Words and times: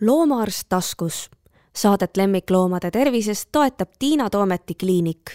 loomaarst 0.00 0.68
taskus. 0.68 1.30
Saadet 1.76 2.16
lemmikloomade 2.16 2.90
tervisest 2.90 3.48
toetab 3.52 3.88
Tiina 3.98 4.30
Toometi 4.30 4.74
kliinik. 4.74 5.30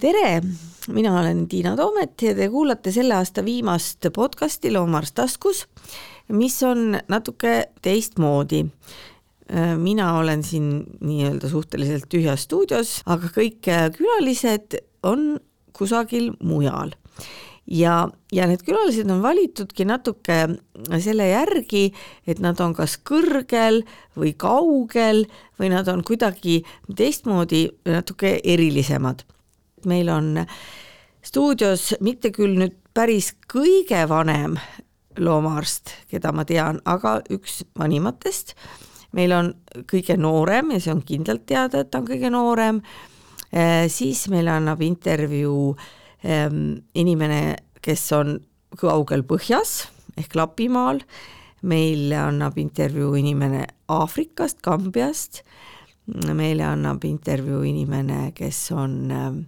tere, 0.00 0.42
mina 0.88 1.20
olen 1.20 1.48
Tiina 1.48 1.76
Toomet 1.76 2.22
ja 2.22 2.34
te 2.34 2.48
kuulate 2.48 2.92
selle 2.92 3.14
aasta 3.14 3.44
viimast 3.44 4.06
podcasti 4.14 4.72
Loomaarst 4.72 5.14
taskus, 5.14 5.66
mis 6.28 6.62
on 6.62 6.98
natuke 7.08 7.70
teistmoodi 7.82 8.64
mina 9.76 10.18
olen 10.18 10.42
siin 10.42 10.84
nii-öelda 11.00 11.48
suhteliselt 11.48 12.06
tühjas 12.08 12.46
stuudios, 12.46 13.00
aga 13.06 13.28
kõik 13.34 13.66
külalised 13.98 14.78
on 15.02 15.40
kusagil 15.76 16.30
mujal 16.42 16.94
ja, 17.66 18.08
ja 18.32 18.46
need 18.48 18.62
külalised 18.66 19.10
on 19.10 19.22
valitudki 19.22 19.86
natuke 19.88 20.38
selle 21.02 21.28
järgi, 21.28 21.86
et 22.26 22.40
nad 22.44 22.60
on 22.60 22.74
kas 22.76 22.96
kõrgel 23.00 23.82
või 24.18 24.34
kaugel 24.36 25.24
või 25.60 25.70
nad 25.72 25.88
on 25.88 26.04
kuidagi 26.04 26.62
teistmoodi 26.96 27.66
natuke 27.88 28.38
erilisemad. 28.44 29.24
meil 29.84 30.08
on 30.08 30.46
stuudios 31.22 31.94
mitte 32.00 32.30
küll 32.32 32.56
nüüd 32.56 32.76
päris 32.94 33.34
kõige 33.52 34.08
vanem 34.08 34.56
loomaarst, 35.18 35.90
keda 36.10 36.32
ma 36.32 36.44
tean, 36.44 36.80
aga 36.84 37.20
üks 37.30 37.64
vanimatest. 37.78 38.54
meil 39.12 39.32
on 39.32 39.54
kõige 39.86 40.16
noorem 40.16 40.70
ja 40.70 40.80
see 40.80 40.92
on 40.92 41.02
kindlalt 41.02 41.46
teada, 41.46 41.80
et 41.80 41.90
ta 41.90 41.98
on 41.98 42.06
kõige 42.06 42.30
noorem, 42.30 42.80
siis 43.88 44.28
meile 44.28 44.50
annab 44.50 44.82
intervjuu 44.82 45.76
inimene, 46.24 47.40
kes 47.84 48.04
on 48.16 48.38
kaugel 48.80 49.22
põhjas 49.28 49.84
ehk 50.18 50.36
Lapimaal, 50.38 51.02
meile 51.64 52.16
annab 52.20 52.58
intervjuu 52.60 53.14
inimene 53.20 53.66
Aafrikast, 53.92 54.60
Kambiast, 54.64 55.42
meile 56.06 56.66
annab 56.68 57.04
intervjuu 57.08 57.62
inimene, 57.68 58.32
kes 58.36 58.66
on 58.72 58.98
ehm, 59.10 59.38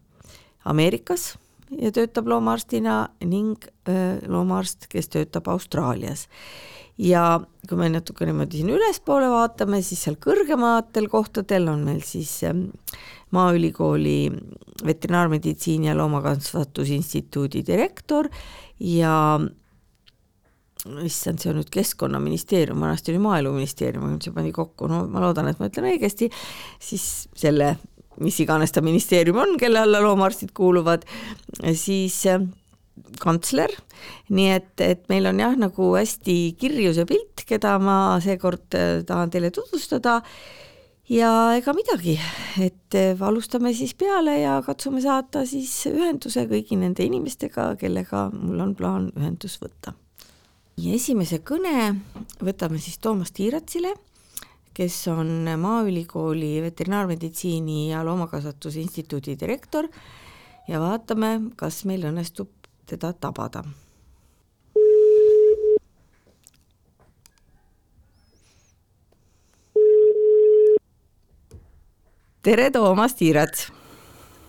Ameerikas 0.67 1.35
ja 1.71 1.93
töötab 1.95 2.29
loomaarstina 2.31 2.97
ning 3.27 3.67
loomaarst, 4.29 4.89
kes 4.91 5.11
töötab 5.13 5.49
Austraalias. 5.53 6.27
Ja 6.99 7.25
kui 7.69 7.79
me 7.79 7.91
natuke 7.93 8.27
niimoodi 8.29 8.63
siin 8.63 8.73
ülespoole 8.73 9.29
vaatame, 9.33 9.83
siis 9.85 10.07
seal 10.07 10.17
kõrgematel 10.23 11.11
kohtadel 11.13 11.69
on 11.73 11.85
meil 11.89 12.01
siis 12.07 12.33
ehm, 12.49 12.69
Maaülikooli 13.37 14.31
Veterinaarmeditsiini 14.87 15.91
ja 15.91 15.97
Loomakasvatusinstituudi 15.99 17.65
direktor 17.67 18.29
ja 18.81 19.15
issand, 21.03 21.43
see 21.43 21.51
on 21.51 21.59
nüüd 21.61 21.71
Keskkonnaministeerium, 21.75 22.81
vanasti 22.85 23.13
oli 23.13 23.23
Maaeluministeerium, 23.25 24.05
aga 24.07 24.15
nüüd 24.15 24.29
see 24.29 24.37
pani 24.37 24.53
kokku, 24.55 24.89
no 24.91 25.03
ma 25.11 25.25
loodan, 25.25 25.51
et 25.51 25.59
ma 25.61 25.69
ütlen 25.71 25.89
õigesti, 25.91 26.29
siis 26.83 27.27
selle, 27.37 27.73
mis 28.23 28.39
iganes 28.45 28.73
ta 28.73 28.85
ministeerium 28.85 29.41
on, 29.43 29.57
kelle 29.61 29.83
alla 29.83 30.01
loomaarstid 30.05 30.55
kuuluvad, 30.57 31.05
siis 31.75 32.21
äh, 32.31 32.47
kantsler, 33.23 33.73
nii 34.33 34.53
et, 34.57 34.73
et 34.85 35.03
meil 35.13 35.29
on 35.31 35.41
jah, 35.41 35.57
nagu 35.59 35.91
hästi 35.97 36.37
kirju 36.61 36.93
see 36.97 37.09
pilt, 37.09 37.45
keda 37.49 37.77
ma 37.83 37.97
seekord 38.25 38.77
äh, 38.77 39.01
tahan 39.07 39.33
teile 39.33 39.53
tutvustada. 39.55 40.21
Ja 41.07 41.55
ega 41.55 41.71
midagi, 41.71 42.17
et 42.59 42.95
eh, 42.99 43.21
alustame 43.23 43.71
siis 43.79 43.93
peale 43.95 44.41
ja 44.41 44.57
katsume 44.67 44.99
saada 45.05 45.45
siis 45.47 45.71
ühenduse 45.87 46.49
kõigi 46.51 46.75
nende 46.81 47.07
inimestega, 47.07 47.69
kellega 47.79 48.25
mul 48.35 48.65
on 48.65 48.73
plaan 48.75 49.13
ühendus 49.15 49.55
võtta. 49.63 49.95
ja 50.77 50.97
esimese 50.99 51.39
kõne 51.47 51.95
võtame 52.43 52.83
siis 52.83 52.99
Toomas 52.99 53.31
Tiiratsile, 53.31 53.95
kes 54.75 54.97
on 55.09 55.47
Maaülikooli 55.47 56.59
Veterinaarmeditsiini 56.67 57.93
ja 57.93 58.03
Loomakasvatuse 58.05 58.83
Instituudi 58.83 59.39
direktor. 59.39 59.87
Ja 60.67 60.81
vaatame, 60.83 61.53
kas 61.57 61.85
meil 61.87 62.03
õnnestub 62.09 62.51
teda 62.87 63.13
tabada 63.13 63.65
tere, 72.47 72.71
Toomas 72.71 73.15
Tiirets! 73.19 73.73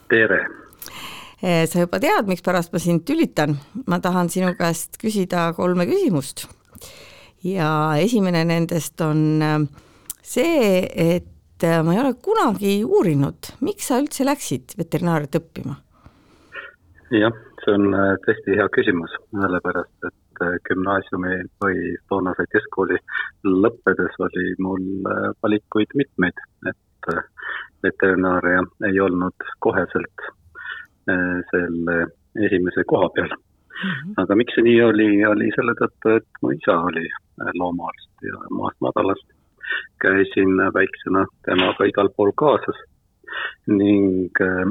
tere! 0.10 0.38
Sa 1.42 1.82
juba 1.82 2.00
tead, 2.02 2.30
mikspärast 2.30 2.74
ma 2.74 2.82
sind 2.82 3.04
tülitan, 3.06 3.56
ma 3.90 4.00
tahan 4.02 4.30
sinu 4.34 4.56
käest 4.58 4.98
küsida 5.02 5.52
kolme 5.58 5.86
küsimust. 5.90 6.48
ja 7.46 7.70
esimene 8.02 8.44
nendest 8.46 9.02
on 9.06 9.42
eh, 9.42 9.58
see, 10.22 10.82
et 10.86 11.64
eh, 11.64 11.82
ma 11.86 11.94
ei 11.94 12.02
ole 12.02 12.14
kunagi 12.22 12.80
uurinud, 12.86 13.54
miks 13.66 13.90
sa 13.90 14.00
üldse 14.02 14.26
läksid 14.26 14.78
veterinaariat 14.78 15.38
õppima? 15.42 15.78
jah, 17.14 17.34
see 17.68 17.76
on 17.76 17.92
tõesti 18.24 18.56
hea 18.56 18.68
küsimus, 18.72 19.12
sellepärast 19.36 20.08
et 20.08 20.44
gümnaasiumi 20.70 21.42
või 21.64 21.96
toonase 22.08 22.46
keskkooli 22.54 22.96
lõppedes 23.44 24.16
oli 24.24 24.54
mul 24.64 24.86
valikuid 25.44 25.92
mitmeid, 26.00 26.40
et 26.72 27.12
veterinaaria 27.84 28.64
ei 28.90 29.00
olnud 29.00 29.48
koheselt 29.60 30.26
äh, 31.10 31.40
selle 31.52 31.98
esimese 32.48 32.84
koha 32.88 33.10
peal 33.16 33.30
mm. 33.30 33.90
-hmm. 33.90 34.14
aga 34.24 34.36
miks 34.36 34.56
see 34.56 34.68
nii 34.70 34.82
oli, 34.90 35.10
oli 35.26 35.50
selle 35.56 35.76
tõttu, 35.82 36.18
et 36.18 36.42
mu 36.42 36.52
isa 36.58 36.78
oli 36.90 37.06
äh, 37.08 37.52
loomaarst 37.62 38.28
ja 38.30 38.44
maast 38.60 38.80
madalast 38.82 39.28
käisin 40.02 40.58
väiksena 40.80 41.26
temaga 41.46 41.90
igal 41.92 42.10
pool 42.18 42.32
kaasas 42.44 42.80
ning 43.68 44.42
äh, 44.42 44.66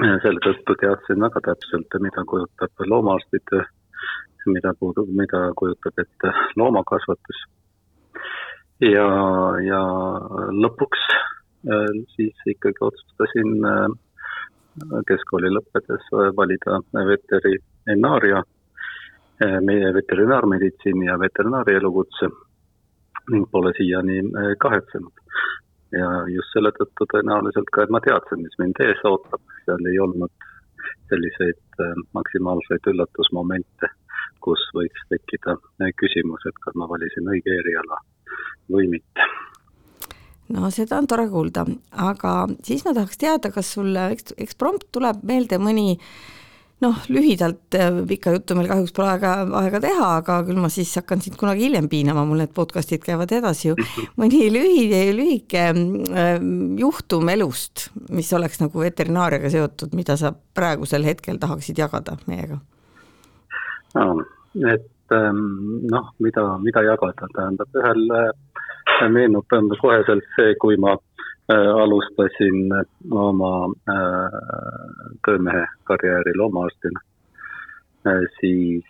selle 0.00 0.40
tõttu 0.44 0.76
teadsin 0.80 1.20
väga 1.20 1.40
täpselt, 1.50 1.98
mida 2.00 2.24
kujutab 2.28 2.86
loomaarstid, 2.86 3.56
mida 4.46 4.72
puudub, 4.78 5.10
mida 5.18 5.50
kujutab 5.56 6.00
ette 6.04 6.32
loomakasvatus. 6.56 7.44
ja, 8.82 9.06
ja 9.62 9.82
lõpuks 10.64 11.04
Äh, 11.70 12.04
siis 12.16 12.34
ikkagi 12.46 12.80
otsustasin 12.80 13.50
äh, 13.64 13.92
keskkooli 15.06 15.50
lõppedes 15.54 16.08
äh, 16.10 16.30
valida 16.34 16.80
veterinaaria, 17.06 18.42
meie 19.66 19.88
veterinaarmeditsiini 19.94 21.06
ja 21.06 21.16
veterinaaria 21.18 21.78
elukutse 21.80 22.28
ning 23.30 23.46
pole 23.50 23.72
siiani 23.74 24.20
kahetsenud. 24.62 25.22
Ja 25.92 26.08
just 26.32 26.54
selle 26.54 26.72
tõttu 26.76 27.06
tõenäoliselt 27.12 27.70
ka, 27.74 27.84
et 27.84 27.92
ma 27.94 28.00
teadsin, 28.04 28.42
mis 28.44 28.58
mind 28.60 28.80
ees 28.84 29.02
ootab, 29.08 29.42
seal 29.66 29.90
ei 29.90 29.98
olnud 30.02 30.48
selliseid 31.12 31.82
maksimaalseid 32.16 32.88
üllatusmomente, 32.92 33.90
kus 34.42 34.62
võiks 34.76 35.06
tekkida 35.12 35.56
küsimus, 36.00 36.44
et 36.48 36.60
kas 36.64 36.76
ma 36.80 36.88
valisin 36.90 37.28
õige 37.28 37.54
eriala 37.60 38.00
või 38.72 38.88
mitte. 38.96 39.26
No 40.52 40.68
seda 40.74 40.98
on 41.00 41.06
tore 41.08 41.28
kuulda, 41.32 41.64
aga 41.96 42.32
siis 42.66 42.84
ma 42.84 42.92
tahaks 42.96 43.20
teada, 43.20 43.52
kas 43.54 43.70
sulle 43.76 44.08
eks, 44.12 44.34
eksprompt 44.42 44.90
tuleb 44.92 45.22
meelde 45.28 45.58
mõni 45.62 45.98
noh, 46.82 46.98
lühidalt, 47.12 47.62
äh, 47.78 47.90
pikka 48.08 48.34
juttu 48.34 48.56
meil 48.58 48.68
kahjuks 48.70 48.94
pole 48.96 49.08
aega, 49.12 49.32
aega 49.62 49.80
teha, 49.84 50.08
aga 50.18 50.38
küll 50.46 50.60
ma 50.62 50.70
siis 50.72 50.92
hakkan 50.98 51.22
sind 51.24 51.38
kunagi 51.40 51.66
hiljem 51.68 51.88
piinama, 51.92 52.24
mul 52.28 52.42
need 52.42 52.52
podcast'id 52.56 53.04
käivad 53.06 53.32
edasi 53.34 53.70
ju. 53.70 53.76
mõni 54.20 54.44
lühi, 54.52 54.86
lühike 55.16 55.64
äh, 55.70 56.32
juhtum 56.80 57.30
elust, 57.32 57.88
mis 58.10 58.32
oleks 58.36 58.62
nagu 58.62 58.84
veterinaariaga 58.84 59.52
seotud, 59.52 59.94
mida 59.98 60.18
sa 60.20 60.32
praegusel 60.32 61.06
hetkel 61.06 61.40
tahaksid 61.42 61.78
jagada 61.82 62.18
meiega 62.26 62.60
no,? 63.94 64.22
et 64.68 65.14
ähm, 65.16 65.44
noh, 65.88 66.10
mida, 66.20 66.44
mida 66.60 66.82
jagada, 66.84 67.28
tähendab 67.36 67.78
ühel 67.80 68.02
äh, 68.18 69.08
meenub 69.12 69.46
koheselt 69.80 70.26
see, 70.36 70.54
kui 70.60 70.76
ma 70.80 70.96
alustasin 71.52 72.72
oma 73.10 73.54
äh, 73.88 74.36
töömehe 75.26 75.66
karjääri 75.84 76.34
loomaarstina, 76.38 77.00
äh, 78.06 78.24
siis 78.40 78.88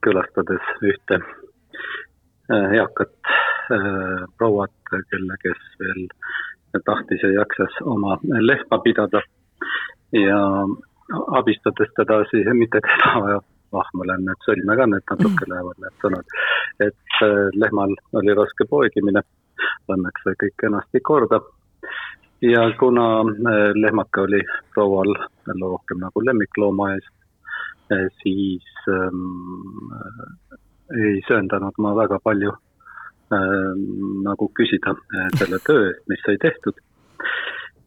külastades 0.00 0.68
ühte 0.86 1.18
eakat 2.78 3.32
prouat, 4.38 4.72
kelle, 5.10 5.36
kes 5.42 5.64
veel 5.80 6.06
tahtis 6.86 7.24
ja 7.26 7.32
jaksas 7.34 7.80
oma 7.84 8.16
lehma 8.22 8.78
pidada. 8.84 9.20
Ja 10.12 10.38
abistades 11.38 11.90
teda 11.96 12.22
siis, 12.30 12.46
mitte 12.54 12.80
teda, 12.80 13.40
ah, 13.78 13.90
mul 13.94 14.12
on 14.14 14.24
nüüd 14.26 14.46
sõlme 14.46 14.76
ka 14.78 14.86
nüüd 14.90 15.12
natuke 15.12 15.48
lähevad 15.50 15.82
need 15.82 15.98
sõnad, 16.02 16.36
et 16.86 17.18
äh, 17.26 17.48
lehmal 17.54 17.94
oli 18.18 18.34
raske 18.38 18.66
poegimine, 18.70 19.22
sai 19.88 20.34
kõik 20.42 20.56
kenasti 20.60 21.00
korda. 21.00 21.40
ja 22.40 22.70
kuna 22.78 23.20
äh, 23.20 23.72
lehmake 23.74 24.20
oli 24.20 24.40
proual 24.74 25.14
rohkem 25.60 25.98
nagu 25.98 26.24
lemmiklooma 26.24 26.90
ees, 26.94 27.06
siis 28.22 28.66
ähm, 28.88 29.92
ei 30.92 31.22
söandanud 31.28 31.78
ma 31.78 31.94
väga 31.96 32.18
palju 32.24 32.52
äh, 32.52 33.72
nagu 34.28 34.50
küsida 34.58 34.94
selle 35.38 35.58
töö 35.66 35.88
eest, 35.88 36.04
mis 36.08 36.20
sai 36.26 36.36
tehtud. 36.36 36.76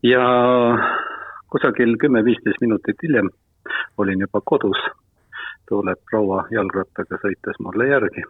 ja 0.03 0.25
kusagil 1.49 1.97
kümme-viisteist 2.01 2.61
minutit 2.61 2.97
hiljem 3.03 3.29
olin 3.97 4.19
juba 4.19 4.41
kodus, 4.41 4.81
tuleb 5.69 5.99
proua 6.09 6.45
jalgrattaga 6.51 7.21
sõites 7.21 7.59
mulle 7.59 7.89
järgi 7.93 8.23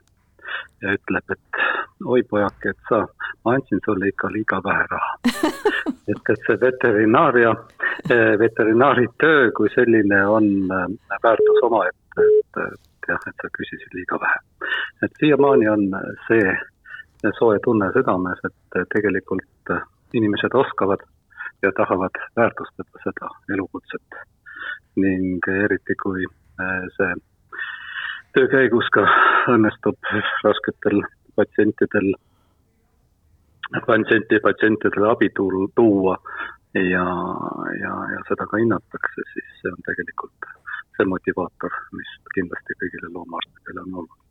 ja 0.82 0.94
ütleb, 0.96 1.34
et 1.36 1.62
oi 2.06 2.24
pojake, 2.30 2.74
et 2.74 2.90
sa, 2.90 3.02
ma 3.46 3.56
andsin 3.58 3.82
sulle 3.86 4.10
ikka 4.12 4.32
liiga 4.32 4.62
vähe 4.64 4.86
raha 4.92 5.14
et, 6.12 6.22
et 6.34 6.46
see 6.48 6.58
veterinaaria, 6.62 7.54
veterinaari 8.44 9.08
töö 9.24 9.52
kui 9.58 9.72
selline 9.76 10.22
on 10.28 10.50
äh, 10.76 10.88
väärtus 11.24 11.64
omaette, 11.68 12.28
et, 12.28 12.62
et 12.66 13.12
jah, 13.12 13.30
et 13.32 13.44
sa 13.44 13.54
küsisid 13.58 13.96
liiga 13.98 14.20
vähe. 14.24 14.42
et 15.04 15.22
siiamaani 15.22 15.70
on 15.70 15.88
see 16.28 16.58
soe 17.40 17.60
tunne 17.64 17.92
südames, 17.96 18.40
et 18.48 18.84
tegelikult 18.94 19.74
inimesed 20.14 20.56
oskavad 20.56 21.04
ja 21.62 21.72
tahavad 21.76 22.16
väärtustada 22.38 23.04
seda 23.04 23.30
elukutset 23.54 24.22
ning 24.96 25.48
eriti, 25.64 25.96
kui 26.04 26.24
see 26.96 27.10
töö 28.34 28.48
käigus 28.52 28.90
ka 28.94 29.06
õnnestub 29.54 30.12
rasketel 30.44 31.02
patsientidel, 31.36 32.14
patsienti, 33.86 34.40
patsientidele 34.44 35.12
abi 35.12 35.30
tuua 35.36 36.16
ja, 36.74 37.06
ja, 37.82 37.94
ja 38.14 38.24
seda 38.30 38.48
ka 38.50 38.62
hinnatakse, 38.62 39.28
siis 39.34 39.54
see 39.62 39.74
on 39.74 39.86
tegelikult 39.88 40.50
see 40.98 41.08
motivaator, 41.08 41.78
mis 41.96 42.18
kindlasti 42.36 42.78
kõigile 42.82 43.14
loomaarstidele 43.14 43.86
on 43.88 44.02
oluline 44.04 44.28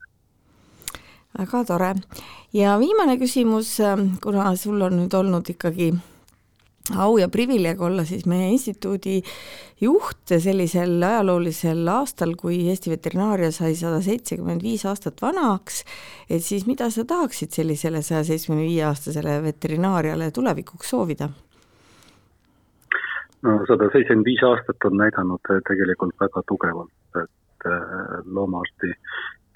väga 1.38 1.64
tore. 1.64 1.94
ja 2.52 2.78
viimane 2.78 3.18
küsimus, 3.18 3.78
kuna 4.22 4.54
sul 4.56 4.80
on 4.82 4.96
nüüd 5.02 5.14
olnud 5.14 5.50
ikkagi 5.54 5.92
au 6.96 7.18
ja 7.18 7.28
privileeg 7.28 7.80
olla 7.80 8.04
siis 8.04 8.26
meie 8.26 8.48
instituudi 8.52 9.18
juht 9.80 10.32
sellisel 10.38 11.02
ajaloolisel 11.02 11.88
aastal, 11.92 12.34
kui 12.38 12.60
Eesti 12.70 12.90
veterinaaria 12.90 13.50
sai 13.54 13.74
sada 13.78 14.00
seitsekümmend 14.04 14.62
viis 14.64 14.84
aastat 14.88 15.22
vanaks, 15.22 15.84
et 16.30 16.44
siis 16.44 16.66
mida 16.66 16.90
sa 16.90 17.04
tahaksid 17.04 17.54
sellisele 17.54 18.02
saja 18.02 18.24
seitsmekümne 18.24 18.66
viie 18.66 18.84
aastasele 18.88 19.42
veterinaariale 19.42 20.30
tulevikuks 20.30 20.94
soovida? 20.94 21.28
no 23.42 23.58
sada 23.68 23.90
seitsekümmend 23.92 24.26
viis 24.26 24.42
aastat 24.42 24.88
on 24.90 24.98
näidanud 24.98 25.54
tegelikult 25.68 26.16
väga 26.20 26.42
tugevalt, 26.48 27.22
et 27.22 27.70
äh, 27.70 28.18
loomaarsti 28.24 28.94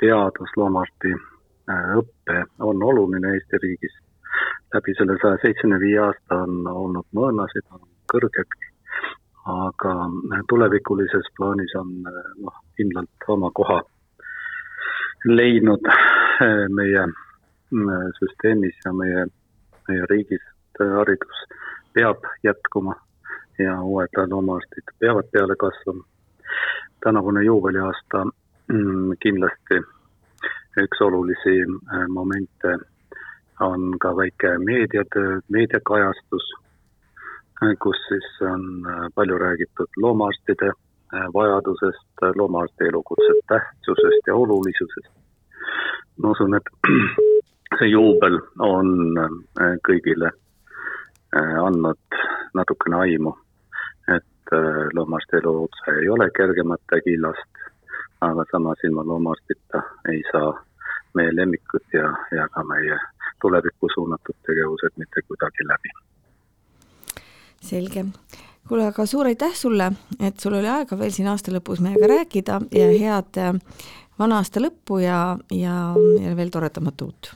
teadus, 0.02 0.56
loomaarsti 0.56 1.16
äh, 1.16 1.90
õpe 1.98 2.44
on 2.60 2.82
oluline 2.82 3.34
Eesti 3.34 3.58
riigis 3.62 4.01
läbi 4.74 4.94
selle 4.98 5.16
saja 5.22 5.40
seitsmekümne 5.42 5.80
viie 5.80 5.98
aasta 6.00 6.42
on 6.44 6.68
olnud 6.68 7.08
mõõnasid, 7.16 7.66
on 7.72 7.82
kõrged, 8.12 8.58
aga 9.52 9.94
tulevikulises 10.48 11.32
plaanis 11.36 11.74
on 11.80 11.96
noh, 12.04 12.62
kindlalt 12.76 13.28
oma 13.28 13.50
koha 13.54 13.80
leidnud 15.24 15.86
eh, 15.86 16.68
meie 16.68 17.06
mm, 17.06 18.12
süsteemis 18.18 18.78
ja 18.84 18.92
meie, 18.92 19.26
meie 19.88 20.06
riigis 20.10 20.42
haridus 20.78 21.44
peab 21.94 22.24
jätkuma 22.42 22.96
ja 23.58 23.76
uued 23.82 24.18
loomaarstid 24.30 24.94
peavad 24.98 25.28
peale 25.32 25.56
kasvama. 25.56 26.04
tänavune 27.04 27.44
juubeliaasta 27.44 28.24
mm, 28.72 29.12
kindlasti 29.22 29.82
üks 30.82 31.00
olulisi 31.00 31.60
eh, 31.60 32.06
momente 32.08 32.78
on 33.60 33.98
ka 33.98 34.16
väike 34.16 34.58
meediatöö, 34.58 35.40
meediakajastus, 35.48 36.52
kus 37.78 37.96
siis 38.08 38.50
on 38.52 38.62
äh, 38.86 39.08
palju 39.14 39.38
räägitud 39.38 39.88
loomaarstide 39.96 40.66
äh, 40.66 41.26
vajadusest, 41.34 42.08
loomaarsti 42.34 42.84
elukutse 42.84 43.32
tähtsusest 43.48 44.26
ja 44.26 44.34
olulisusest. 44.34 45.14
ma 46.22 46.30
usun, 46.30 46.54
et 46.54 46.66
see 47.78 47.88
juubel 47.88 48.40
on 48.58 49.18
äh, 49.18 49.76
kõigile 49.88 50.30
andnud 51.66 52.16
natukene 52.54 52.96
aimu, 52.96 53.30
et 54.16 54.50
loomaarsti 54.94 55.36
elukutse 55.36 55.94
ei 56.02 56.08
ole 56.08 56.28
kergemate 56.36 57.00
killast, 57.04 57.62
aga 58.20 58.44
samas 58.50 58.84
ilma 58.84 59.06
loomaarstita 59.06 59.80
ei 60.12 60.20
saa 60.32 60.52
meie 61.14 61.32
lemmikud 61.36 61.86
ja, 61.92 62.10
ja 62.36 62.48
ka 62.52 62.64
meie 62.64 62.98
tulevikku 63.42 63.90
suunatud 63.94 64.38
tegevused 64.46 64.96
mitte 64.96 65.22
kuidagi 65.28 65.66
läbi. 65.68 65.94
selge. 67.60 68.04
kuule, 68.68 68.86
aga 68.86 69.06
suur 69.06 69.26
aitäh 69.26 69.54
sulle, 69.54 69.92
et 70.20 70.40
sul 70.40 70.54
oli 70.58 70.68
aega 70.68 70.98
veel 70.98 71.14
siin 71.14 71.28
aasta 71.28 71.52
lõpus 71.54 71.82
meiega 71.84 72.08
rääkida 72.14 72.60
ja 72.72 72.88
head 72.98 73.38
äh, 73.42 73.54
vana 74.18 74.40
aasta 74.42 74.60
lõppu 74.62 75.02
ja, 75.02 75.20
ja, 75.50 75.78
ja 76.22 76.34
veel 76.36 76.50
toredamat 76.54 77.06
uut! 77.06 77.32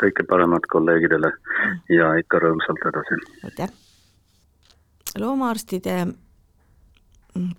kõike 0.00 0.24
paremat 0.28 0.64
kolleegidele 0.72 1.28
ja 1.92 2.14
ikka 2.20 2.40
rõõmsalt 2.44 2.86
edasi! 2.92 3.20
aitäh! 3.44 3.74
loomaarstide 5.18 6.06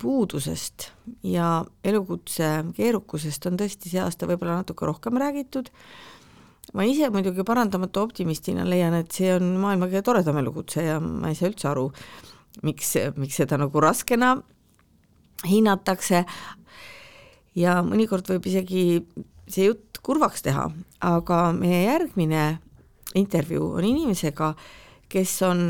puudusest 0.01 0.91
ja 1.23 1.65
elukutse 1.83 2.49
keerukusest 2.77 3.45
on 3.49 3.57
tõesti 3.59 3.91
see 3.91 4.01
aasta 4.01 4.29
võib-olla 4.29 4.61
natuke 4.61 4.85
rohkem 4.89 5.17
räägitud 5.21 5.69
ma 6.75 6.85
ise 6.87 7.09
muidugi 7.13 7.45
parandamatu 7.47 8.03
optimistina 8.03 8.65
leian, 8.67 8.95
et 8.97 9.11
see 9.15 9.31
on 9.35 9.55
maailma 9.61 9.87
kõige 9.87 10.03
toredam 10.09 10.39
elukutse 10.41 10.83
ja 10.83 10.99
ma 10.99 11.31
ei 11.31 11.37
saa 11.37 11.51
üldse 11.51 11.69
aru, 11.71 11.87
miks, 12.67 12.95
miks 13.15 13.39
seda 13.39 13.59
nagu 13.61 13.83
raskena 13.83 14.35
hinnatakse. 15.47 16.23
Ja 17.57 17.79
mõnikord 17.85 18.27
võib 18.29 18.47
isegi 18.49 18.83
see 19.49 19.69
jutt 19.69 20.01
kurvaks 20.05 20.43
teha, 20.45 20.67
aga 21.03 21.39
meie 21.55 21.85
järgmine 21.87 22.43
intervjuu 23.17 23.71
on 23.79 23.87
inimesega, 23.87 24.51
kes 25.09 25.33
on 25.47 25.69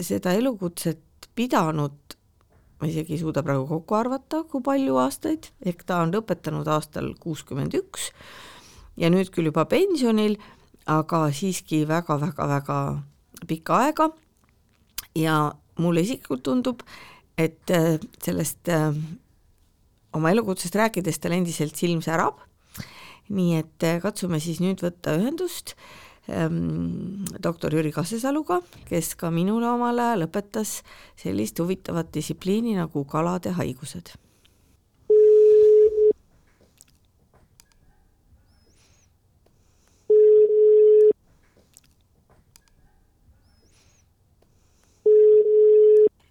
seda 0.00 0.32
elukutset 0.38 1.28
pidanud, 1.36 2.16
ma 2.78 2.88
isegi 2.88 3.16
ei 3.16 3.20
suuda 3.20 3.42
praegu 3.42 3.66
kokku 3.68 3.98
arvata, 3.98 4.44
kui 4.48 4.62
palju 4.64 5.00
aastaid, 5.02 5.50
ehk 5.66 5.82
ta 5.86 6.04
on 6.04 6.14
lõpetanud 6.14 6.70
aastal 6.70 7.10
kuuskümmend 7.20 7.74
üks 7.78 8.12
ja 8.98 9.10
nüüd 9.12 9.30
küll 9.34 9.48
juba 9.50 9.64
pensionil, 9.70 10.36
aga 10.88 11.28
siiski 11.34 11.84
väga-väga-väga 11.88 12.78
pikka 13.48 13.78
aega. 13.84 14.10
Ja 15.18 15.38
mulle 15.78 16.02
isiklikult 16.04 16.44
tundub, 16.46 16.82
et 17.38 17.70
äh, 17.70 17.96
sellest 18.22 18.68
äh, 18.72 18.90
oma 20.16 20.32
elukutsest 20.34 20.76
rääkides 20.78 21.20
tal 21.22 21.36
endiselt 21.36 21.78
silm 21.78 22.02
särab, 22.04 22.40
nii 23.30 23.58
et 23.60 23.86
äh, 23.86 24.00
katsume 24.02 24.40
siis 24.42 24.60
nüüd 24.64 24.82
võtta 24.82 25.14
ühendust 25.20 25.76
ähm, 26.26 27.26
doktor 27.44 27.74
Jüri 27.76 27.92
Kassesaluga, 27.94 28.60
kes 28.90 29.14
ka 29.20 29.30
minule 29.34 29.70
omal 29.70 30.02
ajal 30.02 30.26
õpetas 30.26 30.80
sellist 31.20 31.60
huvitavat 31.62 32.10
distsipliini 32.14 32.74
nagu 32.78 33.06
kalade 33.08 33.54
haigused 33.58 34.16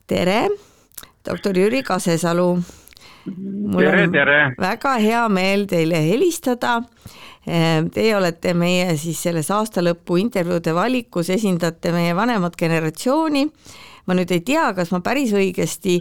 tere, 0.07 0.47
doktor 1.25 1.57
Jüri 1.57 1.83
Kasesalu. 1.83 2.57
tere, 3.77 4.07
tere. 4.11 4.39
väga 4.59 4.95
hea 5.03 5.27
meel 5.29 5.67
teile 5.67 5.99
helistada. 6.05 6.81
Ehm, 7.47 7.89
teie 7.91 8.15
olete 8.15 8.53
meie 8.53 8.95
siis 8.99 9.19
selles 9.23 9.51
aastalõpu 9.51 10.17
intervjuude 10.19 10.73
valikus, 10.75 11.29
esindate 11.29 11.91
meie 11.91 12.15
vanemat 12.15 12.55
generatsiooni. 12.55 13.51
ma 14.07 14.15
nüüd 14.15 14.31
ei 14.31 14.39
tea, 14.39 14.71
kas 14.73 14.91
ma 14.91 15.01
päris 15.03 15.33
õigesti 15.35 15.99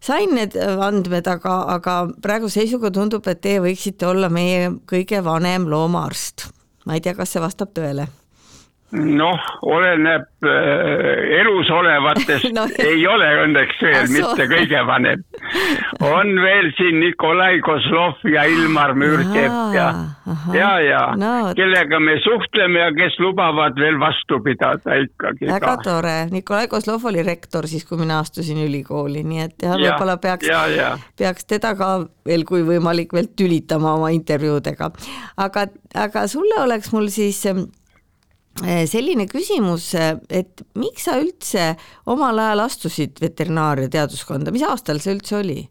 sain 0.00 0.34
need 0.36 0.52
andmed, 0.56 1.26
aga, 1.26 1.54
aga 1.72 1.94
praeguse 2.20 2.60
seisuga 2.60 2.90
tundub, 2.90 3.24
et 3.26 3.40
teie 3.40 3.62
võiksite 3.64 4.04
olla 4.06 4.28
meie 4.28 4.70
kõige 4.84 5.24
vanem 5.24 5.64
loomaarst. 5.64 6.50
ma 6.84 6.94
ei 6.94 7.00
tea, 7.00 7.14
kas 7.14 7.32
see 7.32 7.40
vastab 7.40 7.72
tõele 7.72 8.08
noh, 8.92 9.40
oleneb 9.66 10.46
äh, 10.46 11.40
elus 11.40 11.70
olevatest 11.70 12.52
no, 12.56 12.66
ei 12.78 13.02
ole 13.10 13.26
õnneks 13.42 13.80
veel 13.82 14.04
Asu. 14.04 14.14
mitte 14.14 14.46
kõige 14.50 14.82
vanem. 14.86 15.24
on 16.16 16.30
veel 16.42 16.70
siin 16.78 17.00
Nikolai 17.02 17.58
Kozlov 17.66 18.22
ja 18.30 18.44
Ilmar 18.50 18.94
Müürsepp 18.98 19.74
ja, 19.74 19.88
ja, 20.54 20.70
ja 20.84 21.02
no. 21.18 21.32
kellega 21.58 22.00
me 22.02 22.18
suhtleme 22.22 22.84
ja 22.84 22.92
kes 22.96 23.18
lubavad 23.22 23.78
veel 23.80 23.98
vastu 24.00 24.38
pidada 24.44 24.98
ikkagi. 25.02 25.48
väga 25.50 25.72
ka. 25.72 25.76
tore, 25.82 26.16
Nikolai 26.30 26.68
Kozlov 26.70 27.08
oli 27.10 27.24
rektor 27.26 27.66
siis, 27.70 27.84
kui 27.88 27.98
mina 27.98 28.20
astusin 28.22 28.62
ülikooli, 28.64 29.24
nii 29.26 29.42
et 29.48 29.66
jah, 29.66 29.74
võib-olla 29.80 30.18
peaks, 30.22 30.46
peaks 31.18 31.50
teda 31.50 31.74
ka 31.78 31.90
veel, 32.26 32.46
kui 32.46 32.62
võimalik, 32.66 33.10
veel 33.16 33.32
tülitama 33.34 33.96
oma 33.98 34.12
intervjuudega. 34.14 34.92
aga, 35.42 35.66
aga 36.06 36.26
sulle 36.30 36.62
oleks 36.62 36.94
mul 36.94 37.10
siis 37.10 37.42
selline 38.88 39.26
küsimus, 39.30 39.90
et 39.94 40.62
miks 40.78 41.06
sa 41.08 41.18
üldse 41.20 41.70
omal 42.08 42.38
ajal 42.40 42.64
astusid 42.64 43.20
veterinaaria 43.20 43.90
teaduskonda, 43.92 44.52
mis 44.54 44.64
aastal 44.66 45.02
see 45.02 45.16
üldse 45.16 45.40
oli? 45.40 45.62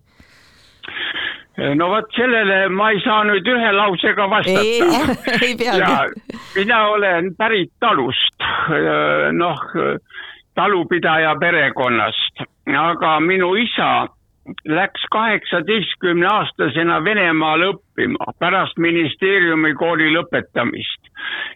no 1.80 1.88
vot 1.88 2.10
sellele 2.12 2.65
ma 2.68 2.89
ei 2.92 3.00
saa 3.00 3.24
nüüd 3.24 3.48
ühe 3.48 3.70
lausega 3.72 4.25
vastata. 4.30 4.63
ei 5.39 5.56
peagi. 5.62 6.22
mina 6.58 6.82
olen 6.92 7.32
pärit 7.39 7.72
talust, 7.80 8.44
noh 9.39 9.63
talupidaja 10.56 11.36
perekonnast, 11.39 12.44
aga 12.80 13.20
minu 13.20 13.54
isa 13.60 14.08
läks 14.66 15.06
kaheksateistkümne 15.12 16.28
aastasena 16.30 17.00
Venemaale 17.04 17.72
õppima 17.74 18.34
pärast 18.40 18.78
ministeeriumi 18.78 19.74
kooli 19.78 20.12
lõpetamist. 20.14 21.10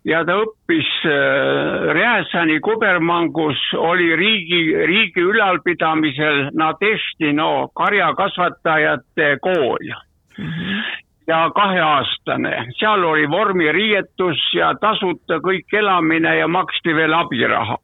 Ja 0.07 0.23
ta 0.25 0.39
õppis 0.41 0.89
äh, 1.05 1.91
Rjäsani 1.93 2.59
kubermangus, 2.65 3.61
oli 3.77 4.15
riigi, 4.15 4.63
riigi 4.89 5.21
ülalpidamisel 5.21 6.49
Nadeštino 6.53 7.69
karjakasvatajate 7.75 9.37
kool. 9.41 9.93
Mm. 10.37 10.49
-hmm 10.49 11.05
ja 11.29 11.51
kaheaastane, 11.55 12.65
seal 12.79 13.03
oli 13.05 13.27
vormiriietus 13.29 14.39
ja 14.53 14.71
tasuta 14.81 15.37
kõik 15.45 15.75
elamine 15.77 16.31
ja 16.39 16.47
maksti 16.47 16.95
veel 16.95 17.13
abiraha 17.13 17.77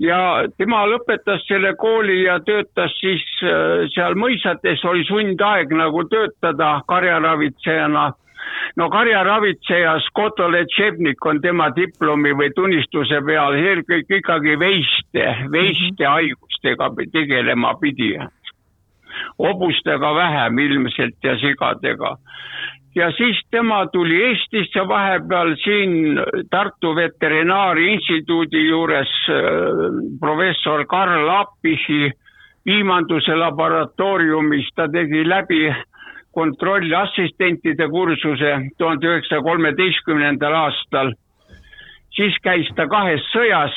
ja 0.00 0.20
tema 0.58 0.84
lõpetas 0.88 1.44
selle 1.48 1.74
kooli 1.78 2.22
ja 2.24 2.38
töötas 2.44 2.94
siis 3.00 3.24
äh, 3.44 3.84
seal 3.94 4.16
mõisates, 4.18 4.82
oli 4.88 5.04
sundaeg 5.08 5.72
nagu 5.76 6.04
töötada 6.08 6.80
karjaravitsejana. 6.88 8.10
no 8.76 8.88
karjaravitseja 8.90 9.98
Skoto 10.06 10.48
Letšebnik 10.52 11.26
on 11.26 11.40
tema 11.40 11.70
diplomi 11.76 12.32
või 12.32 12.50
tunnistuse 12.56 13.20
peal 13.26 13.54
eelkõige 13.54 14.22
ikkagi 14.22 14.58
veiste, 14.58 15.26
veiste 15.52 16.06
haigustega 16.06 16.90
tegelema 17.12 17.74
pidi. 17.80 18.16
Hobustega 19.38 20.14
vähem 20.14 20.58
ilmselt 20.58 21.16
ja 21.24 21.36
sigadega 21.38 22.16
ja 22.94 23.10
siis 23.12 23.40
tema 23.50 23.86
tuli 23.86 24.22
Eestisse 24.24 24.88
vahepeal 24.88 25.54
siin 25.64 26.18
Tartu 26.50 26.94
Veterinaari 26.96 27.92
Instituudi 27.92 28.68
juures 28.68 29.12
äh, 29.28 29.36
professor 30.20 30.86
Karl 30.86 31.28
Appichi 31.28 32.10
piimanduse 32.64 33.36
laboratooriumis, 33.36 34.68
ta 34.74 34.88
tegi 34.88 35.28
läbi 35.28 35.70
kontrollassistentide 36.32 37.88
kursuse 37.88 38.50
tuhande 38.78 39.06
üheksasaja 39.06 39.42
kolmeteistkümnendal 39.42 40.54
aastal. 40.54 41.12
siis 42.10 42.34
käis 42.42 42.68
ta 42.76 42.86
kahes 42.86 43.22
sõjas, 43.32 43.74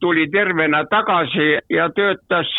tuli 0.00 0.26
tervena 0.30 0.84
tagasi 0.90 1.58
ja 1.70 1.88
töötas 1.90 2.50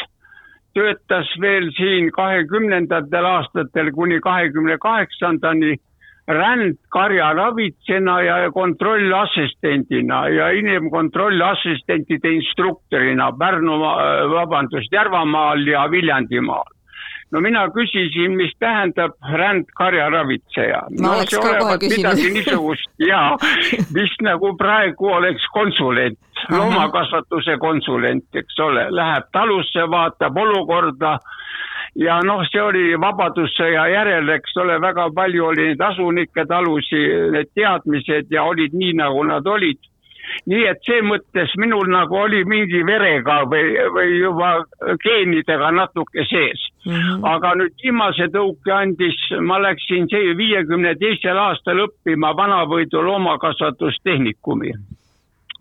töötas 0.74 1.30
veel 1.42 1.70
siin 1.78 2.12
kahekümnendatel 2.12 3.26
aastatel 3.26 3.92
kuni 3.92 4.20
kahekümne 4.20 4.78
kaheksandani 4.78 5.78
rändkarjaravitsena 6.28 8.22
ja 8.22 8.52
kontrollassistendina 8.52 10.28
ja 10.30 10.50
inimkontrollassistentide 10.50 12.32
instruktorina 12.32 13.32
Pärnu, 13.32 13.80
vabandust, 14.32 14.92
Järvamaal 14.92 15.68
ja 15.68 15.92
Viljandimaal 15.92 16.73
no 17.34 17.42
mina 17.42 17.66
küsisin, 17.74 18.36
mis 18.38 18.54
tähendab 18.60 19.16
rändkarjaravitseja. 19.42 20.82
no 21.02 21.14
see 21.26 21.40
olevat 21.42 21.86
midagi 21.96 22.30
niisugust 22.38 22.90
ja 23.02 23.22
mis 23.98 24.14
nagu 24.22 24.54
praegu 24.58 25.10
oleks 25.18 25.46
konsulent, 25.54 26.20
loomakasvatuse 26.52 27.58
konsulent, 27.58 28.28
eks 28.44 28.60
ole, 28.60 28.86
läheb 28.92 29.32
talusse, 29.34 29.88
vaatab 29.90 30.38
olukorda 30.46 31.18
ja 31.96 32.20
noh, 32.26 32.44
see 32.52 32.62
oli 32.62 32.84
Vabadussõja 33.02 33.88
järel, 33.94 34.30
eks 34.38 34.58
ole, 34.62 34.78
väga 34.82 35.10
palju 35.16 35.50
oli 35.50 35.72
neid 35.72 35.82
asunike 35.90 36.46
talusid, 36.50 37.34
need 37.34 37.50
teadmised 37.58 38.30
ja 38.34 38.46
olid 38.50 38.78
nii, 38.78 38.94
nagu 39.02 39.26
nad 39.30 39.48
olid. 39.48 39.82
Nii 40.50 40.64
et 40.66 40.80
see 40.88 41.02
mõttes 41.06 41.52
minul 41.60 41.90
nagu 41.92 42.16
oli 42.18 42.42
mingi 42.50 42.80
verega 42.88 43.42
või, 43.52 43.74
või 43.94 44.14
juba 44.22 44.54
geenidega 45.04 45.74
natuke 45.76 46.24
sees 46.30 46.64
mm. 46.86 46.94
-hmm. 46.94 47.22
aga 47.36 47.54
nüüd 47.60 47.76
viimase 47.84 48.28
tõuke 48.34 48.74
andis, 48.76 49.20
ma 49.42 49.62
läksin 49.62 50.08
viiekümne 50.38 50.96
teisel 50.96 51.38
aastal 51.38 51.86
õppima 51.88 52.36
Vanavõidu 52.38 53.06
loomakasvatustehnikumi. 53.06 54.74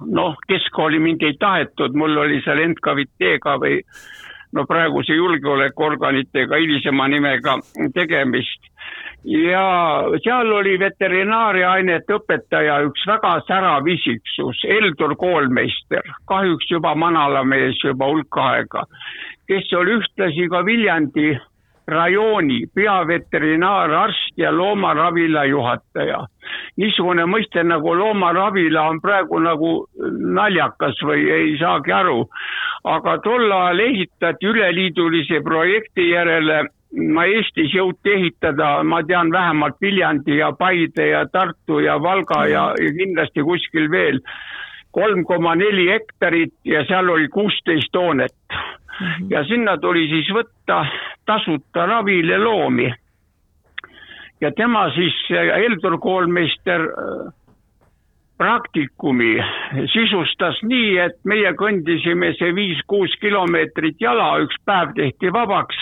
noh, 0.06 0.34
keskkooli 0.48 0.98
mind 0.98 1.22
ei 1.22 1.36
tahetud, 1.38 1.94
mul 1.94 2.16
oli 2.16 2.40
seal 2.42 2.58
NKVT-ga 2.68 3.54
või 3.62 3.76
no 4.52 4.64
praeguse 4.66 5.14
julgeolekuorganitega 5.14 6.56
hilisema 6.56 7.08
nimega 7.08 7.58
tegemist 7.94 8.72
ja 9.24 9.64
seal 10.24 10.52
oli 10.52 10.78
veterinaariainete 10.78 12.16
õpetaja 12.18 12.80
üks 12.88 13.04
väga 13.06 13.36
särav 13.46 13.88
isiksus, 13.88 14.62
Heldur 14.68 15.14
Koolmeister, 15.16 16.06
kahjuks 16.28 16.70
juba 16.70 16.94
manalamees 16.98 17.78
juba 17.84 18.10
hulk 18.10 18.40
aega, 18.42 18.86
kes 19.52 19.72
oli 19.76 19.98
ühtlasi 20.00 20.48
ka 20.48 20.64
Viljandi 20.64 21.32
rajooni 21.92 22.66
peaveterinaararst 22.74 24.38
ja 24.38 24.52
loomaravila 24.56 25.44
juhataja. 25.44 26.26
niisugune 26.76 27.24
mõiste 27.28 27.62
nagu 27.64 27.94
loomaravila 27.98 28.82
on 28.88 29.00
praegu 29.00 29.38
nagu 29.38 29.72
naljakas 30.38 31.02
või 31.04 31.26
ei 31.30 31.56
saagi 31.60 31.92
aru, 31.92 32.28
aga 32.84 33.18
tol 33.24 33.52
ajal 33.52 33.80
ehitati 33.80 34.46
üleliidulise 34.46 35.42
projekti 35.44 36.08
järele 36.10 36.62
ma 36.92 37.24
Eestis 37.24 37.74
jõuti 37.74 38.12
ehitada, 38.14 38.82
ma 38.84 39.02
tean 39.02 39.32
vähemalt 39.32 39.76
Viljandi 39.80 40.38
ja 40.38 40.52
Paide 40.52 41.06
ja 41.08 41.26
Tartu 41.32 41.80
ja 41.80 41.98
Valga 42.02 42.46
ja, 42.46 42.64
ja 42.78 42.90
kindlasti 42.96 43.44
kuskil 43.48 43.90
veel 43.90 44.20
kolm 44.92 45.24
koma 45.24 45.54
neli 45.54 45.88
hektarit 45.90 46.54
ja 46.64 46.84
seal 46.88 47.08
oli 47.08 47.28
kuusteist 47.28 47.94
hoonet. 47.94 48.36
Mhm. 49.00 49.30
ja 49.30 49.44
sinna 49.44 49.78
tuli 49.78 50.08
siis 50.08 50.28
võtta 50.36 50.84
tasuta 51.26 51.86
ravile 51.86 52.38
loomi. 52.38 52.92
ja 54.40 54.50
tema 54.52 54.90
siis, 54.94 55.14
Heldur 55.30 55.98
koolmeister 55.98 56.80
praktikumi 58.38 59.36
sisustas 59.92 60.58
nii, 60.62 60.98
et 60.98 61.18
meie 61.24 61.52
kõndisime 61.54 62.32
see 62.38 62.54
viis-kuus 62.54 63.14
kilomeetrit 63.20 64.00
jala, 64.00 64.36
üks 64.42 64.58
päev 64.66 64.94
tehti 64.98 65.32
vabaks 65.32 65.78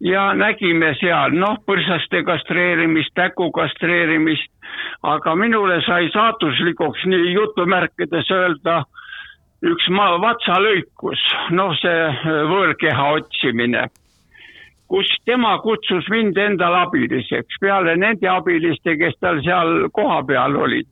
ja 0.00 0.32
nägime 0.34 0.92
seal 1.00 1.34
noh, 1.34 1.58
põrsaste 1.66 2.22
kastreerimist, 2.26 3.14
täku 3.14 3.50
kastreerimist, 3.54 4.50
aga 5.02 5.34
minule 5.36 5.80
sai 5.86 6.10
saatuslikuks 6.14 7.06
nii 7.10 7.32
jutumärkides 7.34 8.30
öelda 8.34 8.82
üks 9.66 9.88
maa 9.90 10.18
vatsalõikus, 10.22 11.22
noh, 11.50 11.74
see 11.80 12.04
äh, 12.06 12.28
võõrkeha 12.50 13.08
otsimine, 13.18 13.88
kus 14.88 15.10
tema 15.26 15.56
kutsus 15.64 16.06
mind 16.12 16.38
endale 16.38 16.84
abiliseks 16.86 17.58
peale 17.60 17.96
nende 17.98 18.30
abiliste, 18.30 18.94
kes 19.00 19.18
tal 19.20 19.42
seal 19.42 19.90
kohapeal 19.92 20.56
olid. 20.56 20.88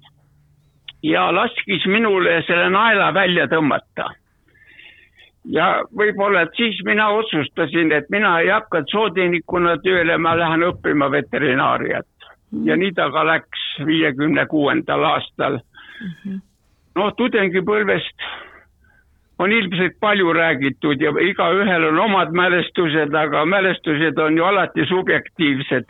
ja 1.02 1.28
laskis 1.30 1.84
minule 1.86 2.40
selle 2.46 2.70
naela 2.70 3.12
välja 3.14 3.46
tõmmata 3.46 4.10
ja 5.52 5.66
võib-olla, 5.96 6.42
et 6.46 6.56
siis 6.56 6.78
mina 6.84 7.08
otsustasin, 7.14 7.92
et 7.92 8.10
mina 8.10 8.38
ei 8.40 8.50
hakka 8.50 8.82
zootehnikuna 8.90 9.76
tööle, 9.84 10.18
ma 10.18 10.34
lähen 10.38 10.66
õppima 10.66 11.10
veterinaariat 11.10 12.08
mm. 12.52 12.66
ja 12.66 12.76
nii 12.76 12.92
ta 12.96 13.10
ka 13.14 13.24
läks 13.26 13.68
viiekümne 13.86 14.46
kuuendal 14.50 15.04
aastal 15.04 15.60
mm. 15.60 16.10
-hmm. 16.24 16.42
noh, 16.98 17.14
tudengipõlvest 17.16 18.28
on 19.38 19.52
ilmselt 19.52 20.00
palju 20.00 20.32
räägitud 20.32 21.00
ja 21.00 21.12
igaühel 21.20 21.88
on 21.90 21.98
omad 21.98 22.32
mälestused, 22.32 23.14
aga 23.14 23.44
mälestused 23.44 24.18
on 24.18 24.36
ju 24.36 24.44
alati 24.44 24.86
subjektiivsed. 24.88 25.84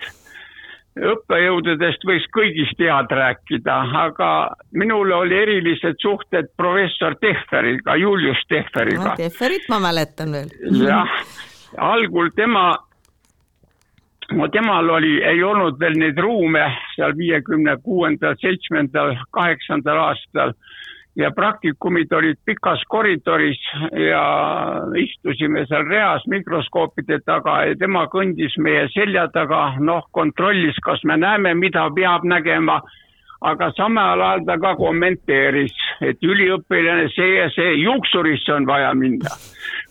Õppejõududest 0.96 2.04
võiks 2.08 2.26
kõigist 2.32 2.80
head 2.80 3.12
rääkida, 3.12 3.76
aga 4.06 4.30
minul 4.72 5.12
oli 5.12 5.36
erilised 5.36 5.98
suhted 6.00 6.48
professor 6.56 7.16
Tehveriga, 7.20 7.96
Julius 8.00 8.40
Tehveriga 8.48 9.10
no,. 9.10 9.14
Tehverit 9.18 9.68
ma 9.68 9.80
mäletan 9.88 10.32
veel. 10.32 10.50
jah, 10.80 11.12
algul 11.76 12.30
tema, 12.36 12.70
no 14.32 14.48
temal 14.48 14.88
oli, 14.96 15.18
ei 15.24 15.42
olnud 15.44 15.78
veel 15.80 15.98
neid 16.00 16.18
ruume 16.18 16.64
seal 16.94 17.16
viiekümne 17.18 17.76
kuuendal, 17.84 18.38
seitsmendal, 18.40 19.16
kaheksandal 19.36 20.00
aastal 20.08 20.56
ja 21.16 21.30
praktikumid 21.30 22.12
olid 22.12 22.38
pikas 22.44 22.82
koridoris 22.88 23.60
ja 24.10 24.24
istusime 25.00 25.64
seal 25.68 25.88
reas 25.88 26.26
mikroskoopide 26.28 27.20
taga 27.24 27.62
ja 27.70 27.76
tema 27.80 28.04
kõndis 28.12 28.56
meie 28.60 28.86
selja 28.92 29.26
taga, 29.32 29.70
noh, 29.80 30.04
kontrollis, 30.12 30.78
kas 30.84 31.04
me 31.08 31.16
näeme, 31.16 31.54
mida 31.54 31.88
peab 31.96 32.24
nägema. 32.24 32.80
aga 33.46 33.66
samal 33.76 34.20
ajal 34.24 34.44
ta 34.46 34.54
ka 34.58 34.70
kommenteeris, 34.76 35.74
et 36.00 36.22
üliõpilane 36.24 37.04
see 37.12 37.34
ja 37.34 37.50
see, 37.52 37.74
juuksurisse 37.82 38.52
on 38.52 38.66
vaja 38.66 38.94
minna. 38.94 39.30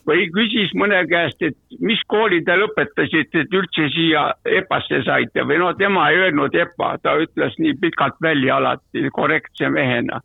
või 0.08 0.26
küsis 0.34 0.74
mõne 0.74 1.06
käest, 1.08 1.42
et 1.42 1.58
mis 1.80 2.02
kooli 2.08 2.42
te 2.46 2.58
lõpetasite, 2.58 3.46
et 3.46 3.54
üldse 3.54 3.90
siia 3.94 4.34
EPA-sse 4.46 5.04
saite 5.06 5.46
või 5.46 5.58
no 5.58 5.74
tema 5.74 6.10
ei 6.10 6.18
öelnud 6.26 6.56
EPA, 6.56 6.98
ta 7.02 7.18
ütles 7.22 7.58
nii 7.60 7.78
pikalt 7.82 8.18
välja 8.22 8.58
alati 8.58 9.10
korrektse 9.14 9.70
mehena 9.70 10.22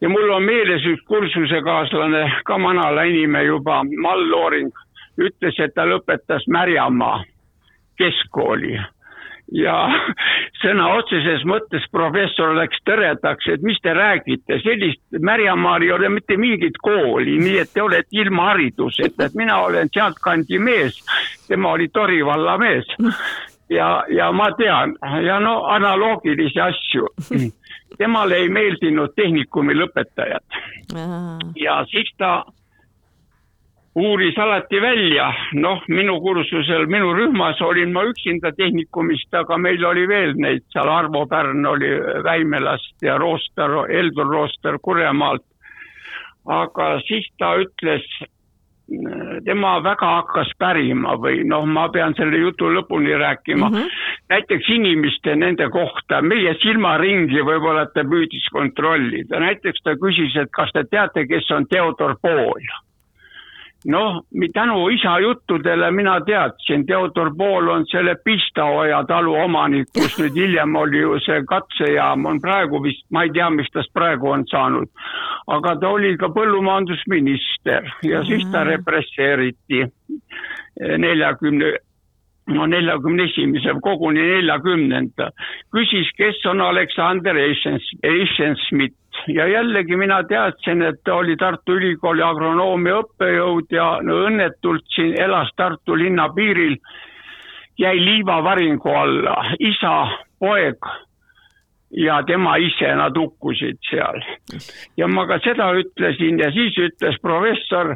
ja 0.00 0.08
mul 0.08 0.30
on 0.30 0.42
meeles 0.42 0.86
üks 0.86 1.04
kursusekaaslane, 1.08 2.24
ka 2.44 2.58
manala 2.58 3.04
inimene 3.08 3.44
juba, 3.46 3.82
Mall 3.84 4.26
Looring, 4.30 4.72
ütles, 5.18 5.58
et 5.58 5.74
ta 5.74 5.86
lõpetas 5.88 6.48
Märjamaa 6.50 7.22
keskkooli 7.98 8.78
ja 9.52 9.74
sõna 10.62 10.88
otseses 10.98 11.44
mõttes 11.48 11.84
professor 11.92 12.54
läks 12.56 12.80
tõredaks, 12.88 13.48
et 13.52 13.62
mis 13.66 13.78
te 13.82 13.94
räägite, 13.96 14.60
sellist 14.64 15.02
Märjamaal 15.20 15.84
ei 15.84 15.92
ole 15.92 16.10
mitte 16.12 16.38
mingit 16.40 16.78
kooli, 16.82 17.38
nii 17.42 17.58
et 17.62 17.72
te 17.74 17.82
olete 17.82 18.20
ilma 18.22 18.50
hariduseta, 18.52 19.28
et 19.28 19.38
mina 19.38 19.60
olen 19.66 19.92
sealtkandi 19.92 20.58
mees, 20.58 21.00
tema 21.48 21.74
oli 21.76 21.88
Tori 21.92 22.24
valla 22.24 22.58
mees. 22.58 22.88
ja, 23.70 24.04
ja 24.12 24.32
ma 24.32 24.50
tean 24.58 24.96
ja 25.24 25.38
no 25.40 25.62
analoogilisi 25.72 26.60
asju 26.60 27.08
temale 27.98 28.42
ei 28.42 28.48
meeldinud 28.48 29.14
tehnikumi 29.16 29.74
lõpetajad. 29.78 30.60
ja 31.56 31.84
siis 31.90 32.10
ta 32.18 32.44
uuris 33.94 34.38
alati 34.38 34.80
välja, 34.82 35.28
noh, 35.52 35.82
minu 35.88 36.18
kursusel, 36.20 36.86
minu 36.90 37.12
rühmas 37.14 37.60
olin 37.62 37.92
ma 37.94 38.02
üksinda 38.10 38.50
tehnikumist, 38.56 39.34
aga 39.34 39.58
meil 39.58 39.84
oli 39.86 40.08
veel 40.08 40.34
neid 40.34 40.64
seal, 40.74 40.90
Arvo 40.90 41.26
Pärn 41.30 41.66
oli 41.66 41.90
Väimelast 42.26 43.02
ja 43.02 43.18
Rooster, 43.18 43.84
Eldur 43.88 44.26
Rooster 44.26 44.78
Kuremaalt. 44.82 45.44
aga 46.44 46.98
siis 47.06 47.24
ta 47.38 47.54
ütles 47.56 48.04
tema 49.44 49.78
väga 49.80 50.08
hakkas 50.18 50.50
pärima 50.58 51.16
või 51.20 51.40
noh, 51.48 51.64
ma 51.66 51.86
pean 51.88 52.14
selle 52.18 52.38
jutu 52.42 52.68
lõpuni 52.68 53.16
rääkima 53.18 53.68
mm. 53.70 53.76
-hmm. 53.76 53.90
näiteks 54.28 54.68
inimeste 54.76 55.36
nende 55.36 55.68
kohta, 55.72 56.20
meie 56.22 56.54
silmaringi 56.62 57.40
võib-olla 57.48 57.86
ta 57.94 58.04
püüdis 58.04 58.48
kontrollida, 58.52 59.40
näiteks 59.40 59.82
ta 59.82 59.96
küsis, 59.96 60.36
et 60.36 60.52
kas 60.52 60.72
te 60.72 60.84
teate, 60.90 61.26
kes 61.26 61.50
on 61.50 61.66
Theodor 61.66 62.16
Pool 62.22 62.60
noh, 63.84 64.24
tänu 64.54 64.88
isa 64.88 65.18
juttudele 65.20 65.90
mina 65.90 66.20
teadsin, 66.20 66.86
Theodor 66.86 67.30
Pool 67.36 67.68
on 67.68 67.86
selle 67.90 68.14
Pistaoja 68.24 69.04
talu 69.08 69.34
omanik, 69.44 69.88
kus 69.92 70.18
nüüd 70.18 70.36
hiljem 70.38 70.76
oli 70.76 71.02
ju 71.02 71.18
see 71.24 71.42
katsejaam, 71.48 72.26
on 72.26 72.40
praegu 72.40 72.82
vist, 72.84 73.04
ma 73.12 73.24
ei 73.26 73.32
tea, 73.34 73.50
mis 73.50 73.70
tast 73.72 73.92
praegu 73.92 74.30
on 74.30 74.46
saanud. 74.50 74.88
aga 75.46 75.76
ta 75.80 75.88
oli 75.88 76.16
ka 76.16 76.30
põllumajandusminister 76.32 77.90
ja 78.02 78.22
siis 78.24 78.46
ta 78.52 78.64
represseeriti 78.64 79.84
neljakümne 80.98 81.74
no 82.52 82.66
neljakümne 82.68 83.24
esimese, 83.24 83.72
koguni 83.82 84.20
neljakümnenda, 84.20 85.30
küsis, 85.72 86.10
kes 86.16 86.42
on 86.50 86.60
Aleksander 86.60 87.36
Eisenschmidt 87.40 88.96
ja 89.28 89.46
jällegi 89.46 89.96
mina 89.96 90.22
teadsin, 90.28 90.82
et 90.82 91.00
ta 91.04 91.14
oli 91.14 91.36
Tartu 91.36 91.78
Ülikooli 91.78 92.22
agronoomia 92.22 93.00
õppejõud 93.02 93.72
ja 93.72 93.98
no 94.02 94.20
õnnetult 94.28 94.84
siin 94.94 95.16
elas 95.20 95.50
Tartu 95.56 95.96
linna 95.98 96.28
piiril, 96.34 96.76
jäi 97.78 97.96
liivavaringu 98.04 98.90
alla, 98.90 99.38
isa, 99.58 99.94
poeg 100.38 100.90
ja 101.96 102.22
tema 102.26 102.56
ise, 102.56 102.88
nad 102.96 103.16
hukkusid 103.18 103.78
seal. 103.88 104.20
ja 104.96 105.08
ma 105.08 105.26
ka 105.26 105.38
seda 105.44 105.70
ütlesin 105.78 106.38
ja 106.42 106.50
siis 106.54 106.76
ütles 106.78 107.18
professor, 107.22 107.94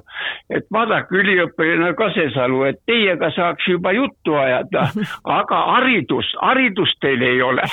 et 0.51 0.67
vaadake, 0.73 1.17
üliõpilane 1.19 1.95
Kasesalu, 1.99 2.63
et 2.71 2.81
teiega 2.87 3.31
saaks 3.35 3.69
juba 3.69 3.93
juttu 3.97 4.37
ajada, 4.39 4.89
aga 5.41 5.63
haridus, 5.73 6.31
haridust 6.43 7.01
teil 7.03 7.23
ei 7.23 7.43
ole. 7.43 7.67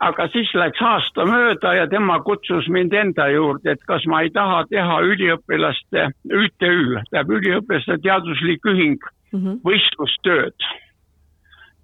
aga 0.00 0.28
siis 0.34 0.50
läks 0.54 0.82
aasta 0.82 1.26
mööda 1.26 1.74
ja 1.80 1.86
tema 1.90 2.20
kutsus 2.26 2.68
mind 2.68 2.94
enda 2.94 3.28
juurde, 3.30 3.76
et 3.76 3.84
kas 3.86 4.06
ma 4.06 4.22
ei 4.22 4.30
taha 4.34 4.64
teha 4.70 5.02
üliõpilaste, 5.10 6.08
ÜTÜ, 6.30 6.72
tähendab 7.10 7.36
üliõpilaste 7.38 8.00
teaduslik 8.02 8.66
ühing 8.66 8.98
mhm. 9.32 9.62
võistlustööd 9.66 10.70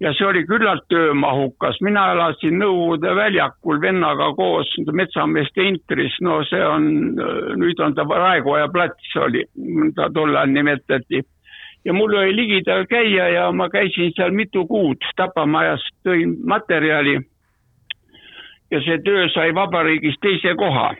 ja 0.03 0.11
see 0.17 0.25
oli 0.27 0.43
küllalt 0.47 0.83
töömahukas, 0.91 1.77
mina 1.81 2.09
elasin 2.11 2.57
Nõukogude 2.59 3.13
väljakul 3.15 3.79
vennaga 3.81 4.31
koos 4.35 4.71
metsameeste 4.91 5.63
intris, 5.63 6.17
no 6.21 6.41
see 6.49 6.63
on, 6.63 6.89
nüüd 7.59 7.79
on 7.83 7.95
ta 7.95 8.03
Raekoja 8.09 8.67
plats 8.73 9.15
oli, 9.23 9.45
ta 9.95 10.09
tol 10.13 10.35
ajal 10.35 10.51
nimetati. 10.51 11.23
ja 11.85 11.93
mul 11.93 12.13
oli 12.15 12.35
ligidal 12.35 12.85
käia 12.87 13.29
ja 13.29 13.51
ma 13.51 13.69
käisin 13.69 14.11
seal 14.15 14.31
mitu 14.31 14.67
kuud, 14.67 14.99
Tapamajast 15.15 15.95
tõin 16.07 16.35
materjali. 16.43 17.19
ja 18.71 18.81
see 18.81 18.99
töö 19.05 19.29
sai 19.29 19.55
vabariigis 19.55 20.19
teise 20.21 20.55
koha 20.55 20.95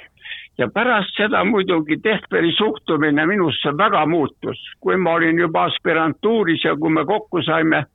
ja 0.58 0.68
pärast 0.74 1.18
seda 1.18 1.44
muidugi 1.44 1.98
Tehveri 1.98 2.52
suhtumine 2.56 3.26
minusse 3.26 3.78
väga 3.78 4.06
muutus, 4.06 4.60
kui 4.80 4.98
ma 4.98 5.14
olin 5.14 5.40
juba 5.40 5.64
aspirantuuris 5.64 6.64
ja 6.64 6.76
kui 6.76 6.90
me 6.90 7.06
kokku 7.06 7.42
saime 7.42 7.86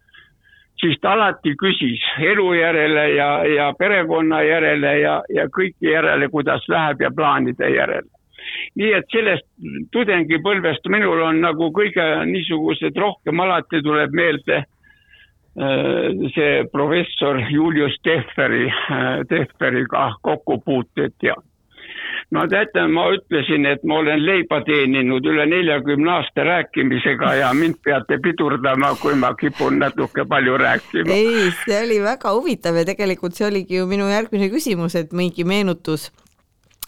siis 0.81 0.99
ta 1.03 1.13
alati 1.17 1.55
küsis 1.59 2.05
elu 2.23 2.53
järele 2.55 3.09
ja, 3.15 3.29
ja 3.47 3.73
perekonna 3.79 4.43
järele 4.47 4.95
ja, 5.01 5.19
ja 5.35 5.49
kõike 5.55 5.93
järele, 5.93 6.29
kuidas 6.33 6.65
läheb 6.69 7.03
ja 7.03 7.11
plaanide 7.11 7.71
järele. 7.75 8.09
nii 8.81 8.93
et 8.97 9.11
sellest 9.13 9.45
tudengipõlvest 9.93 10.87
minul 10.89 11.21
on 11.27 11.41
nagu 11.43 11.71
kõige 11.75 12.05
niisugused 12.31 12.97
rohkem 12.97 13.41
alati 13.41 13.83
tuleb 13.83 14.15
meelde 14.15 14.63
äh, 14.63 16.25
see 16.35 16.65
professor 16.73 17.43
Julius 17.51 17.99
Tehveri, 18.03 18.67
äh, 18.71 19.27
Tehveriga 19.29 20.13
kokkupuuted 20.23 21.15
ja 21.23 21.35
no 22.31 22.45
teate, 22.51 22.85
ma 22.93 23.09
ütlesin, 23.17 23.67
et 23.71 23.85
ma 23.89 24.01
olen 24.03 24.23
leiba 24.27 24.61
teeninud 24.67 25.27
üle 25.27 25.47
neljakümne 25.51 26.13
aasta 26.19 26.45
rääkimisega 26.49 27.35
ja 27.41 27.53
mind 27.57 27.81
peate 27.85 28.21
pidurdama, 28.25 28.95
kui 29.03 29.17
ma 29.19 29.33
kipun 29.39 29.79
natuke 29.83 30.25
palju 30.29 30.59
rääkima. 30.61 31.15
ei, 31.15 31.51
see 31.65 31.83
oli 31.83 32.01
väga 32.05 32.35
huvitav 32.37 32.79
ja 32.81 32.87
tegelikult 32.89 33.39
see 33.39 33.49
oligi 33.49 33.81
ju 33.81 33.87
minu 33.91 34.09
järgmine 34.11 34.51
küsimus, 34.53 34.97
et 34.99 35.13
mingi 35.13 35.45
meenutus 35.49 36.11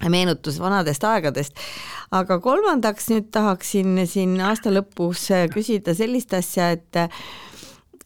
meenutus 0.09 0.56
vanadest 0.61 1.04
aegadest. 1.04 1.59
aga 2.11 2.38
kolmandaks 2.40 3.11
nüüd 3.12 3.28
tahaksin 3.33 4.06
siin 4.06 4.38
aasta 4.40 4.72
lõpus 4.72 5.28
küsida 5.52 5.94
sellist 5.94 6.35
asja, 6.35 6.70
et 6.76 7.04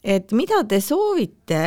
et 0.03 0.31
mida 0.31 0.61
te 0.69 0.81
soovite 0.83 1.61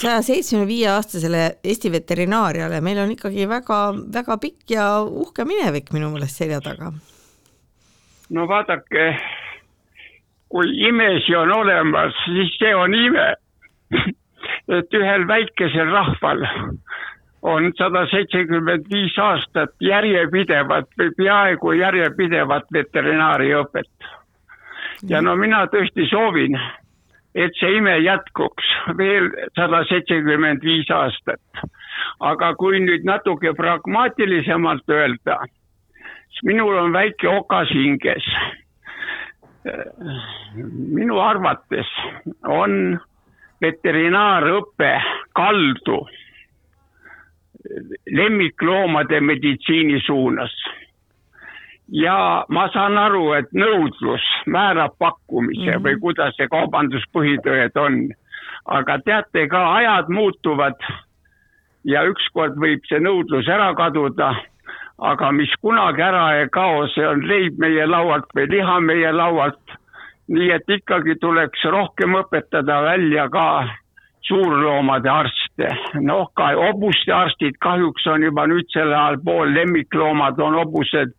saja 0.00 0.22
seitsmekümne 0.22 0.68
viie 0.68 0.88
aastasele 0.90 1.42
Eesti 1.64 1.92
veterinaariale, 1.92 2.80
meil 2.84 3.00
on 3.02 3.12
ikkagi 3.14 3.48
väga, 3.48 3.80
väga 4.14 4.36
pikk 4.42 4.76
ja 4.76 4.86
uhke 5.02 5.46
minevik 5.48 5.92
minu 5.94 6.10
meelest 6.12 6.42
selja 6.42 6.60
taga. 6.64 6.92
no 8.30 8.46
vaadake, 8.48 9.08
kui 10.48 10.72
imesi 10.88 11.36
on 11.36 11.52
olemas, 11.52 12.14
siis 12.24 12.54
see 12.58 12.74
on 12.74 12.94
ime. 12.94 13.34
et 14.78 14.94
ühel 14.98 15.26
väikesel 15.28 15.90
rahval 15.94 16.42
on 17.46 17.70
sada 17.78 18.02
seitsekümmend 18.10 18.88
viis 18.90 19.14
aastat 19.22 19.74
järjepidevat 19.80 20.88
või 20.98 21.12
peaaegu 21.18 21.72
järjepidevat 21.78 22.72
veterinaariaõpet. 22.74 23.92
ja 25.08 25.22
no 25.22 25.36
mina 25.36 25.66
tõesti 25.70 26.08
soovin 26.10 26.58
et 27.36 27.56
see 27.60 27.76
ime 27.78 27.98
jätkuks 28.00 28.68
veel 28.98 29.28
sada 29.58 29.82
seitsekümmend 29.90 30.64
viis 30.64 30.90
aastat. 30.90 31.40
aga 32.20 32.54
kui 32.54 32.80
nüüd 32.80 33.04
natuke 33.04 33.52
pragmaatilisemalt 33.56 34.88
öelda, 34.88 35.38
siis 36.30 36.44
minul 36.48 36.76
on 36.78 36.92
väike 36.92 37.28
okas 37.28 37.72
hinges. 37.74 38.28
minu 40.94 41.18
arvates 41.20 41.90
on 42.44 43.00
veterinaarõpe 43.60 44.92
kaldu 45.34 46.06
lemmikloomade 48.06 49.20
meditsiini 49.20 50.00
suunas. 50.06 50.54
Ja 51.88 52.44
ma 52.48 52.68
saan 52.72 52.98
aru, 52.98 53.32
et 53.32 53.52
nõudlus 53.54 54.24
määrab 54.46 54.96
pakkumise 54.98 55.70
mm 55.70 55.72
-hmm. 55.76 55.84
või 55.84 56.00
kuidas 56.00 56.36
see 56.36 56.48
kaubanduspõhitõed 56.48 57.76
on. 57.76 58.10
aga 58.66 58.98
teate 58.98 59.46
ka, 59.48 59.74
ajad 59.74 60.08
muutuvad 60.08 60.74
ja 61.84 62.02
ükskord 62.02 62.56
võib 62.58 62.82
see 62.88 62.98
nõudlus 62.98 63.48
ära 63.48 63.74
kaduda 63.74 64.34
aga 64.98 65.32
mis 65.32 65.52
kunagi 65.60 66.02
ära 66.02 66.26
ei 66.40 66.48
kao, 66.52 66.86
see 66.94 67.06
on 67.06 67.24
leib 67.28 67.58
meie 67.60 67.86
laualt 67.86 68.30
või 68.36 68.48
liha 68.50 68.78
meie 68.80 69.12
laualt. 69.12 69.60
nii 70.28 70.50
et 70.50 70.70
ikkagi 70.74 71.14
tuleks 71.22 71.60
rohkem 71.70 72.16
õpetada 72.18 72.80
välja 72.82 73.28
ka 73.30 73.68
suurloomade 74.26 75.10
arste, 75.10 75.68
noh 76.02 76.32
ka 76.34 76.48
hobuste 76.58 77.12
arstid 77.14 77.60
kahjuks 77.62 78.06
on 78.10 78.24
juba 78.26 78.46
nüüd 78.50 78.66
sel 78.72 78.90
ajal 78.90 79.20
pool 79.22 79.54
lemmikloomad 79.54 80.40
on 80.40 80.58
hobused 80.58 81.14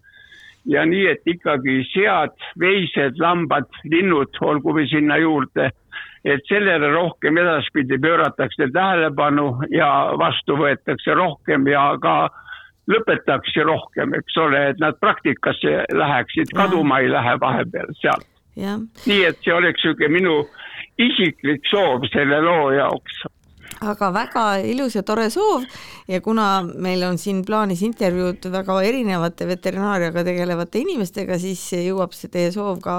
ja 0.68 0.86
nii, 0.86 1.06
et 1.14 1.30
ikkagi 1.30 1.82
sead, 1.92 2.36
veised, 2.60 3.20
lambad, 3.22 3.70
linnud 3.88 4.40
olgu 4.44 4.76
või 4.78 4.88
sinna 4.92 5.18
juurde, 5.22 5.70
et 6.28 6.44
sellele 6.50 6.90
rohkem 6.92 7.38
edaspidi 7.40 8.00
pööratakse 8.04 8.70
tähelepanu 8.74 9.48
ja 9.72 9.90
vastu 10.20 10.58
võetakse 10.60 11.16
rohkem 11.16 11.68
ja 11.72 11.90
ka 12.04 12.18
lõpetakse 12.92 13.64
rohkem, 13.68 14.16
eks 14.16 14.38
ole, 14.44 14.64
et 14.72 14.82
nad 14.84 15.00
praktikasse 15.00 15.84
läheksid, 15.92 16.52
kaduma 16.56 17.02
ei 17.04 17.12
lähe 17.12 17.36
vahepeal 17.40 17.94
sealt. 18.02 18.28
nii 18.58 19.24
et 19.28 19.38
see 19.44 19.54
oleks 19.54 19.84
niisugune 19.84 20.10
minu 20.10 20.38
isiklik 20.98 21.68
soov 21.70 22.08
selle 22.10 22.40
loo 22.42 22.72
jaoks 22.74 23.20
aga 23.82 24.10
väga 24.14 24.44
ilus 24.66 24.96
ja 24.98 25.04
tore 25.06 25.28
soov 25.34 25.66
ja 26.10 26.20
kuna 26.22 26.64
meil 26.64 27.04
on 27.08 27.18
siin 27.22 27.44
plaanis 27.46 27.84
intervjuud 27.86 28.48
väga 28.54 28.78
erinevate 28.88 29.48
veterinaariaga 29.50 30.24
tegelevate 30.28 30.82
inimestega, 30.82 31.38
siis 31.42 31.62
jõuab 31.78 32.16
see 32.18 32.32
teie 32.34 32.52
soov 32.56 32.80
ka, 32.84 32.98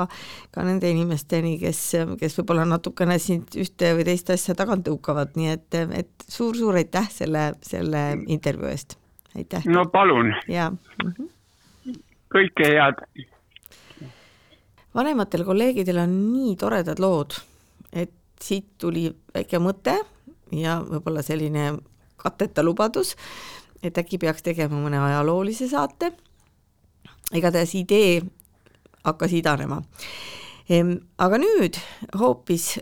ka 0.55 0.67
nende 0.67 0.91
inimesteni, 0.91 1.57
kes, 1.62 1.83
kes 2.21 2.38
võib-olla 2.41 2.67
natukene 2.69 3.19
sind 3.23 3.59
ühte 3.59 3.95
või 3.99 4.07
teist 4.09 4.31
asja 4.35 4.55
tagant 4.59 4.87
tõukavad, 4.87 5.35
nii 5.38 5.51
et, 5.57 5.81
et 6.03 6.29
suur-suur 6.29 6.79
aitäh 6.79 7.11
selle, 7.12 7.51
selle 7.64 8.05
intervjuu 8.27 8.71
eest, 8.71 8.99
aitäh! 9.37 9.67
no 9.67 9.88
palun! 9.93 10.35
jaa 10.49 10.71
mm 10.71 11.11
-hmm. 11.11 11.99
kõike 12.35 12.73
head! 12.75 13.05
vanematel 14.95 15.45
kolleegidel 15.45 16.05
on 16.07 16.14
nii 16.33 16.57
toredad 16.57 16.99
lood 16.99 17.37
et 17.93 18.12
siit 18.43 18.77
tuli 18.79 19.09
väike 19.35 19.61
mõte 19.62 19.97
ja 20.53 20.79
võib-olla 20.85 21.23
selline 21.23 21.73
katteta 22.17 22.63
lubadus, 22.63 23.15
et 23.83 23.99
äkki 23.99 24.19
peaks 24.19 24.43
tegema 24.43 24.81
mõne 24.81 24.99
ajaloolise 24.99 25.69
saate. 25.69 26.13
igatahes 27.35 27.75
idee 27.75 28.23
hakkas 29.05 29.33
idanema. 29.33 29.83
aga 31.19 31.39
nüüd 31.39 31.79
hoopis 32.19 32.79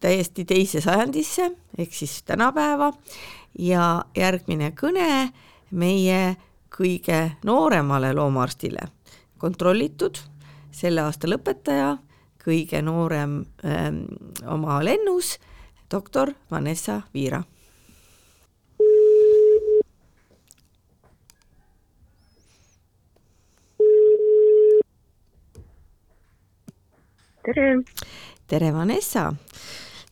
täiesti 0.00 0.44
teise 0.44 0.80
sajandisse 0.80 1.52
ehk 1.78 1.94
siis 1.94 2.22
tänapäeva 2.22 2.92
ja 3.58 4.04
järgmine 4.16 4.72
kõne 4.72 5.32
meie 5.70 6.36
kõige 6.72 7.36
nooremale 7.44 8.12
loomaarstile, 8.14 8.88
kontrollitud 9.38 10.18
selle 10.72 11.00
aasta 11.04 11.28
lõpetaja 11.28 11.96
kõige 12.42 12.82
noorem 12.82 13.42
öö, 13.64 13.70
ähm, 13.70 14.04
oma 14.50 14.80
lennus, 14.84 15.36
doktor 15.92 16.34
Vanessa 16.50 17.02
Viira. 17.14 17.42
tere! 27.44 27.82
tere, 28.46 28.72
Vanessa! 28.72 29.32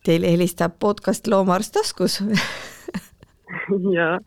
Teile 0.04 0.32
helistab 0.32 0.78
podcast 0.80 1.26
Loomaarst 1.26 1.72
taskus 1.72 2.20
jaa. 3.96 4.18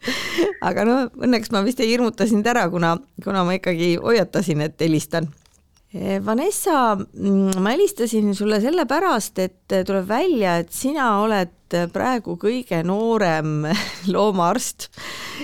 aga 0.62 0.86
no 0.86 0.98
õnneks 1.18 1.52
ma 1.52 1.63
vist 1.66 1.82
ei 1.84 1.92
hirmuta 1.92 2.28
sind 2.30 2.48
ära, 2.48 2.68
kuna, 2.70 2.98
kuna 3.24 3.44
ma 3.44 3.58
ikkagi 3.58 3.96
hoiatasin, 4.02 4.62
et 4.62 4.82
helistan 4.82 5.30
Vanessa, 6.26 6.96
mm, 6.96 7.60
ma 7.62 7.70
helistasin 7.70 8.32
sulle 8.36 8.58
sellepärast, 8.62 9.38
et 9.40 9.74
tuleb 9.86 10.08
välja, 10.10 10.56
et 10.58 10.72
sina 10.74 11.20
oled 11.22 11.52
praegu 11.94 12.34
kõige 12.42 12.80
noorem 12.86 13.68
loomaarst. 14.14 14.88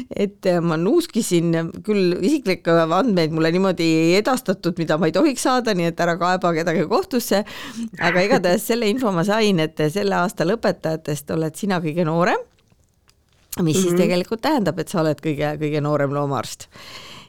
et 0.10 0.46
ma 0.62 0.78
nuuskisin 0.78 1.54
küll 1.86 2.16
isiklikke 2.22 2.74
andmeid 2.82 3.34
mulle 3.34 3.52
niimoodi 3.54 3.84
ei 3.84 4.16
edastatud, 4.20 4.78
mida 4.82 4.98
ma 4.98 5.10
ei 5.10 5.14
tohiks 5.14 5.46
saada, 5.46 5.74
nii 5.78 5.92
et 5.92 6.02
ära 6.02 6.18
kaeba 6.18 6.54
kedagi 6.58 6.88
kohtusse. 6.90 7.44
aga 8.02 8.26
igatahes 8.26 8.66
selle 8.72 8.90
info 8.90 9.14
ma 9.14 9.24
sain, 9.24 9.60
et 9.62 9.78
selle 9.94 10.18
aasta 10.18 10.50
lõpetajatest 10.50 11.30
oled 11.38 11.62
sina 11.62 11.78
kõige 11.78 12.06
noorem. 12.10 12.42
mis 12.42 13.62
mm 13.62 13.68
-hmm. 13.68 13.74
siis 13.82 13.94
mhm. 13.94 14.02
tegelikult 14.02 14.42
tähendab, 14.42 14.80
et 14.80 14.90
sa 14.90 15.02
oled 15.02 15.22
kõige, 15.22 15.58
kõige 15.62 15.82
noorem 15.82 16.14
loomaarst 16.14 16.70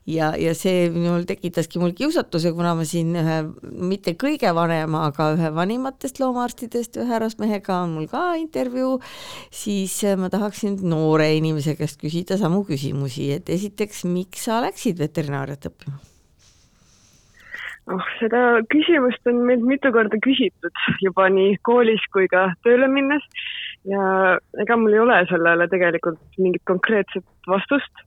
ja, 0.08 0.30
ja 0.38 0.54
see 0.56 0.88
minul 0.94 1.24
tekitaski 1.28 1.80
mul 1.82 1.94
kiusatuse, 1.96 2.52
kuna 2.56 2.74
ma 2.78 2.86
siin 2.88 3.14
ühe, 3.20 3.38
mitte 3.92 4.14
kõige 4.20 4.52
vanema, 4.56 5.06
aga 5.10 5.30
ühe 5.36 5.52
vanimatest 5.56 6.20
loomaarstidest, 6.22 7.00
ühe 7.00 7.08
härrasmehega 7.10 7.80
on 7.84 7.96
mul 7.98 8.10
ka 8.10 8.34
intervjuu, 8.40 8.98
siis 9.54 10.00
ma 10.20 10.30
tahaksin 10.32 10.78
noore 10.88 11.30
inimese 11.38 11.76
käest 11.78 12.00
küsida 12.02 12.38
samu 12.40 12.62
küsimusi, 12.68 13.30
et 13.38 13.50
esiteks, 13.52 14.04
miks 14.08 14.48
sa 14.48 14.62
läksid 14.64 15.00
veterinaariat 15.00 15.70
õppima? 15.72 16.00
oh, 17.90 18.10
seda 18.20 18.60
küsimust 18.72 19.26
on 19.30 19.42
meilt 19.48 19.64
mitu 19.66 19.90
korda 19.94 20.18
küsitud 20.22 20.84
juba 21.04 21.28
nii 21.32 21.56
koolis 21.66 22.02
kui 22.14 22.28
ka 22.30 22.50
tööle 22.66 22.88
minnes 22.92 23.24
ja 23.88 24.36
ega 24.62 24.76
mul 24.78 24.94
ei 24.94 25.02
ole 25.02 25.18
sellele 25.30 25.66
tegelikult 25.72 26.20
mingit 26.38 26.62
konkreetset 26.68 27.26
vastust 27.50 28.04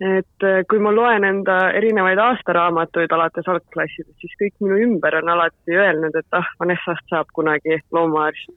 et 0.00 0.46
äh, 0.46 0.62
kui 0.68 0.80
ma 0.82 0.92
loen 0.94 1.24
enda 1.24 1.58
erinevaid 1.76 2.18
aastaraamatuid 2.18 3.12
alates 3.12 3.48
algklassidest, 3.48 4.16
siis 4.20 4.34
kõik 4.40 4.54
minu 4.64 4.80
ümber 4.86 5.18
on 5.20 5.30
alati 5.34 5.76
öelnud, 5.76 6.16
et 6.18 6.38
ah, 6.38 6.48
Vanessast 6.60 7.04
saab 7.12 7.30
kunagi 7.36 7.78
loomaarst. 7.92 8.50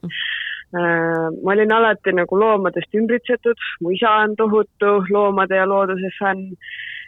Äh, 0.75 1.27
ma 1.43 1.53
olin 1.53 1.71
alati 1.71 2.15
nagu 2.15 2.39
loomadest 2.39 2.97
ümbritsetud, 2.97 3.61
mu 3.81 3.93
isa 3.95 4.11
on 4.23 4.35
tohutu 4.39 4.97
loomade 5.11 5.59
ja 5.59 5.67
looduse 5.69 6.11
fänn 6.19 6.55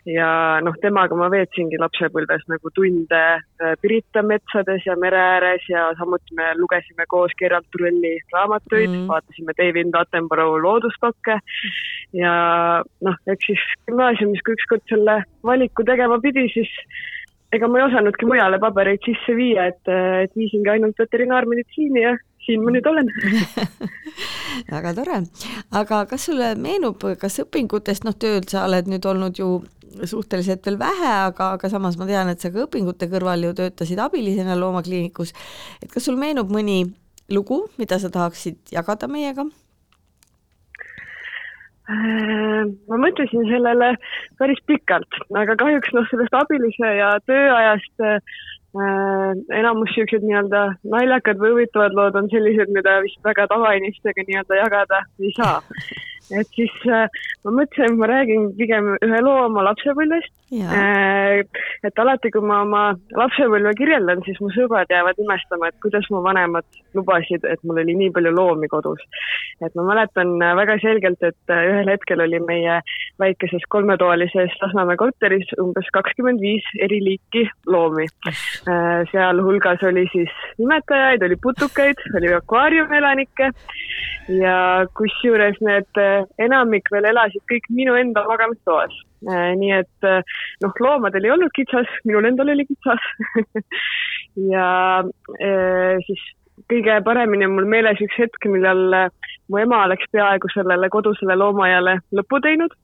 ja 0.07 0.59
noh, 0.63 0.75
temaga 0.81 1.17
ma 1.19 1.27
veetsingi 1.31 1.79
lapsepõlves 1.81 2.45
nagu 2.51 2.71
tunde 2.75 3.19
äh, 3.37 3.73
Pirita 3.81 4.23
metsades 4.23 4.85
ja 4.87 4.95
mere 4.99 5.19
ääres 5.19 5.65
ja 5.69 5.89
samuti 5.99 6.37
me 6.37 6.53
lugesime 6.59 7.07
koos 7.11 7.35
Gerald 7.39 7.67
Trulli 7.75 8.13
raamatuid 8.33 8.87
mm., 8.87 9.05
vaatasime 9.11 9.55
David 9.57 9.97
Attenborough 9.99 10.61
loodusdokke 10.63 11.39
ja 12.15 12.33
noh, 13.03 13.19
eks 13.27 13.51
siis 13.51 13.67
gümnaasiumis, 13.89 14.43
kui 14.45 14.55
ükskord 14.55 14.87
selle 14.91 15.19
valiku 15.43 15.85
tegema 15.87 16.21
pidi, 16.23 16.47
siis 16.55 16.71
ega 17.55 17.67
ma 17.67 17.81
ei 17.81 17.87
osanudki 17.89 18.27
mujale 18.27 18.59
pabereid 18.63 19.03
sisse 19.05 19.35
viia, 19.35 19.69
et, 19.71 19.93
et 20.23 20.33
viisingi 20.39 20.71
ainult 20.71 20.99
veterinaarmeditsiini 20.99 22.03
ja 22.03 22.15
siin 22.47 22.63
ma 22.63 22.71
nüüd 22.71 22.87
olen. 22.87 23.09
Väga 24.71 24.93
tore, 24.97 25.21
aga 25.75 26.03
kas 26.09 26.27
sulle 26.29 26.53
meenub, 26.59 27.03
kas 27.21 27.41
õpingutest, 27.43 28.07
noh, 28.07 28.15
tööl 28.15 28.47
sa 28.49 28.65
oled 28.67 28.87
nüüd 28.91 29.05
olnud 29.07 29.39
ju 29.39 29.57
suhteliselt 30.05 30.65
veel 30.65 30.79
vähe, 30.79 31.11
aga, 31.27 31.53
aga 31.57 31.69
samas 31.71 31.97
ma 31.99 32.07
tean, 32.09 32.31
et 32.31 32.43
sa 32.43 32.51
ka 32.53 32.65
õpingute 32.65 33.09
kõrval 33.11 33.47
ju 33.47 33.53
töötasid 33.57 34.01
abilisena 34.03 34.57
loomakliinikus. 34.59 35.33
et 35.81 35.91
kas 35.93 36.07
sul 36.07 36.19
meenub 36.19 36.51
mõni 36.53 36.83
lugu, 37.29 37.65
mida 37.77 37.99
sa 37.99 38.11
tahaksid 38.13 38.73
jagada 38.73 39.07
meiega? 39.11 39.47
Äh, 41.87 42.67
ma 42.91 42.99
mõtlesin 42.99 43.47
sellele 43.47 43.93
päris 44.39 44.59
pikalt, 44.67 45.21
aga 45.39 45.55
kahjuks 45.59 45.93
noh, 45.95 46.07
sellest 46.11 46.35
abilise 46.35 46.89
ja 46.97 47.13
tööajast 47.23 48.03
äh, 48.03 48.19
enamus 49.55 49.93
niisugused 49.93 50.25
nii-öelda 50.27 50.65
naljakad 50.91 51.39
või 51.39 51.53
huvitavad 51.55 51.95
lood 51.95 52.19
on 52.19 52.27
sellised, 52.33 52.73
mida 52.75 52.99
vist 53.05 53.23
väga 53.23 53.47
tavainimestega 53.53 54.27
nii-öelda 54.27 54.59
jagada 54.59 55.01
ei 55.23 55.31
saa 55.39 55.61
et 56.31 56.49
siis 56.55 56.73
äh, 56.91 57.07
ma 57.45 57.53
mõtlesin, 57.61 57.93
et 57.93 57.99
ma 57.99 58.09
räägin 58.09 58.49
pigem 58.57 58.89
ühe 58.95 59.21
loo 59.23 59.45
oma 59.45 59.63
lapsepõlvest. 59.69 60.33
Äh, 60.57 61.43
et 61.87 61.99
alati, 61.99 62.31
kui 62.31 62.43
ma 62.47 62.61
oma 62.63 62.83
lapsepõlve 63.15 63.73
kirjeldan, 63.79 64.23
siis 64.25 64.39
mu 64.43 64.49
sõbrad 64.55 64.91
jäävad 64.91 65.19
imestama, 65.23 65.69
et 65.71 65.79
kuidas 65.83 66.07
mu 66.13 66.21
vanemad 66.23 66.67
lubasid, 66.95 67.43
et 67.47 67.63
mul 67.67 67.81
oli 67.83 67.95
nii 67.99 68.13
palju 68.15 68.31
loomi 68.35 68.69
kodus. 68.71 69.03
et 69.65 69.73
ma 69.75 69.83
mäletan 69.87 70.37
väga 70.37 70.77
selgelt, 70.83 71.23
et 71.23 71.53
ühel 71.53 71.89
hetkel 71.89 72.21
oli 72.21 72.39
meie 72.45 72.79
väikeses 73.19 73.65
kolmetoalises 73.73 74.53
Lasnamäe 74.61 74.97
korteris 74.99 75.49
umbes 75.61 75.89
kakskümmend 75.93 76.41
viis 76.41 76.65
eri 76.79 76.99
liiki 77.03 77.47
loomi. 77.65 78.07
sealhulgas 79.11 79.83
oli 79.83 80.07
siis 80.13 80.31
imetajaid, 80.59 81.23
oli 81.23 81.35
putukaid, 81.43 82.01
oli 82.15 82.33
akvaariumielanikke 82.39 83.51
ja 84.41 84.57
kusjuures 84.97 85.59
need 85.61 86.01
enamik 86.41 86.89
veel 86.93 87.09
elasid 87.11 87.43
kõik 87.51 87.69
minu 87.73 87.95
enda 87.99 88.23
magamistoas 88.27 88.95
nii 89.25 89.71
et 89.73 90.07
noh, 90.61 90.73
loomadel 90.79 91.25
ei 91.25 91.31
olnud 91.33 91.53
kitsas, 91.55 91.89
minul 92.05 92.27
endal 92.29 92.53
oli 92.53 92.67
kitsas. 92.69 93.07
Ja 94.37 95.01
siis 96.05 96.19
kõige 96.69 96.99
paremini 97.01 97.47
on 97.47 97.55
mul 97.55 97.65
meeles 97.65 97.97
üks 98.05 98.19
hetk, 98.21 98.45
millal 98.45 99.09
mu 99.49 99.57
ema 99.57 99.79
oleks 99.87 100.05
peaaegu 100.13 100.51
sellele 100.53 100.91
kodusele 100.93 101.33
loomaaiale 101.41 101.95
lõpu 102.13 102.37
teinud 102.45 102.75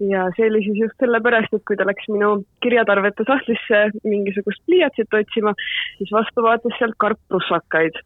ja 0.00 0.26
see 0.36 0.48
oli 0.50 0.62
siis 0.64 0.80
just 0.84 0.98
sellepärast, 1.02 1.54
et 1.56 1.64
kui 1.68 1.78
ta 1.78 1.86
läks 1.88 2.08
minu 2.12 2.32
kirjatarvete 2.64 3.24
sahtlisse 3.28 3.82
mingisugust 4.04 4.62
pliiatsit 4.68 5.14
otsima, 5.20 5.54
siis 5.98 6.12
vastu 6.12 6.44
vaatas 6.44 6.76
sealt 6.78 6.96
karprussakaid. 7.02 7.98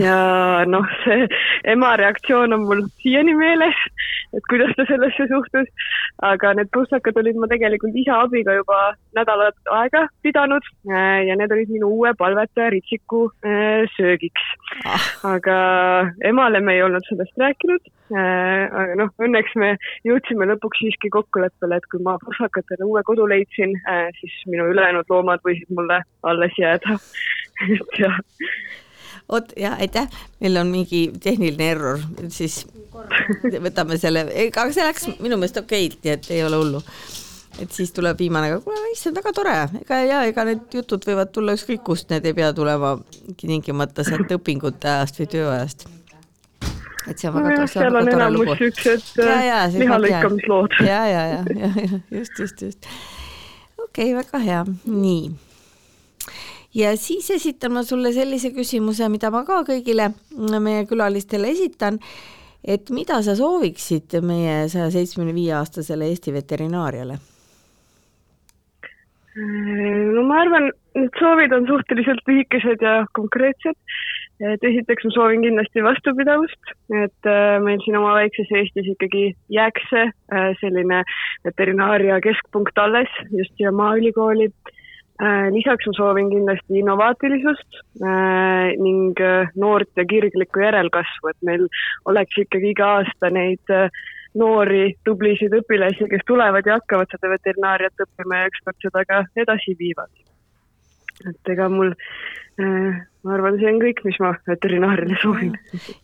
ja 0.00 0.18
noh, 0.68 0.86
see 1.04 1.28
ema 1.74 1.94
reaktsioon 2.00 2.56
on 2.56 2.66
mul 2.68 2.84
siiani 3.02 3.34
meeles, 3.38 3.80
et 4.36 4.44
kuidas 4.50 4.74
ta 4.76 4.86
sellesse 4.88 5.26
suhtus, 5.30 5.68
aga 6.26 6.54
need 6.58 6.70
prussakad 6.74 7.16
olid 7.22 7.38
ma 7.40 7.48
tegelikult 7.50 7.96
isa 7.96 8.20
abiga 8.24 8.54
juba 8.58 8.80
nädalat 9.16 9.72
aega 9.80 10.06
pidanud 10.24 10.64
äh, 10.90 11.26
ja 11.28 11.36
need 11.38 11.52
olid 11.54 11.72
minu 11.72 11.90
uue 11.96 12.12
palvetaja 12.18 12.70
Ritsiku 12.74 13.26
äh, 13.44 13.86
söögiks. 13.96 14.44
Ah. 14.86 15.06
aga 15.34 15.56
emale 16.24 16.60
me 16.60 16.76
ei 16.76 16.82
olnud 16.82 17.04
sellest 17.08 17.36
rääkinud, 17.40 17.88
äh, 18.14 18.68
aga 18.82 18.98
noh, 19.00 19.10
õnneks 19.22 19.56
me 19.60 19.74
jõudsime 20.06 20.46
lõpuks 20.52 20.84
siiski 20.90 21.10
kokkuleppele, 21.10 21.78
et 21.78 21.86
kui 21.90 22.02
ma 22.02 22.16
pussakatele 22.24 22.86
uue 22.86 23.02
kodu 23.06 23.26
leidsin, 23.30 23.76
äh, 23.86 24.08
siis 24.20 24.34
minu 24.50 24.66
ülejäänud 24.72 25.10
loomad 25.10 25.42
võisid 25.46 25.70
mulle 25.76 26.02
alles 26.22 26.58
jääda. 26.58 26.98
Et 27.70 27.98
jah. 28.00 28.16
oot 29.28 29.52
ja 29.56 29.74
aitäh, 29.78 30.08
meil 30.40 30.56
on 30.56 30.70
mingi 30.72 31.10
tehniline 31.22 31.66
error, 31.74 32.00
siis 32.32 32.62
võtame 33.66 33.98
selle, 34.00 34.24
aga 34.48 34.64
see 34.72 34.86
läks 34.86 35.10
minu 35.20 35.36
meelest 35.36 35.60
okeilt, 35.60 36.00
nii 36.02 36.14
et 36.14 36.30
ei 36.32 36.40
ole 36.46 36.62
hullu. 36.62 36.80
Et 37.60 37.70
siis 37.74 37.92
tuleb 37.92 38.16
viimane, 38.18 38.48
aga 38.48 38.62
kuule, 38.64 38.80
issand, 38.94 39.18
väga 39.20 39.34
tore, 39.36 39.54
ega 39.82 40.00
ja 40.06 40.24
ega 40.30 40.46
need 40.48 40.80
jutud 40.80 41.04
võivad 41.04 41.34
tulla 41.34 41.52
ükskõik 41.58 41.84
kust, 41.84 42.08
need 42.10 42.26
ei 42.30 42.36
pea 42.40 42.52
tulema 42.56 42.96
tingimata 43.36 44.06
sealt 44.06 44.32
õpingute 44.38 44.88
ajast 44.88 45.20
või 45.20 45.32
tööajast 45.36 45.88
et 47.08 47.20
see 47.20 47.28
on 47.30 47.36
väga 47.38 47.62
no, 47.62 47.68
seal 47.70 47.96
on 48.00 48.08
enamus 48.12 48.50
siuksed 48.58 49.22
äh, 49.24 49.76
lihalõikamislood. 49.76 50.80
ja, 50.84 51.04
ja, 51.08 51.22
ja, 51.34 51.44
ja, 51.56 51.70
ja 51.80 52.00
just, 52.18 52.38
just, 52.38 52.62
just. 52.62 52.90
okei 53.78 54.10
okay,, 54.12 54.16
väga 54.18 54.42
hea, 54.44 54.64
nii. 54.84 55.30
ja 56.82 56.92
siis 57.00 57.30
esitan 57.36 57.74
ma 57.76 57.84
sulle 57.86 58.12
sellise 58.16 58.52
küsimuse, 58.56 59.08
mida 59.12 59.32
ma 59.32 59.44
ka 59.48 59.62
kõigile 59.68 60.12
meie 60.60 60.84
külalistele 60.90 61.52
esitan. 61.54 62.00
et 62.64 62.92
mida 62.92 63.22
sa 63.24 63.36
sooviksid 63.38 64.20
meie 64.26 64.68
saja 64.68 64.90
seitsmekümne 64.92 65.34
viie 65.34 65.56
aastasele 65.56 66.10
Eesti 66.12 66.36
veterinaariale? 66.36 67.18
no 69.40 70.22
ma 70.26 70.40
arvan, 70.42 70.72
need 70.98 71.16
soovid 71.18 71.52
on 71.54 71.68
suhteliselt 71.68 72.26
lühikesed 72.28 72.82
ja 72.84 73.04
konkreetsed 73.16 73.78
et 74.40 74.64
esiteks 74.64 75.04
ma 75.06 75.12
soovin 75.14 75.44
kindlasti 75.44 75.84
vastupidavust, 75.84 76.74
et 76.96 77.28
äh, 77.28 77.56
meil 77.64 77.80
siin 77.84 77.98
oma 78.00 78.14
väikses 78.16 78.50
Eestis 78.56 78.88
ikkagi 78.94 79.30
jääks 79.52 79.88
see 79.92 80.06
äh, 80.08 80.50
selline 80.62 81.02
veterinaaria 81.44 82.20
keskpunkt 82.24 82.78
alles 82.80 83.10
just 83.36 83.52
siia 83.56 83.72
Maaülikooli. 83.72 84.48
Äh, 85.20 85.50
lisaks 85.52 85.84
ma 85.90 85.92
soovin 85.98 86.30
kindlasti 86.32 86.80
innovaatilisust 86.80 87.82
ning 88.80 89.20
noort 89.60 89.90
ja 90.00 90.06
kirglikku 90.08 90.62
järelkasvu, 90.64 91.34
et 91.34 91.44
meil 91.44 91.66
oleks 92.08 92.40
ikkagi 92.40 92.72
iga 92.72 92.94
aasta 93.00 93.28
neid 93.34 93.74
noori 94.40 94.94
tublisid 95.04 95.52
õpilasi, 95.60 96.08
kes 96.08 96.24
tulevad 96.24 96.64
ja 96.64 96.78
hakkavad 96.78 97.12
seda 97.12 97.34
veterinaariat 97.34 98.06
õppima 98.06 98.44
ja 98.44 98.50
ükskord 98.54 98.80
seda 98.86 99.04
ka 99.04 99.22
edasi 99.44 99.76
viivad. 99.76 100.12
Et 101.28 101.52
ega 101.52 101.68
mul 101.72 101.92
äh, 101.92 103.00
ma 103.24 103.36
arvan, 103.36 103.58
see 103.60 103.68
on 103.68 103.78
kõik, 103.82 104.00
mis 104.06 104.16
ma 104.22 104.32
veterinaarile 104.48 105.18
soovin. 105.20 105.52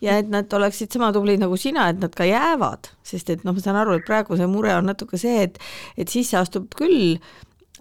ja 0.05 0.19
et 0.21 0.29
nad 0.33 0.53
oleksid 0.59 0.93
sama 0.93 1.13
tublid 1.17 1.41
nagu 1.43 1.57
sina, 1.61 1.89
et 1.93 2.01
nad 2.03 2.13
ka 2.17 2.27
jäävad, 2.29 2.91
sest 3.07 3.33
et 3.33 3.45
noh, 3.47 3.57
ma 3.57 3.65
saan 3.65 3.81
aru, 3.81 3.97
et 3.97 4.07
praegu 4.07 4.37
see 4.39 4.49
mure 4.51 4.75
on 4.77 4.89
natuke 4.91 5.21
see, 5.21 5.47
et 5.49 5.61
et 5.97 6.13
sisse 6.13 6.37
astub 6.39 6.69
küll, 6.77 7.17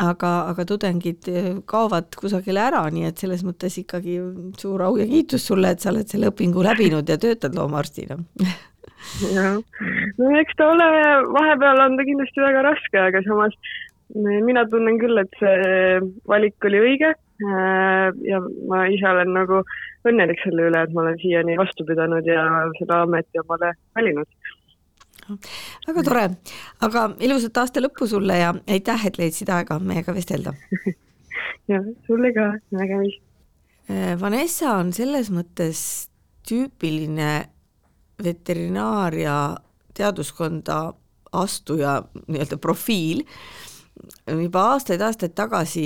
aga, 0.02 0.32
aga 0.52 0.67
tudengid 0.67 1.28
eh, 1.32 1.50
kaovad 1.67 2.15
kusagile 2.19 2.63
ära, 2.63 2.84
nii 2.91 3.10
et 3.10 3.19
selles 3.24 3.43
mõttes 3.48 3.76
ikkagi 3.82 4.19
suur 4.60 4.86
au 4.88 4.95
ja 5.00 5.08
kiitus 5.10 5.48
sulle, 5.50 5.71
et 5.71 5.84
sa 5.84 5.91
oled 5.91 6.08
selle 6.12 6.32
õpingu 6.32 6.63
läbinud 6.63 7.12
ja 7.12 7.19
töötad 7.19 7.56
loomaarstina. 7.56 8.19
Jah, 9.36 9.60
no 10.17 10.32
eks 10.39 10.56
ta 10.58 10.71
ole, 10.71 10.86
vahepeal 11.36 11.84
on 11.84 12.00
ta 12.00 12.08
kindlasti 12.08 12.41
väga 12.41 12.63
raske, 12.65 13.04
aga 13.04 13.21
samas 13.28 13.54
mina 14.15 14.63
tunnen 14.69 14.98
küll, 15.02 15.19
et 15.21 15.39
see 15.39 16.00
valik 16.30 16.67
oli 16.67 16.82
õige. 16.82 17.12
Äh, 17.13 17.24
ja 17.39 18.39
ma 18.69 18.86
ise 18.88 19.08
olen 19.10 19.34
nagu 19.36 19.62
õnnelik 20.08 20.39
selle 20.43 20.69
üle, 20.69 20.84
et 20.86 20.93
ma 20.95 21.02
olen 21.04 21.17
siiani 21.19 21.58
vastu 21.60 21.86
pidanud 21.88 22.28
ja 22.30 22.45
seda 22.80 23.02
ameti 23.04 23.41
omale 23.41 23.74
valinud. 23.98 24.28
väga 25.88 26.04
tore, 26.06 26.26
aga 26.88 27.08
ilusat 27.19 27.58
aasta 27.58 27.84
lõppu 27.84 28.08
sulle 28.08 28.38
ja 28.39 28.54
aitäh, 28.67 29.08
et 29.10 29.17
leidsid 29.19 29.50
aega 29.50 29.80
meiega 29.80 30.15
vestelda 30.15 30.54
ja 31.71 31.82
sulle 32.08 32.32
ka, 32.34 32.52
nägemist. 32.71 33.21
Äh, 33.89 34.15
Vanessa 34.21 34.78
on 34.80 34.93
selles 34.93 35.32
mõttes 35.34 35.82
tüüpiline 36.48 37.50
veterinaaria 38.24 39.58
teaduskonda 39.98 40.93
astuja 41.36 42.00
nii-öelda 42.28 42.58
profiil 42.62 43.24
juba 44.25 44.63
aastaid-aastaid 44.73 45.34
tagasi, 45.38 45.86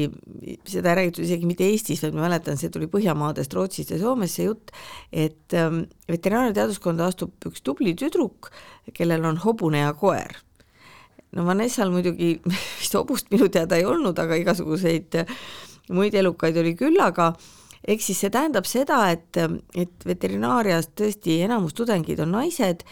seda 0.68 0.94
ei 0.94 0.98
räägitud 1.02 1.26
isegi 1.26 1.48
mitte 1.48 1.68
Eestis, 1.68 2.02
vaid 2.04 2.16
ma 2.18 2.26
mäletan, 2.26 2.58
see 2.60 2.72
tuli 2.74 2.90
Põhjamaadest, 2.92 3.54
Rootsist 3.56 3.94
ja 3.94 4.00
Soomest 4.02 4.40
see 4.40 4.48
jutt, 4.48 4.74
et 5.12 5.56
ähm, 5.58 5.84
veterinaariateaduskonna 6.10 7.10
astub 7.12 7.50
üks 7.50 7.64
tubli 7.66 7.94
tüdruk, 8.00 8.52
kellel 8.96 9.28
on 9.30 9.40
hobune 9.44 9.84
ja 9.84 9.94
koer. 9.94 10.40
no 11.36 11.46
Vanessal 11.46 11.92
muidugi 11.94 12.40
vist 12.80 12.98
hobust 12.98 13.30
minu 13.32 13.50
teada 13.54 13.78
ei 13.78 13.86
olnud, 13.86 14.18
aga 14.20 14.40
igasuguseid 14.40 15.22
muid 15.94 16.16
elukaid 16.16 16.58
oli 16.58 16.76
küll, 16.80 16.98
aga 17.02 17.34
eks 17.88 18.10
siis 18.10 18.24
see 18.26 18.34
tähendab 18.34 18.66
seda, 18.70 19.04
et, 19.14 19.38
et 19.76 20.06
veterinaarias 20.06 20.92
tõesti 20.98 21.42
enamus 21.46 21.78
tudengeid 21.78 22.24
on 22.26 22.34
naised 22.40 22.84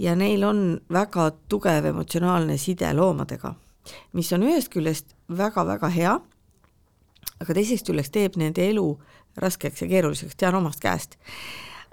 ja 0.00 0.14
neil 0.16 0.44
on 0.46 0.62
väga 0.92 1.32
tugev 1.50 1.90
emotsionaalne 1.90 2.56
side 2.58 2.92
loomadega 2.96 3.54
mis 4.12 4.32
on 4.32 4.44
ühest 4.48 4.70
küljest 4.72 5.14
väga-väga 5.28 5.88
hea, 5.94 6.18
aga 7.40 7.56
teisest 7.56 7.88
küljest 7.88 8.12
teeb 8.14 8.36
nende 8.40 8.64
elu 8.68 8.86
raskeks 9.40 9.84
ja 9.84 9.88
keeruliseks, 9.90 10.36
tean 10.36 10.58
omast 10.58 10.82
käest. 10.82 11.18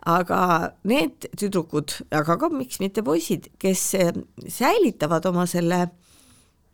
aga 0.07 0.71
need 0.87 1.25
tüdrukud, 1.35 1.91
aga 2.15 2.37
ka 2.39 2.47
miks 2.53 2.79
mitte 2.79 3.03
poisid, 3.03 3.49
kes 3.59 3.81
eh, 3.97 4.11
säilitavad 4.47 5.25
oma 5.25 5.43
selle 5.49 5.87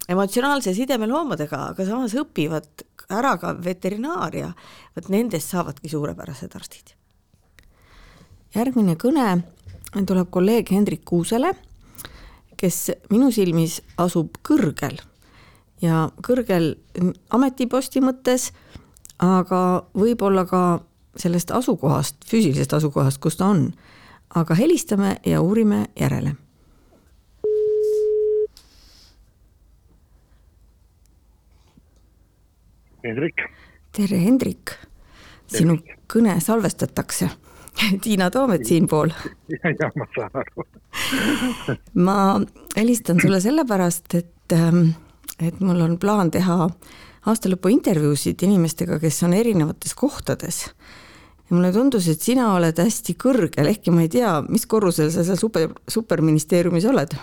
emotsionaalse 0.09 0.73
sideme 0.75 1.07
loomadega, 1.07 1.69
aga 1.71 1.85
samas 1.87 2.13
õpivad 2.19 2.83
ära 3.09 3.37
ka 3.41 3.55
veterinaaria, 3.63 4.51
vot 4.95 5.09
nendest 5.09 5.53
saavadki 5.53 5.89
suurepärased 5.89 6.55
arstid. 6.55 6.93
järgmine 8.55 8.95
kõne 9.01 9.43
tuleb 10.05 10.29
kolleeg 10.29 10.69
Hendrik 10.69 11.05
Kuusele, 11.05 11.53
kes 12.57 12.91
minu 13.09 13.31
silmis 13.31 13.81
asub 13.97 14.37
kõrgel 14.45 14.99
ja 15.83 16.07
kõrgel 16.23 16.75
ametiposti 17.33 18.01
mõttes, 18.03 18.51
aga 19.19 19.83
võib-olla 19.97 20.45
ka 20.47 20.63
sellest 21.19 21.51
asukohast, 21.53 22.23
füüsilisest 22.29 22.73
asukohast, 22.79 23.19
kus 23.21 23.37
ta 23.37 23.51
on. 23.53 23.73
aga 24.35 24.55
helistame 24.57 25.17
ja 25.25 25.41
uurime 25.41 25.85
järele. 25.99 26.35
Hendrik. 33.03 33.43
tere, 33.91 34.17
Hendrik. 34.17 34.71
sinu 35.47 35.77
kõne 36.07 36.39
salvestatakse 36.41 37.29
Tiina 38.03 38.29
Toomet 38.31 38.65
siinpool. 38.65 39.11
jah, 39.49 39.91
ma 39.95 40.07
saan 40.15 40.31
aru 40.33 40.65
ma 42.07 42.41
helistan 42.77 43.19
sulle 43.21 43.41
sellepärast, 43.41 44.13
et 44.15 44.53
ähm, 44.53 44.93
et 45.47 45.59
mul 45.59 45.81
on 45.85 45.97
plaan 46.01 46.31
teha 46.31 46.69
aastalõpu 47.29 47.71
intervjuusid 47.73 48.43
inimestega, 48.47 48.99
kes 48.99 49.23
on 49.27 49.35
erinevates 49.37 49.95
kohtades. 49.95 50.65
ja 51.49 51.55
mulle 51.55 51.71
tundus, 51.71 52.07
et 52.07 52.21
sina 52.21 52.53
oled 52.55 52.77
hästi 52.79 53.15
kõrgel, 53.19 53.69
ehkki 53.69 53.91
ma 53.91 54.03
ei 54.03 54.11
tea, 54.11 54.41
mis 54.49 54.65
korrusel 54.65 55.11
sa 55.11 55.23
seal 55.23 55.39
super, 55.39 55.69
superministeeriumis 55.87 56.85
oled? 56.89 57.15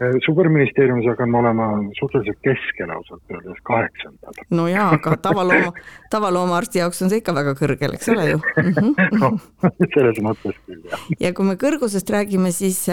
Äh, 0.00 0.14
superministeeriumis 0.24 1.08
hakkan 1.10 1.28
ma 1.28 1.42
olema 1.42 1.64
suhteliselt 1.98 2.38
keskel 2.40 2.92
ausalt 2.94 3.34
öeldes, 3.34 3.58
kaheksandal. 3.68 4.38
no 4.56 4.68
jaa, 4.68 4.86
aga 4.96 5.16
tavalooma, 5.28 5.72
tavaloomaarsti 6.10 6.80
jaoks 6.80 7.02
on 7.04 7.12
see 7.12 7.20
ikka 7.20 7.34
väga 7.36 7.52
kõrgel, 7.58 7.96
eks 7.98 8.08
ole 8.14 8.24
ju 8.30 8.38
mm? 8.38 8.70
-hmm. 8.78 9.10
no 9.20 9.30
selles 9.96 10.22
mõttes 10.24 10.56
küll, 10.64 10.80
jah. 10.88 11.04
ja 11.20 11.32
kui 11.36 11.44
me 11.44 11.58
kõrgusest 11.60 12.14
räägime, 12.16 12.52
siis 12.52 12.86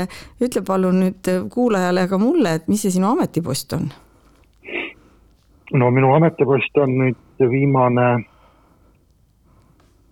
ütle 0.43 0.65
palun 0.67 0.99
nüüd 1.05 1.31
kuulajale 1.53 2.03
ja 2.03 2.11
ka 2.11 2.19
mulle, 2.19 2.57
et 2.59 2.67
mis 2.67 2.83
see 2.83 2.91
sinu 2.99 3.07
ametipost 3.13 3.79
on? 3.79 3.87
No 5.73 5.91
minu 5.91 6.13
ametipost 6.15 6.77
on 6.77 6.93
nüüd 7.01 7.49
viimane 7.51 8.07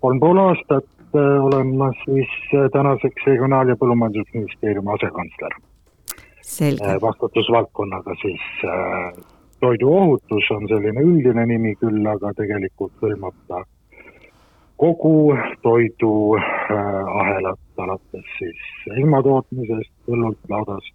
kolm 0.04 0.20
pool 0.20 0.38
aastat 0.38 0.90
äh, 1.16 1.46
olen 1.46 1.76
ma 1.78 1.92
siis 2.04 2.32
tänaseks 2.74 3.28
Regionaal- 3.28 3.70
ja 3.70 3.76
Põllumajandusministeeriumi 3.76 4.94
asekantsler. 4.98 5.54
Äh, 6.62 7.02
vastutusvaldkonnaga 7.02 8.16
siis 8.22 8.44
äh, 8.64 9.24
toiduohutus 9.60 10.52
on 10.52 10.68
selline 10.68 11.02
üldine 11.02 11.46
nimi 11.46 11.76
küll, 11.82 12.06
aga 12.12 12.34
tegelikult 12.38 12.94
hõlmab 13.02 13.34
ta 13.48 13.64
kogu 14.78 15.34
toiduahelat 15.64 17.60
äh,, 17.60 17.84
alates 17.84 18.28
siis 18.38 18.62
esmatootmisest, 19.00 19.92
põllult, 20.06 20.40
laudast 20.50 20.94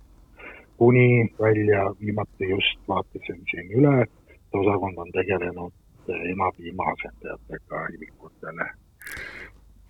kuni 0.81 1.29
välja, 1.41 1.91
viimati 2.01 2.49
just 2.51 2.79
vaatasin 2.89 3.43
siin 3.51 3.73
üle, 3.81 4.07
et 4.51 4.59
osakond 4.59 4.99
on 4.99 5.13
tegelenud 5.15 5.73
emapiima 6.33 6.85
asendajatega 6.93 7.87
imikutele. 7.95 8.71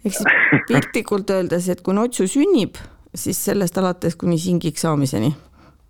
ehk 0.04 0.14
siis 0.14 0.64
piltlikult 0.68 1.30
öeldes, 1.30 1.68
et 1.68 1.80
kui 1.80 1.94
notsu 1.94 2.26
sünnib, 2.28 2.76
siis 3.14 3.44
sellest 3.44 3.78
alates 3.78 4.16
kuni 4.16 4.38
singiks 4.38 4.84
saamiseni 4.84 5.32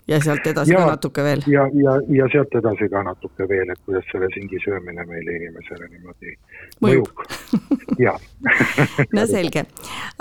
ja 0.08 0.20
sealt 0.22 0.46
edasi 0.46 0.72
ja, 0.72 0.82
ka 0.82 0.94
natuke 0.94 1.24
veel. 1.24 1.42
ja, 1.46 1.64
ja, 1.82 1.96
ja 2.18 2.28
sealt 2.32 2.54
edasi 2.58 2.88
ka 2.90 3.02
natuke 3.06 3.48
veel, 3.48 3.70
et 3.70 3.82
kuidas 3.86 4.06
selle 4.12 4.30
singi 4.34 4.58
söömine 4.64 5.04
meile 5.06 5.36
inimesele 5.38 5.88
niimoodi 5.88 6.36
mõjub, 6.84 7.10
mõjub. 7.10 7.98
ja 8.06 8.16
no 9.16 9.26
selge, 9.30 9.66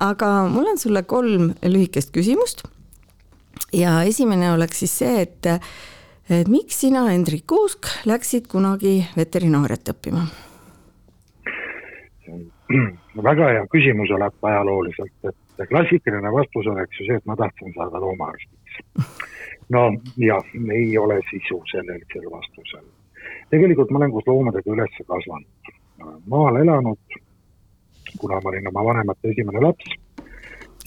aga 0.09 0.33
mul 0.49 0.73
on 0.73 0.81
sulle 0.81 1.03
kolm 1.03 1.53
lühikest 1.65 2.13
küsimust. 2.15 2.65
ja 3.73 4.01
esimene 4.03 4.51
oleks 4.53 4.83
siis 4.85 4.97
see, 5.03 5.21
et 5.27 5.53
miks 6.29 6.81
sina, 6.83 7.07
Hendrik 7.09 7.47
Kuusk, 7.47 7.89
läksid 8.05 8.47
kunagi 8.51 9.01
veterinaariat 9.17 9.93
õppima? 9.95 10.27
väga 13.29 13.47
hea 13.55 13.65
küsimus 13.73 14.11
oleb 14.13 14.49
ajalooliselt, 14.51 15.15
et 15.31 15.69
klassikaline 15.71 16.31
vastus 16.31 16.69
oleks 16.69 17.01
ju 17.01 17.07
see, 17.07 17.17
et 17.17 17.25
ma 17.25 17.35
tahtsin 17.39 17.73
saada 17.75 18.01
loomaarstiks 18.03 18.59
no 19.69 19.81
jah, 20.17 20.45
ei 20.73 20.97
ole 20.97 21.19
sisu 21.29 21.61
sellel, 21.71 22.01
sel 22.13 22.29
vastusel. 22.31 22.85
tegelikult 23.49 23.91
ma 23.91 24.01
olen 24.01 24.11
koos 24.11 24.27
loomadega 24.27 24.73
üles 24.73 25.01
kasvanud, 25.07 25.73
maal 26.27 26.61
elanud, 26.61 27.19
kuna 28.17 28.39
ma 28.43 28.51
olin 28.51 28.69
oma 28.71 28.85
vanemate 28.91 29.33
esimene 29.33 29.61
laps, 29.65 29.97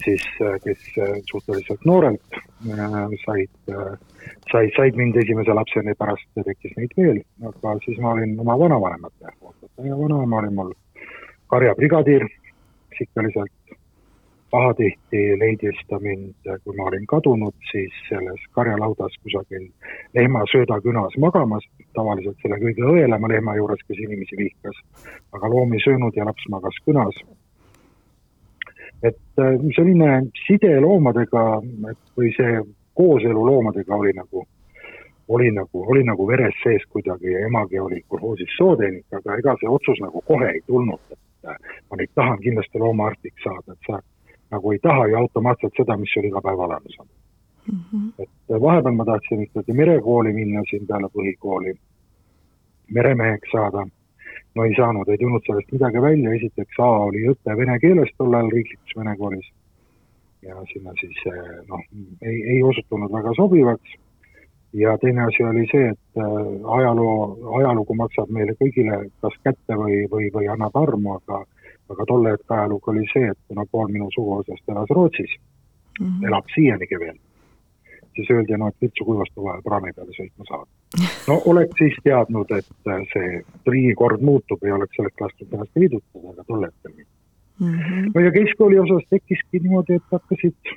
siis 0.03 0.23
kes 0.63 0.85
suhteliselt 1.29 1.85
noorelt 1.85 2.37
äh, 2.37 2.85
said, 3.25 3.51
said, 4.51 4.71
said 4.75 4.99
mind 4.99 5.15
esimese 5.15 5.55
lapseni, 5.55 5.95
pärast 5.99 6.29
tekkis 6.35 6.77
neid 6.77 6.95
veel, 6.97 7.21
aga 7.49 7.75
siis 7.85 7.99
ma 8.03 8.15
olin 8.17 8.37
oma 8.43 8.57
vanavanemate 8.59 9.35
ootaja 9.41 9.89
ja 9.89 9.99
vanaema 9.99 10.41
oli 10.43 10.55
mul 10.59 10.73
karjabrigadiir. 11.53 12.27
Sikkeliselt 12.93 13.77
pahatihti 14.53 15.21
leidis 15.41 15.79
ta 15.89 15.97
mind, 15.99 16.35
kui 16.63 16.75
ma 16.77 16.85
olin 16.89 17.05
kadunud, 17.09 17.55
siis 17.71 17.93
selles 18.09 18.41
karjalaudas 18.57 19.15
kusagil 19.25 19.65
lehma 20.13 20.43
söödakünas 20.51 21.15
magamas, 21.25 21.65
tavaliselt 21.97 22.37
selle 22.43 22.59
kõige 22.61 22.85
õelama 22.91 23.31
lehma 23.33 23.55
juures, 23.57 23.81
kes 23.87 24.03
inimesi 24.05 24.37
vihkas, 24.37 24.77
aga 25.33 25.49
loomi 25.55 25.81
söönud 25.85 26.19
ja 26.19 26.27
laps 26.29 26.45
magas 26.53 26.77
künas. 26.85 27.17
Et 29.03 29.39
äh, 29.39 29.55
selline 29.75 30.09
side 30.45 30.73
loomadega, 30.81 31.43
või 32.17 32.31
see 32.37 32.61
kooselu 32.97 33.45
loomadega 33.45 33.95
oli 33.95 34.13
nagu, 34.15 34.45
oli 35.27 35.51
nagu, 35.51 35.83
oli 35.91 36.03
nagu 36.07 36.27
veres 36.27 36.55
sees 36.63 36.85
kuidagi 36.89 37.31
ja 37.31 37.45
emagi 37.47 37.79
oli 37.79 38.03
kolhoosis 38.07 38.57
sootehnik, 38.57 39.05
aga 39.11 39.37
ega 39.41 39.57
see 39.59 39.69
otsus 39.69 39.99
nagu 40.03 40.21
kohe 40.27 40.49
ei 40.53 40.61
tulnud, 40.67 41.01
et 41.11 41.51
äh, 41.51 41.77
ma 41.89 41.99
nüüd 41.99 42.13
tahan 42.15 42.39
kindlasti 42.45 42.79
loomaarstiks 42.79 43.43
saada, 43.43 43.75
et 43.75 43.89
sa 43.89 43.99
nagu 44.53 44.71
ei 44.71 44.79
taha 44.79 45.07
ju 45.09 45.19
automaatselt 45.23 45.75
seda, 45.77 45.97
mis 45.97 46.13
sul 46.13 46.29
iga 46.29 46.41
päev 46.41 46.59
olemas 46.67 46.99
on 46.99 47.07
mm. 47.71 47.79
-hmm. 47.79 48.23
et 48.23 48.61
vahepeal 48.61 48.95
ma 48.95 49.05
tahtsin 49.05 49.41
ikkagi 49.41 49.73
merekooli 49.73 50.33
minna 50.33 50.63
siin 50.69 50.87
peale 50.87 51.09
põhikooli, 51.17 51.73
meremeheks 52.93 53.51
saada. 53.51 53.87
No 54.55 54.63
ei 54.67 54.75
saanud, 54.77 55.09
ei 55.09 55.17
tulnud 55.17 55.43
sellest 55.47 55.71
midagi 55.71 56.01
välja, 56.01 56.33
esiteks 56.37 56.79
A 56.79 56.89
oli 57.09 57.27
õpe 57.31 57.57
vene 57.57 57.79
keeles 57.79 58.11
tol 58.17 58.33
ajal 58.33 58.51
riiklikus 58.53 58.97
vene 58.99 59.17
koolis 59.17 59.51
ja 60.47 60.55
sinna 60.73 60.93
siis 60.99 61.19
eh, 61.25 61.51
noh, 61.69 61.83
ei, 62.21 62.37
ei 62.55 62.63
osutunud 62.63 63.11
väga 63.11 63.33
sobivaks. 63.37 63.95
ja 64.73 64.97
teine 64.97 65.21
asi 65.23 65.43
oli 65.43 65.65
see, 65.71 65.89
et 65.89 66.17
äh, 66.17 66.37
ajaloo, 66.77 67.17
ajalugu 67.59 67.93
maksab 67.93 68.29
meile 68.33 68.55
kõigile 68.61 69.03
kas 69.21 69.35
kätte 69.45 69.77
või, 69.77 69.99
või, 70.11 70.31
või 70.33 70.47
annab 70.49 70.75
armu, 70.75 71.17
aga 71.19 71.43
aga 71.93 72.05
tolle 72.09 72.31
hetke 72.33 72.55
ajalugu 72.55 72.91
oli 72.91 73.03
see, 73.11 73.27
et 73.29 73.39
kuna 73.47 73.65
pool 73.71 73.91
minu 73.93 74.07
suguvõsast 74.15 74.73
elas 74.73 74.89
Rootsis 74.97 75.35
mm, 75.99 76.07
-hmm. 76.07 76.27
elab 76.27 76.49
siianigi 76.55 76.99
veel, 76.99 77.19
siis 78.15 78.31
öeldi, 78.31 78.57
no 78.57 78.71
et 78.71 78.81
vitsu 78.81 79.05
kuivastu 79.05 79.45
vahel 79.45 79.61
praami 79.61 79.93
peale 79.93 80.17
sõitma 80.17 80.49
saad. 80.49 80.67
No 81.27 81.41
oleks 81.51 81.77
siis 81.81 81.97
teadnud, 82.03 82.51
et 82.57 82.93
see 83.13 83.41
riigikord 83.67 84.21
muutub, 84.21 84.63
ei 84.63 84.71
oleks 84.71 84.95
sellest 84.99 85.21
lastud 85.21 85.53
ennast 85.53 85.83
liidutada, 85.83 86.33
aga 86.33 86.47
tol 86.47 86.65
hetkel 86.67 86.95
mitte 86.95 87.11
mm. 87.59 87.77
-hmm. 87.77 88.09
no 88.15 88.25
ja 88.25 88.31
keskkooli 88.31 88.79
osas 88.79 89.05
tekkiski 89.09 89.59
niimoodi, 89.59 89.99
et 90.01 90.17
hakkasid, 90.17 90.73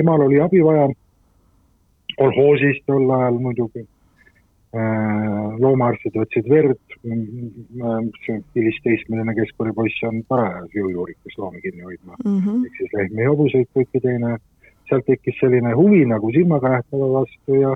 emal 0.00 0.28
oli 0.28 0.40
abi 0.40 0.64
vaja, 0.64 0.88
kolhoosis 2.16 2.84
tol 2.86 3.10
ajal 3.18 3.40
muidugi 3.46 3.86
Äh, 4.72 5.56
loomaarstid 5.60 6.14
võtsid 6.16 6.46
verd, 6.48 6.78
see 8.24 8.36
hilisteismeline 8.56 9.34
keskkoolipoiss 9.36 10.06
on 10.08 10.22
parajas 10.32 10.72
jõujuurikas 10.72 11.34
loomi 11.36 11.60
kinni 11.60 11.84
hoidma 11.84 12.16
mm 12.16 12.38
-hmm., 12.38 12.62
ehk 12.64 12.78
siis 12.78 12.94
lehmi 12.96 13.20
ja 13.20 13.34
hobuseid, 13.34 13.68
kõike 13.76 14.00
teine. 14.00 14.38
sealt 14.88 15.04
tekkis 15.06 15.36
selline 15.40 15.74
huvi 15.76 16.00
nagu 16.08 16.30
silmaga 16.32 16.70
nähtava 16.72 17.10
vastu 17.18 17.58
ja 17.60 17.74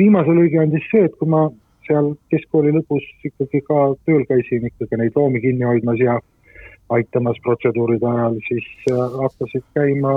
viimase 0.00 0.36
lõige 0.36 0.60
andis 0.62 0.86
see, 0.90 1.04
et 1.08 1.16
kui 1.20 1.28
ma 1.30 1.46
seal 1.86 2.12
keskkooli 2.32 2.74
lõpus 2.78 3.06
ikkagi 3.26 3.62
ka 3.66 3.78
tööl 4.08 4.22
käisin 4.28 4.68
ikkagi 4.68 5.00
neid 5.00 5.16
loomi 5.16 5.42
kinni 5.44 5.68
hoidmas 5.68 6.00
ja 6.02 6.14
aitamas 6.90 7.38
protseduuride 7.44 8.06
ajal, 8.06 8.34
siis 8.48 8.66
äh, 8.90 8.96
hakkasid 9.22 9.64
käima 9.78 10.12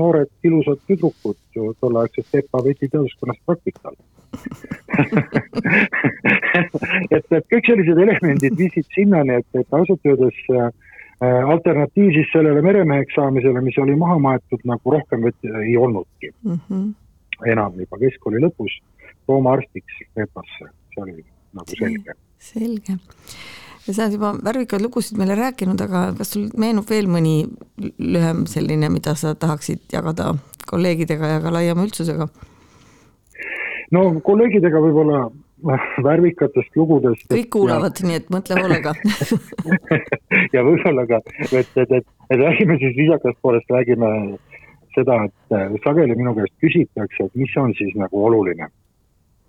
noored 0.00 0.30
ilusad 0.46 0.78
tüdrukud 0.90 1.38
tolleaegses 1.80 2.28
EPA 2.40 2.58
vetiteaduskonnas 2.68 3.40
praktikal 3.46 3.94
et, 7.16 7.26
et 7.38 7.46
kõik 7.52 7.68
sellised 7.68 7.98
elemendid 8.04 8.54
viisid 8.58 8.86
sinnani, 8.94 9.32
et, 9.40 9.48
et 9.58 9.78
ausalt 9.78 10.02
öeldes 10.08 10.38
äh, 10.52 10.68
alternatiiv 11.54 12.10
siis 12.14 12.28
sellele 12.32 12.60
meremeheks 12.64 13.14
saamisele, 13.16 13.60
mis 13.64 13.78
oli 13.82 13.94
maha 13.98 14.18
maetud, 14.28 14.62
nagu 14.68 14.84
rohkem 14.96 15.20
ei 15.30 15.76
olnudki 15.76 16.28
mm. 16.42 16.58
-hmm. 16.68 16.86
enam 17.52 17.72
juba 17.80 17.96
keskkooli 18.02 18.38
lõpus 18.44 18.72
loomaarstiks 19.28 20.00
EPA-sse, 20.16 20.72
see 20.94 21.04
oli 21.04 21.22
nagu 21.56 21.78
selge. 21.78 22.16
selge 22.38 22.98
ja 23.86 23.94
sa 23.94 24.06
oled 24.06 24.16
juba 24.18 24.32
värvikaid 24.44 24.82
lugusid 24.82 25.18
meile 25.20 25.36
rääkinud, 25.38 25.80
aga 25.86 26.08
kas 26.18 26.34
sul 26.34 26.48
meenub 26.58 26.88
veel 26.90 27.08
mõni 27.10 27.36
lühem 28.02 28.44
selline, 28.50 28.90
mida 28.92 29.14
sa 29.18 29.34
tahaksid 29.38 29.86
jagada 29.92 30.34
kolleegidega 30.66 31.36
ja 31.36 31.42
ka 31.44 31.54
laiema 31.54 31.86
üldsusega? 31.86 32.28
no 33.94 34.06
kolleegidega 34.26 34.82
võib-olla 34.82 35.26
värvikatest 36.04 36.74
lugudest. 36.76 37.28
kõik 37.32 37.48
kuulavad, 37.54 38.00
nii 38.04 38.18
et 38.20 38.32
mõtle 38.32 38.58
hoolega 38.60 38.92
ja 40.54 40.64
võib-olla 40.66 41.06
ka, 41.08 41.22
et, 41.46 41.54
et, 41.62 41.78
et, 41.86 42.10
et 42.30 42.40
räägime 42.42 42.78
siis 42.82 42.96
viisakast 42.98 43.38
poolest, 43.42 43.70
räägime 43.70 44.10
seda, 44.96 45.22
et 45.28 45.80
sageli 45.84 46.16
minu 46.18 46.34
käest 46.36 46.54
küsitakse, 46.64 47.28
et 47.28 47.38
mis 47.38 47.54
on 47.60 47.72
siis 47.78 47.94
nagu 48.00 48.26
oluline, 48.28 48.68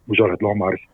kui 0.08 0.18
sa 0.18 0.28
oled 0.28 0.42
loomaarst. 0.42 0.90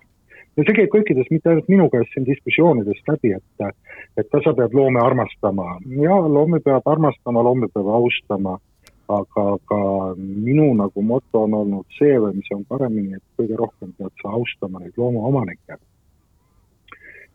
ja 0.58 0.65
see 0.65 0.76
käib 0.78 0.91
kõikides, 0.93 1.32
mitte 1.32 1.49
ainult 1.49 1.69
minu 1.71 1.88
käest 1.93 2.13
siin 2.13 2.28
diskussioonidest 2.28 3.08
läbi, 3.10 3.34
et, 3.38 3.73
et 4.17 4.30
kas 4.30 4.45
sa 4.45 4.54
pead 4.58 4.76
loome 4.78 5.02
armastama 5.02 5.80
ja 6.02 6.19
loomi 6.36 6.60
peab 6.65 6.88
armastama, 6.89 7.45
loomi 7.45 7.71
peab 7.73 7.89
austama 8.02 8.60
aga, 9.08 9.43
aga 9.58 9.80
minu 10.17 10.73
nagu 10.80 11.02
moto 11.02 11.45
on 11.47 11.54
olnud 11.62 11.97
see 11.97 12.15
või 12.19 12.38
mis 12.39 12.52
on 12.56 12.63
paremini, 12.69 13.17
et 13.17 13.39
kõige 13.39 13.58
rohkem 13.60 13.91
pead 13.97 14.13
sa 14.21 14.36
austama 14.38 14.84
neid 14.84 14.97
loomaomanikke. 14.97 15.78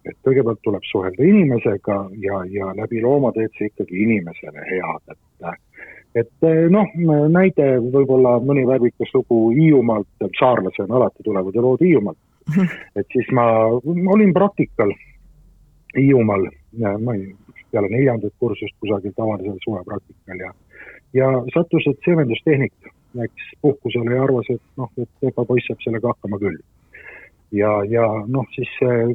et 0.09 0.17
kõigepealt 0.25 0.61
tuleb 0.65 0.85
suhelda 0.89 1.25
inimesega 1.25 1.97
ja, 2.23 2.39
ja 2.49 2.71
läbi 2.77 3.03
looma 3.05 3.33
teed 3.37 3.53
sa 3.59 3.67
ikkagi 3.67 4.05
inimesele 4.07 4.63
head, 4.71 5.03
et 5.13 5.19
et 6.17 6.49
noh, 6.73 6.95
näide 7.33 7.69
võib-olla 7.85 8.39
mõni 8.45 8.65
värvikas 8.69 9.13
lugu 9.15 9.51
Hiiumaalt, 9.57 10.09
saarlasena 10.39 10.97
alati 10.97 11.27
tulevad 11.27 11.55
ju 11.55 11.65
lood 11.65 11.85
Hiiumaalt. 11.85 12.19
et 12.99 13.07
siis 13.13 13.29
ma, 13.37 13.45
ma 13.85 14.15
olin 14.15 14.33
praktikal 14.37 14.95
Hiiumaal, 15.97 16.49
ma 17.05 17.17
ei, 17.17 17.35
peale 17.73 17.91
neljandat 17.93 18.33
kursust 18.41 18.77
kusagil 18.81 19.13
tavalisel 19.17 19.59
suvepraktikal 19.65 20.41
ja, 20.47 20.55
ja 21.13 21.29
sattus, 21.55 21.85
et 21.91 22.01
seemendustehnik 22.05 22.93
läks 23.19 23.53
puhkusele 23.65 24.17
ja 24.17 24.25
arvas, 24.25 24.49
et 24.53 24.65
noh, 24.81 24.91
et 25.01 25.09
Pepa 25.21 25.45
poiss 25.49 25.69
saab 25.69 25.85
sellega 25.85 26.13
hakkama 26.13 26.41
küll 26.41 26.57
ja, 27.53 27.71
ja 27.89 28.05
noh, 28.29 28.49
siis 28.55 28.71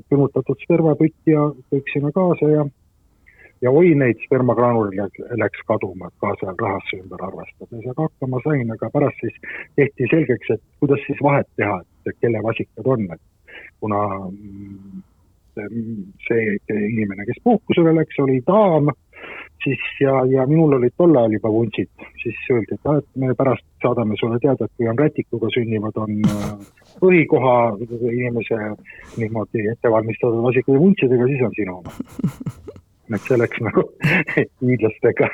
külmutatud 0.09 0.61
spermapütt 0.65 1.29
ja 1.29 1.45
kõik 1.73 1.91
sinna 1.93 2.13
kaasa 2.15 2.49
ja 2.49 2.65
ja 3.63 3.71
oi, 3.71 3.93
neid 3.99 4.19
spermagraanuleid 4.25 5.21
läks 5.39 5.63
kaduma, 5.69 6.09
et 6.09 6.23
kaasa 6.23 6.55
rahasse 6.59 6.99
ümber 6.99 7.23
arvestades, 7.29 7.85
aga 7.85 8.07
hakkama 8.09 8.41
sain, 8.43 8.73
aga 8.75 8.89
pärast 8.93 9.23
siis 9.23 9.39
tehti 9.79 10.09
selgeks, 10.11 10.51
et 10.57 10.63
kuidas 10.83 11.03
siis 11.07 11.21
vahet 11.23 11.49
teha, 11.59 11.79
et 12.07 12.19
kelle 12.19 12.43
vasikad 12.43 12.91
on, 12.95 13.07
et 13.15 13.63
kuna 13.83 14.01
mm, 14.27 15.01
see 16.27 16.57
inimene, 16.73 17.27
kes 17.29 17.39
puhkusele 17.45 17.95
läks, 17.95 18.19
oli 18.23 18.41
daam, 18.47 18.91
siis 19.63 19.83
ja, 20.01 20.17
ja 20.27 20.47
minul 20.49 20.75
olid 20.79 20.95
tol 20.97 21.15
ajal 21.15 21.37
juba 21.37 21.51
vuntsid, 21.55 21.89
siis 22.23 22.39
öeldi, 22.51 22.75
et 22.75 22.89
ah, 22.91 22.99
et 22.99 23.07
me 23.23 23.31
pärast 23.37 23.65
saadame 23.85 24.17
sulle 24.19 24.39
teada, 24.43 24.67
et 24.67 24.75
kui 24.77 24.89
on 24.91 24.99
rätikuga 24.99 25.51
sünnivad, 25.55 25.99
on 26.03 26.19
äh, 26.27 26.51
põhikoha 26.99 27.55
inimese 28.11 28.59
niimoodi 29.21 29.69
ettevalmistatud 29.77 30.43
vasikud 30.49 30.79
ja 30.79 30.85
vuntsidega, 30.87 31.31
siis 31.31 31.47
on 31.47 31.59
sinu 31.61 31.79
oma. 31.79 31.97
et 33.11 33.27
see 33.27 33.37
läks 33.37 33.59
nagu 33.65 33.83
hiidlastega 34.63 35.29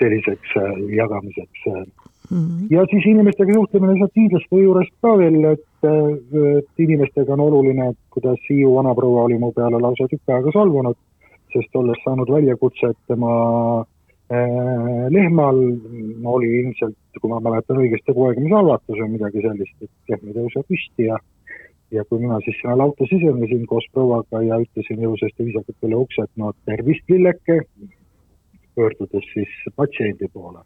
selliseks 0.00 0.54
äh, 0.60 0.78
jagamiseks. 0.98 1.66
Äh. 1.72 1.82
Mhm. 2.28 2.66
ja 2.70 2.82
siis 2.90 3.06
inimestega 3.08 3.54
suhtlemine 3.56 3.94
sealt 3.96 4.16
hiidlaste 4.18 4.62
juurest 4.62 4.92
ka 5.00 5.14
veel, 5.16 5.38
et, 5.54 5.86
et 5.88 6.82
inimestega 6.84 7.32
on 7.32 7.44
oluline, 7.46 7.92
et 7.94 8.00
kuidas 8.12 8.42
Hiiu 8.50 8.74
vanaproua 8.74 9.22
oli 9.28 9.38
mu 9.40 9.48
peale 9.56 9.80
lausa 9.80 10.10
tükk 10.10 10.34
aega 10.34 10.52
solvunud 10.52 10.98
sest 11.52 11.76
olles 11.80 12.00
saanud 12.04 12.30
väljakutset 12.32 12.96
tema 13.10 13.32
äh, 14.32 15.06
lehmal 15.14 15.60
oli 16.34 16.50
ilmselt, 16.60 16.96
kui 17.20 17.30
ma 17.32 17.40
mäletan 17.44 17.80
õigesti, 17.82 18.14
poegimishalvatus 18.16 19.00
või 19.00 19.14
midagi 19.16 19.44
sellist, 19.44 19.76
et 19.82 20.12
lehm 20.12 20.30
ei 20.30 20.36
tõuse 20.36 20.64
püsti 20.68 21.08
ja 21.08 21.18
ja 21.90 22.04
kui 22.04 22.18
mina 22.22 22.40
siis 22.44 22.58
sinna 22.60 22.76
lauta 22.78 23.06
sisenesin 23.10 23.66
koos 23.66 23.86
prouaga 23.92 24.42
ja 24.44 24.58
ütlesin 24.64 25.04
jõusasti 25.04 25.46
viisakalt 25.48 25.88
üle 25.88 26.00
ukse, 26.04 26.26
et 26.26 26.42
no 26.42 26.52
tervist, 26.68 27.04
lilleke, 27.08 27.62
pöördudes 28.76 29.30
siis 29.32 29.54
patsiendi 29.76 30.28
poole, 30.32 30.62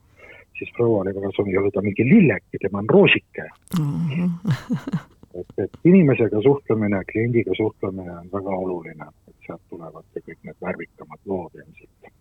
siis 0.58 0.72
proua 0.76 1.02
oli 1.04 1.14
väga 1.16 1.32
soov, 1.36 1.50
ei 1.50 1.58
ole 1.62 1.70
ta 1.74 1.84
mingi 1.84 2.06
lilleke, 2.08 2.60
tema 2.60 2.82
on 2.82 2.90
roosike 2.90 3.48
mm. 3.78 4.08
-hmm. 4.10 4.98
et, 5.40 5.54
et 5.64 5.78
inimesega 5.84 6.42
suhtlemine, 6.42 7.04
kliendiga 7.12 7.54
suhtlemine 7.56 8.18
on 8.18 8.32
väga 8.32 8.56
oluline 8.64 9.12
sealt 9.46 9.62
tulevad 9.70 10.04
ka 10.14 10.20
kõik 10.26 10.40
need 10.46 10.58
värvikamad 10.62 11.22
lood 11.26 11.54
ilmselt. 11.54 12.12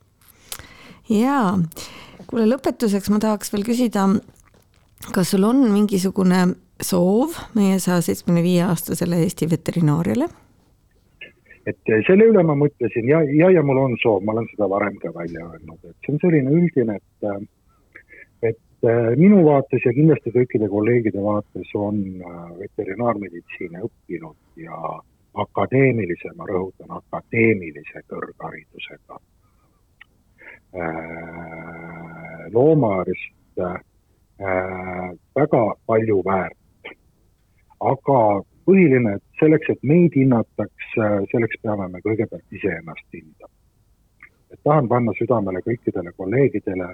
jaa, 1.09 1.57
kuule 2.27 2.47
lõpetuseks 2.49 3.11
ma 3.13 3.19
tahaks 3.19 3.53
veel 3.53 3.65
küsida, 3.67 4.07
kas 5.09 5.31
sul 5.33 5.43
on 5.47 5.63
mingisugune 5.71 6.41
soov 6.81 7.37
meie 7.57 7.79
saja 7.79 8.01
seitsmekümne 8.05 8.43
viie 8.45 8.63
aastasele 8.67 9.21
Eesti 9.25 9.49
veterinaariale? 9.51 10.29
et 11.69 11.91
selle 12.07 12.25
üle 12.25 12.41
ma 12.45 12.55
mõtlesin 12.57 13.05
ja, 13.09 13.19
ja, 13.37 13.51
ja 13.53 13.61
mul 13.65 13.77
on 13.77 13.97
soov, 14.01 14.23
ma 14.25 14.33
olen 14.33 14.47
seda 14.53 14.69
varem 14.69 14.95
ka 15.01 15.11
välja 15.13 15.45
öelnud, 15.45 15.77
et 15.85 15.97
see 16.05 16.15
on 16.15 16.21
selline 16.23 16.53
üldine, 16.57 16.97
et 16.97 18.49
et 18.49 18.87
minu 19.21 19.43
vaates 19.45 19.85
ja 19.85 19.93
kindlasti 19.93 20.33
kõikide 20.33 20.69
kolleegide 20.69 21.21
vaates 21.21 21.69
on 21.77 21.99
veterinaarmeditsiini 22.57 23.83
õppinud 23.85 24.63
ja 24.63 24.79
akadeemilise, 25.43 26.33
ma 26.35 26.49
rõhutan, 26.49 26.89
akadeemilise 26.97 28.01
kõrgharidusega 28.09 29.19
loomaarst 32.57 33.61
väga 34.41 35.63
palju 35.85 36.21
väärt. 36.25 36.57
aga 37.81 38.41
põhiline, 38.65 39.15
et 39.17 39.23
selleks, 39.41 39.69
et 39.73 39.83
meid 39.87 40.15
hinnataks, 40.17 40.87
äh, 41.01 41.17
selleks 41.31 41.59
peame 41.63 41.87
me 41.91 42.01
kõigepealt 42.05 42.57
iseennast 42.57 43.05
hindama. 43.13 43.53
et 44.51 44.59
tahan 44.67 44.87
panna 44.91 45.13
südamele 45.15 45.61
kõikidele 45.63 46.11
kolleegidele, 46.17 46.89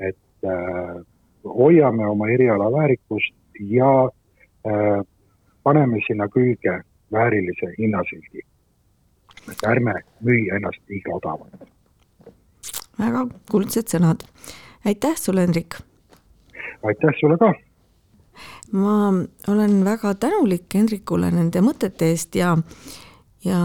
et 0.00 0.48
äh, 0.48 0.94
hoiame 1.44 2.06
oma 2.08 2.28
eriala 2.32 2.70
väärikust 2.72 3.34
ja 3.60 4.08
äh, 4.66 5.02
paneme 5.62 6.00
sinna 6.06 6.28
külge 6.28 6.80
väärilise 7.12 7.74
hinnasildi. 7.78 8.40
et 9.50 9.64
ärme 9.66 9.94
müü 10.20 10.48
ennast 10.56 10.80
liiga 10.88 11.14
odavalt. 11.14 11.68
väga 12.98 13.26
kuldsed 13.50 13.86
sõnad. 13.94 14.26
aitäh 14.84 15.16
sulle, 15.16 15.40
Hendrik! 15.40 15.91
Aitäh 16.82 17.14
sulle 17.20 17.38
ka! 17.40 17.52
ma 18.72 19.12
olen 19.48 19.84
väga 19.84 20.14
tänulik 20.14 20.74
Hendrikule 20.74 21.30
nende 21.30 21.60
mõtete 21.60 22.08
eest 22.12 22.36
ja, 22.38 22.54
ja 23.44 23.58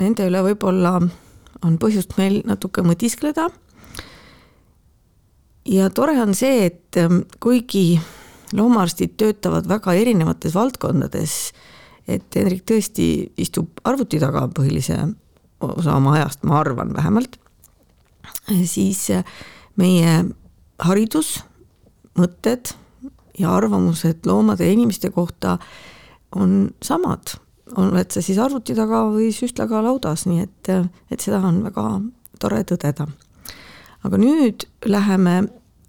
nende 0.00 0.26
üle 0.26 0.42
võib-olla 0.48 0.96
on 1.62 1.76
põhjust 1.78 2.16
meil 2.18 2.40
natuke 2.46 2.82
mõtiskleda. 2.82 3.48
ja 5.70 5.90
tore 5.90 6.18
on 6.22 6.34
see, 6.34 6.66
et 6.66 6.98
kuigi 7.40 8.00
loomaarstid 8.52 9.14
töötavad 9.16 9.68
väga 9.70 9.94
erinevates 9.94 10.54
valdkondades 10.54 11.52
et 12.10 12.36
Hendrik 12.36 12.64
tõesti 12.68 13.06
istub 13.40 13.82
arvuti 13.86 14.20
taga 14.22 14.46
põhilise 14.54 14.98
osa 15.62 15.96
oma 15.96 16.16
ajast, 16.18 16.42
ma 16.48 16.58
arvan 16.60 16.92
vähemalt, 16.96 17.38
siis 18.66 19.06
meie 19.78 20.14
haridus, 20.82 21.36
mõtted 22.18 22.74
ja 23.38 23.54
arvamused 23.56 24.26
loomade 24.26 24.66
ja 24.66 24.72
inimeste 24.72 25.10
kohta 25.10 25.58
on 26.36 26.70
samad, 26.82 27.34
oled 27.76 28.10
sa 28.10 28.22
siis 28.22 28.38
arvuti 28.38 28.74
taga 28.76 29.04
või 29.12 29.30
süstlaga 29.34 29.82
laudas, 29.84 30.26
nii 30.28 30.42
et, 30.44 30.72
et 31.10 31.20
seda 31.20 31.40
on 31.48 31.62
väga 31.64 31.86
tore 32.40 32.62
tõdeda. 32.68 33.06
aga 34.02 34.18
nüüd 34.18 34.66
läheme 34.84 35.42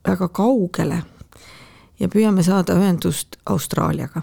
väga 0.05 0.27
kaugele 0.29 1.03
ja 1.99 2.07
püüame 2.07 2.43
saada 2.43 2.75
ühendust 2.77 3.39
Austraaliaga. 3.45 4.21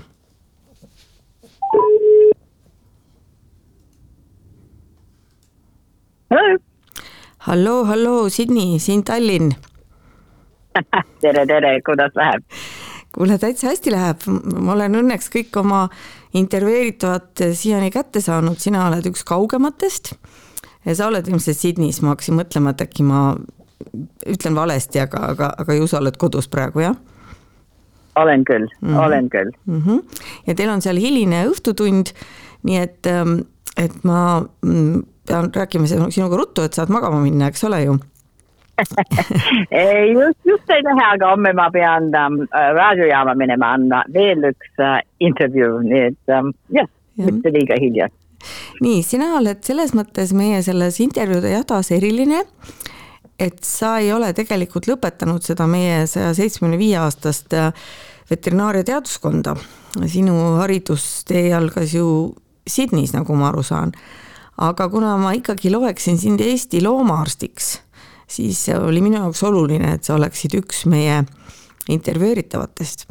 Halloo, 7.41 7.85
halloo, 7.85 8.29
Sydney, 8.29 8.79
siin 8.79 9.03
Tallinn 9.05 9.55
tere, 11.23 11.47
tere, 11.47 11.75
kuidas 11.87 12.15
läheb? 12.19 12.45
kuule, 13.15 13.39
täitsa 13.43 13.71
hästi 13.71 13.91
läheb, 13.91 14.27
ma 14.55 14.75
olen 14.77 15.01
õnneks 15.01 15.31
kõik 15.35 15.57
oma 15.59 15.87
intervjueeritavad 16.39 17.43
siiani 17.59 17.91
kätte 17.91 18.23
saanud, 18.23 18.61
sina 18.63 18.87
oled 18.87 19.09
üks 19.11 19.25
kaugematest. 19.27 20.15
ja 20.87 20.95
sa 20.95 21.09
oled 21.11 21.29
ilmselt 21.29 21.59
Sydneys, 21.59 22.01
ma 22.03 22.15
hakkasin 22.15 22.39
mõtlema, 22.39 22.75
et 22.75 22.85
äkki 22.87 23.07
ma 23.07 23.35
ütlen 24.31 24.55
valesti, 24.55 25.01
aga, 25.03 25.25
aga, 25.35 25.55
aga 25.59 25.75
ju 25.75 25.89
sa 25.91 25.99
oled 25.99 26.19
kodus 26.21 26.49
praegu, 26.49 26.85
jah? 26.87 26.99
olen 28.21 28.45
küll 28.45 28.67
mm, 28.67 28.89
-hmm. 28.89 29.07
olen 29.07 29.31
küll 29.31 29.51
mm. 29.67 29.83
-hmm. 29.87 30.23
ja 30.47 30.55
teil 30.55 30.71
on 30.71 30.83
seal 30.83 30.97
hiline 30.97 31.45
õhtutund, 31.49 32.15
nii 32.63 32.77
et, 32.77 33.07
ähm, 33.07 33.41
et 33.77 34.05
ma 34.05 34.45
mm, 34.63 35.03
pean 35.27 35.51
rääkima 35.55 35.87
sinuga 35.87 36.37
ruttu, 36.37 36.63
et 36.63 36.75
saad 36.75 36.91
magama 36.91 37.21
minna, 37.21 37.49
eks 37.49 37.65
ole 37.65 37.83
ju 37.83 37.99
just, 40.15 40.39
just 40.45 40.71
ei 40.71 40.83
lähe, 40.85 41.07
aga 41.15 41.33
homme 41.33 41.53
ma 41.57 41.69
pean 41.75 42.11
ähm, 42.15 42.41
raadiojaama 42.51 43.35
minema 43.39 43.75
andma 43.77 44.03
veel 44.15 44.51
üks 44.53 44.83
äh, 44.83 45.01
intervjuu, 45.21 45.81
nii 45.87 46.03
et 46.11 46.35
ähm, 46.35 46.53
jah 46.75 46.89
ja., 47.17 47.31
mitte 47.31 47.53
liiga 47.55 47.79
hilja. 47.81 48.09
nii, 48.81 49.03
sina 49.07 49.35
oled 49.39 49.63
selles 49.67 49.95
mõttes 49.97 50.33
meie 50.37 50.63
selles 50.67 51.01
intervjuude 51.05 51.53
jadas 51.53 51.93
eriline, 51.97 52.45
et 53.41 53.61
sa 53.65 53.99
ei 54.01 54.13
ole 54.13 54.33
tegelikult 54.37 54.89
lõpetanud 54.91 55.45
seda 55.45 55.69
meie 55.71 56.07
saja 56.11 56.33
seitsmekümne 56.37 56.81
viie 56.81 56.97
aastast 57.01 57.57
äh, 57.57 57.73
veterinaaria 58.31 58.87
teaduskonda. 58.87 59.57
sinu 60.07 60.57
haridustee 60.61 61.51
algas 61.55 61.95
ju 61.95 62.35
Sydneys, 62.71 63.11
nagu 63.17 63.35
ma 63.35 63.49
aru 63.49 63.63
saan 63.67 63.91
aga 64.61 64.89
kuna 64.93 65.17
ma 65.21 65.33
ikkagi 65.37 65.73
loeksin 65.73 66.19
sind 66.21 66.41
Eesti 66.45 66.83
loomaarstiks, 66.85 67.79
siis 68.31 68.63
oli 68.79 69.03
minu 69.03 69.19
jaoks 69.19 69.43
oluline, 69.49 69.95
et 69.97 70.07
sa 70.07 70.15
oleksid 70.15 70.55
üks 70.61 70.85
meie 70.91 71.23
intervjueeritavatest. 71.91 73.09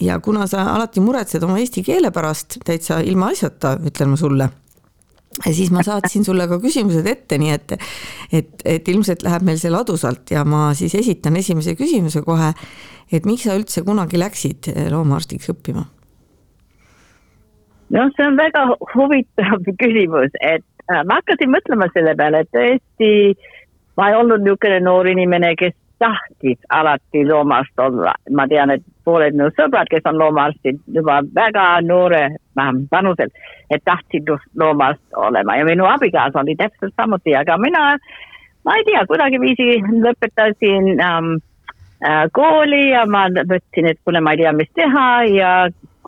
ja 0.00 0.20
kuna 0.20 0.46
sa 0.46 0.62
alati 0.74 1.00
muretsed 1.00 1.42
oma 1.42 1.58
eesti 1.60 1.82
keele 1.84 2.10
pärast 2.10 2.58
täitsa 2.64 3.00
ilmaasjata, 3.04 3.76
ütlen 3.86 4.12
ma 4.12 4.16
sulle, 4.16 4.48
siis 5.50 5.70
ma 5.74 5.82
saatsin 5.84 6.24
sulle 6.24 6.46
ka 6.48 6.60
küsimused 6.60 7.06
ette, 7.06 7.38
nii 7.38 7.52
et, 7.52 7.74
et, 8.32 8.50
et 8.64 8.88
ilmselt 8.88 9.24
läheb 9.26 9.44
meil 9.46 9.58
see 9.60 9.72
ladusalt 9.72 10.30
ja 10.30 10.44
ma 10.44 10.70
siis 10.78 10.94
esitan 10.94 11.36
esimese 11.36 11.74
küsimuse 11.78 12.22
kohe. 12.26 12.52
et 13.12 13.26
miks 13.26 13.48
sa 13.48 13.56
üldse 13.58 13.82
kunagi 13.82 14.18
läksid 14.20 14.70
loomaarstiks 14.90 15.50
õppima? 15.52 15.86
noh, 17.90 18.10
see 18.16 18.26
on 18.26 18.36
väga 18.38 18.66
huvitav 18.94 19.64
küsimus, 19.82 20.34
et 20.40 20.66
äh, 20.90 21.02
ma 21.04 21.18
hakkasin 21.20 21.50
mõtlema 21.52 21.90
selle 21.94 22.14
peale, 22.18 22.44
et 22.44 22.52
tõesti 22.54 23.10
ma 23.96 24.08
ei 24.08 24.14
olnud 24.14 24.44
niisugune 24.44 24.80
noor 24.80 25.08
inimene, 25.08 25.54
kes 25.58 25.74
tahtis 26.00 26.58
alati 26.68 27.24
loomaarst 27.28 27.78
olla. 27.78 28.14
ma 28.30 28.46
tean, 28.48 28.70
et 28.70 28.82
pooled 29.04 29.36
minu 29.36 29.50
sõbrad, 29.56 29.90
kes 29.90 30.06
on 30.08 30.18
loomaarstid 30.18 30.80
juba 30.96 31.20
väga 31.34 31.66
noore 31.84 32.22
vanusel, 32.92 33.32
et 33.70 33.84
tahtsid 33.84 34.30
loomaarst 34.62 35.20
olema 35.26 35.56
ja 35.56 35.68
minu 35.68 35.86
abikaasa 35.90 36.40
oli 36.40 36.56
täpselt 36.56 36.94
samuti, 36.96 37.36
aga 37.36 37.58
mina, 37.58 37.84
ma 38.64 38.76
ei 38.76 38.86
tea, 38.88 39.04
kuidagiviisi 39.08 39.68
lõpetasin 40.06 40.90
ähm, 41.04 41.34
äh, 42.04 42.24
kooli 42.32 42.90
ja 42.90 43.04
ma 43.06 43.26
mõtlesin, 43.28 43.92
et 43.92 44.00
kuule, 44.04 44.24
ma 44.24 44.36
ei 44.36 44.44
tea, 44.44 44.56
mis 44.56 44.72
teha 44.74 45.08
ja 45.28 45.52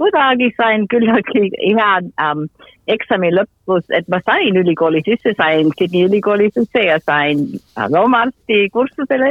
kuidagi 0.02 0.50
sain 0.58 0.88
küllaltki 0.90 1.48
hea 1.62 1.90
ähm, 2.22 2.46
eksami 2.90 3.30
lõpus, 3.36 3.86
et 3.94 4.08
ma 4.10 4.18
sain 4.26 4.56
ülikooli 4.58 5.02
sisse, 5.06 5.34
sain 5.38 5.70
Sydney 5.78 6.08
ülikooli 6.08 6.50
sisse 6.54 6.82
ja 6.88 6.98
sain 7.06 7.46
äh, 7.78 7.86
loomaarsti 7.94 8.66
kursusele 8.74 9.30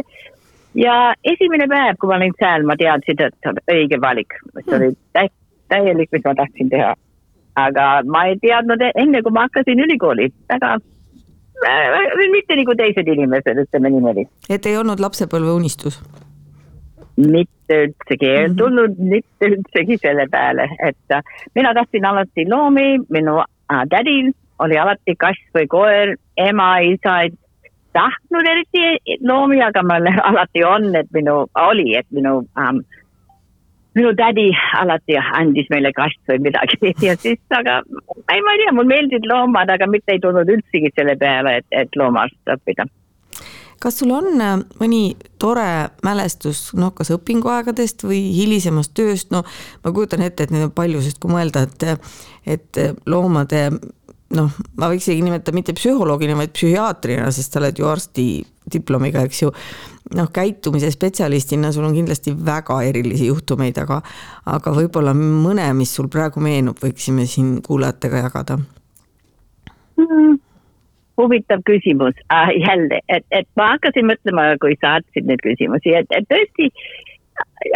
ja 0.80 1.14
esimene 1.28 1.68
päev, 1.72 2.00
kui 2.00 2.12
ma 2.12 2.20
olin 2.22 2.36
seal, 2.40 2.66
ma 2.68 2.78
teadsin, 2.80 3.20
et 3.20 3.36
see 3.40 3.52
on 3.52 3.62
õige 3.76 4.00
valik, 4.02 4.38
see 4.62 4.78
oli 4.78 4.92
tä 5.18 5.28
täielik, 5.72 6.12
mis 6.12 6.26
ma 6.28 6.36
tahtsin 6.36 6.72
teha. 6.72 6.96
aga 7.60 7.86
ma 8.08 8.26
ei 8.30 8.38
teadnud 8.40 8.84
enne, 8.96 9.22
kui 9.22 9.36
ma 9.36 9.46
hakkasin 9.48 9.80
ülikooli, 9.84 10.32
väga 10.50 10.78
mitte 12.32 12.58
nagu 12.58 12.76
teised 12.80 13.08
inimesed, 13.08 13.64
ütleme 13.66 13.92
niimoodi. 13.94 14.28
et 14.50 14.66
ei 14.66 14.78
olnud 14.78 15.04
lapsepõlve 15.04 15.52
unistus? 15.60 16.00
Mitte 17.18 17.78
üldsegi, 17.86 18.26
ei 18.26 18.48
mm 18.48 18.54
-hmm. 18.54 18.58
tulnud 18.58 18.98
mitte 18.98 19.48
üldsegi 19.48 19.98
selle 19.98 20.26
peale, 20.32 20.70
et 20.88 21.16
äh, 21.16 21.24
mina 21.56 21.74
tahtsin 21.74 22.06
alati 22.06 22.50
loomi, 22.50 23.00
minu 23.10 23.40
äh, 23.40 23.84
tädil 23.90 24.32
oli 24.60 24.78
alati 24.78 25.16
kass 25.16 25.42
või 25.56 25.68
koer, 25.68 26.16
ema, 26.38 26.78
isa 26.78 27.22
ei 27.22 27.32
tahtnud 27.94 28.48
eriti 28.48 29.18
loomi, 29.28 29.62
aga 29.62 29.84
mul 29.84 30.08
alati 30.32 30.64
on, 30.64 30.96
et 30.96 31.08
minu, 31.14 31.46
oli, 31.56 31.96
et 31.98 32.08
minu 32.12 32.44
ähm, 32.58 32.84
minu 33.96 34.14
tädi 34.16 34.48
alati 34.80 35.18
andis 35.18 35.68
meile 35.70 35.92
kast 35.94 36.20
või 36.30 36.40
midagi. 36.48 36.94
Ja 37.08 37.16
siis, 37.16 37.40
aga 37.50 37.82
ei, 38.32 38.42
ma 38.42 38.54
ei 38.54 38.64
tea, 38.64 38.74
mulle 38.74 38.88
meeldivad 38.94 39.28
loomad, 39.34 39.70
aga 39.70 39.88
mitte 39.88 40.16
ei 40.16 40.20
tulnud 40.20 40.50
üldsegi 40.50 40.92
selle 40.96 41.16
peale, 41.16 41.58
et, 41.62 41.66
et 41.72 41.96
loomaarst 41.96 42.56
õppida 42.56 42.88
kas 43.82 44.00
sul 44.02 44.14
on 44.16 44.42
äh, 44.42 44.58
mõni 44.82 45.04
tore 45.42 45.92
mälestus, 46.06 46.70
noh, 46.78 46.94
kas 46.98 47.14
õpinguaegadest 47.16 48.06
või 48.08 48.22
hilisemast 48.36 48.94
tööst, 48.98 49.32
no 49.34 49.44
ma 49.84 49.94
kujutan 49.96 50.24
ette, 50.26 50.46
et 50.46 50.54
neid 50.54 50.70
on 50.70 50.76
palju, 50.76 51.02
sest 51.06 51.22
kui 51.22 51.34
mõelda, 51.34 51.66
et, 51.68 52.08
et 52.58 52.82
loomade 53.10 53.66
noh, 54.36 54.52
ma 54.80 54.90
võiks 54.92 55.08
isegi 55.08 55.24
nimetada 55.26 55.56
mitte 55.56 55.76
psühholoogina, 55.78 56.38
vaid 56.40 56.54
psühhiaatrina, 56.56 57.30
sest 57.34 57.54
sa 57.54 57.62
oled 57.62 57.80
ju 57.80 57.88
arsti 57.90 58.26
diplomiga, 58.72 59.24
eks 59.28 59.42
ju. 59.44 59.52
noh, 60.16 60.28
käitumise 60.34 60.92
spetsialistina 60.92 61.72
sul 61.72 61.86
on 61.88 61.96
kindlasti 61.96 62.34
väga 62.46 62.82
erilisi 62.88 63.30
juhtumeid, 63.30 63.78
aga, 63.84 64.02
aga 64.52 64.76
võib-olla 64.76 65.14
mõne, 65.18 65.70
mis 65.78 65.94
sul 65.96 66.10
praegu 66.12 66.44
meenub, 66.44 66.80
võiksime 66.84 67.28
siin 67.30 67.60
kuulajatega 67.66 68.26
jagada 68.28 68.62
mm 69.98 70.51
huvitav 71.22 71.64
küsimus. 71.68 72.18
Äh, 72.34 72.52
jälle, 72.66 73.00
et, 73.10 73.26
et 73.32 73.48
ma 73.60 73.74
hakkasin 73.76 74.10
mõtlema, 74.10 74.52
kui 74.62 74.76
saatsid 74.82 75.30
neid 75.30 75.44
küsimusi, 75.46 75.96
et, 76.02 76.10
et 76.18 76.28
tõesti 76.32 76.72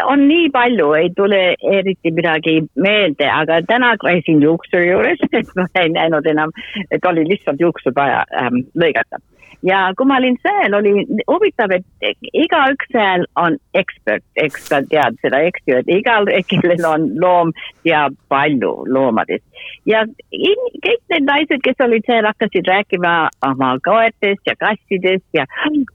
on 0.06 0.26
nii 0.28 0.50
palju, 0.54 0.92
ei 0.98 1.12
tule 1.18 1.42
eriti 1.78 2.12
midagi 2.14 2.58
meelde, 2.82 3.30
aga 3.30 3.62
täna 3.70 3.94
käisin 4.02 4.42
juuksuri 4.44 4.90
juures, 4.90 5.22
et 5.40 5.54
ma 5.58 5.68
ei 5.82 5.94
näinud 5.94 6.28
enam, 6.30 6.54
et 6.90 7.06
oli 7.06 7.28
lihtsalt 7.30 7.62
juuksur 7.62 7.96
vaja 7.96 8.26
ähm, 8.42 8.66
lõigata 8.78 9.22
ja 9.66 9.80
kui 9.98 10.08
ma 10.10 10.20
olin 10.20 10.38
seal, 10.44 10.76
oli 10.78 11.06
huvitav, 11.30 11.74
et 11.76 12.30
igaüks 12.34 12.90
seal 12.94 13.26
on 13.40 13.58
ekspert, 13.78 14.26
eks 14.40 14.68
sa 14.70 14.82
tead 14.92 15.18
seda, 15.24 15.42
eks 15.50 15.64
ju, 15.70 15.80
et 15.82 15.90
igal, 15.98 16.30
kellel 16.52 16.86
on 16.90 17.08
loom, 17.22 17.54
teab 17.86 18.16
palju 18.32 18.74
loomadest. 18.92 19.46
ja 19.90 20.04
in, 20.32 20.62
kõik 20.86 21.02
need 21.14 21.28
naised, 21.30 21.64
kes 21.66 21.82
olid 21.86 22.06
seal, 22.10 22.28
hakkasid 22.30 22.70
rääkima 22.70 23.14
oma 23.48 23.72
koertest 23.86 24.46
ja 24.50 24.56
kassidest 24.62 25.26
ja 25.34 25.48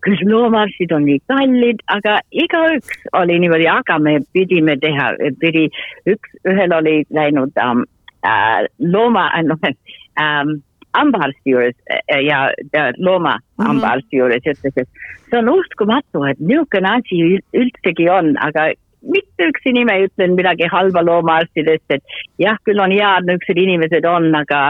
küll 0.06 0.24
loomaarstid 0.30 0.92
on 0.96 1.06
nii 1.06 1.22
kallid, 1.30 1.84
aga 1.94 2.18
igaüks 2.30 3.06
oli 3.22 3.38
niimoodi, 3.44 3.68
aga 3.70 3.98
me 4.02 4.18
pidime 4.34 4.76
teha, 4.82 5.12
pidi, 5.42 5.68
üks, 6.10 6.34
ühel 6.48 6.74
oli 6.74 6.96
läinud 7.14 7.54
um, 7.62 7.84
äh, 8.26 8.66
looma, 8.78 9.30
noh 9.46 9.70
ähm, 10.18 10.58
hambaarsti 10.97 11.55
juures 11.55 11.76
eh, 11.91 12.20
ja, 12.26 12.51
ja 12.72 12.91
loomahambaarsti 12.99 14.16
mm 14.16 14.18
-hmm. 14.18 14.18
juures 14.18 14.47
ütles, 14.53 14.76
et 14.76 14.88
see 15.30 15.38
on 15.38 15.49
uskumatu, 15.49 16.24
et 16.24 16.41
niisugune 16.41 16.95
asi 16.97 17.41
üldsegi 17.55 18.11
on, 18.11 18.34
aga 18.38 18.72
mitte 19.03 19.47
ükski 19.49 19.72
nime 19.74 19.95
ei 19.97 20.09
ütle 20.09 20.26
midagi 20.34 20.68
halba 20.68 21.03
loomaarstidest, 21.07 21.84
et 21.91 22.03
jah, 22.38 22.59
küll 22.68 22.82
on 22.84 22.93
head 22.93 23.28
niisugused 23.28 23.61
inimesed 23.62 24.05
on, 24.05 24.28
aga 24.36 24.61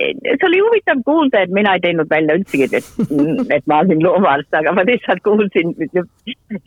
eh, 0.00 0.14
see 0.24 0.48
oli 0.48 0.62
huvitav 0.64 1.02
kuulda, 1.04 1.42
et 1.44 1.52
mina 1.58 1.74
ei 1.76 1.82
teinud 1.84 2.10
välja 2.10 2.38
üldsegi, 2.38 2.68
et, 2.72 2.90
et 3.58 3.66
ma 3.66 3.82
olin 3.84 4.02
loomaarst, 4.06 4.52
aga 4.54 4.72
ma 4.72 4.84
lihtsalt 4.88 5.22
kuulsin 5.26 5.74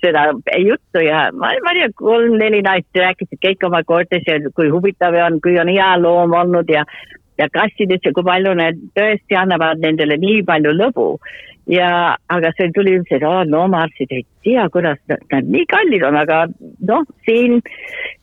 seda 0.04 0.28
juttu 0.58 1.06
ja 1.06 1.30
ma, 1.34 1.54
ma 1.66 1.76
ei 1.76 1.82
tea, 1.82 1.93
kolm-neli 2.04 2.62
naist 2.66 3.04
rääkisid 3.04 3.41
kõik 3.47 3.70
oma 3.70 3.84
koertes 3.84 4.28
ja 4.28 4.38
kui 4.54 4.70
huvitav 4.70 5.18
on, 5.26 5.41
kui 5.41 5.58
on 5.62 5.72
hea 5.74 5.95
loom 6.04 6.38
olnud 6.43 6.70
ja 6.70 6.86
ja 7.40 7.48
kassidesse, 7.54 8.14
kui 8.16 8.26
palju 8.28 8.56
need 8.60 8.82
tõesti 8.98 9.38
annavad 9.40 9.82
nendele 9.84 10.20
nii 10.20 10.44
palju 10.48 10.76
lõbu. 10.76 11.08
ja, 11.70 12.16
aga 12.34 12.50
see 12.58 12.72
tuli 12.74 12.96
üldse, 12.98 13.20
et 13.20 13.24
aa, 13.28 13.44
loomaarstid 13.46 14.14
ei 14.16 14.24
tea, 14.44 14.64
kuidas 14.74 14.98
nad 15.10 15.50
nii 15.54 15.68
kallid 15.70 16.06
on, 16.08 16.16
aga 16.18 16.40
noh, 16.90 17.04
siin 17.28 17.60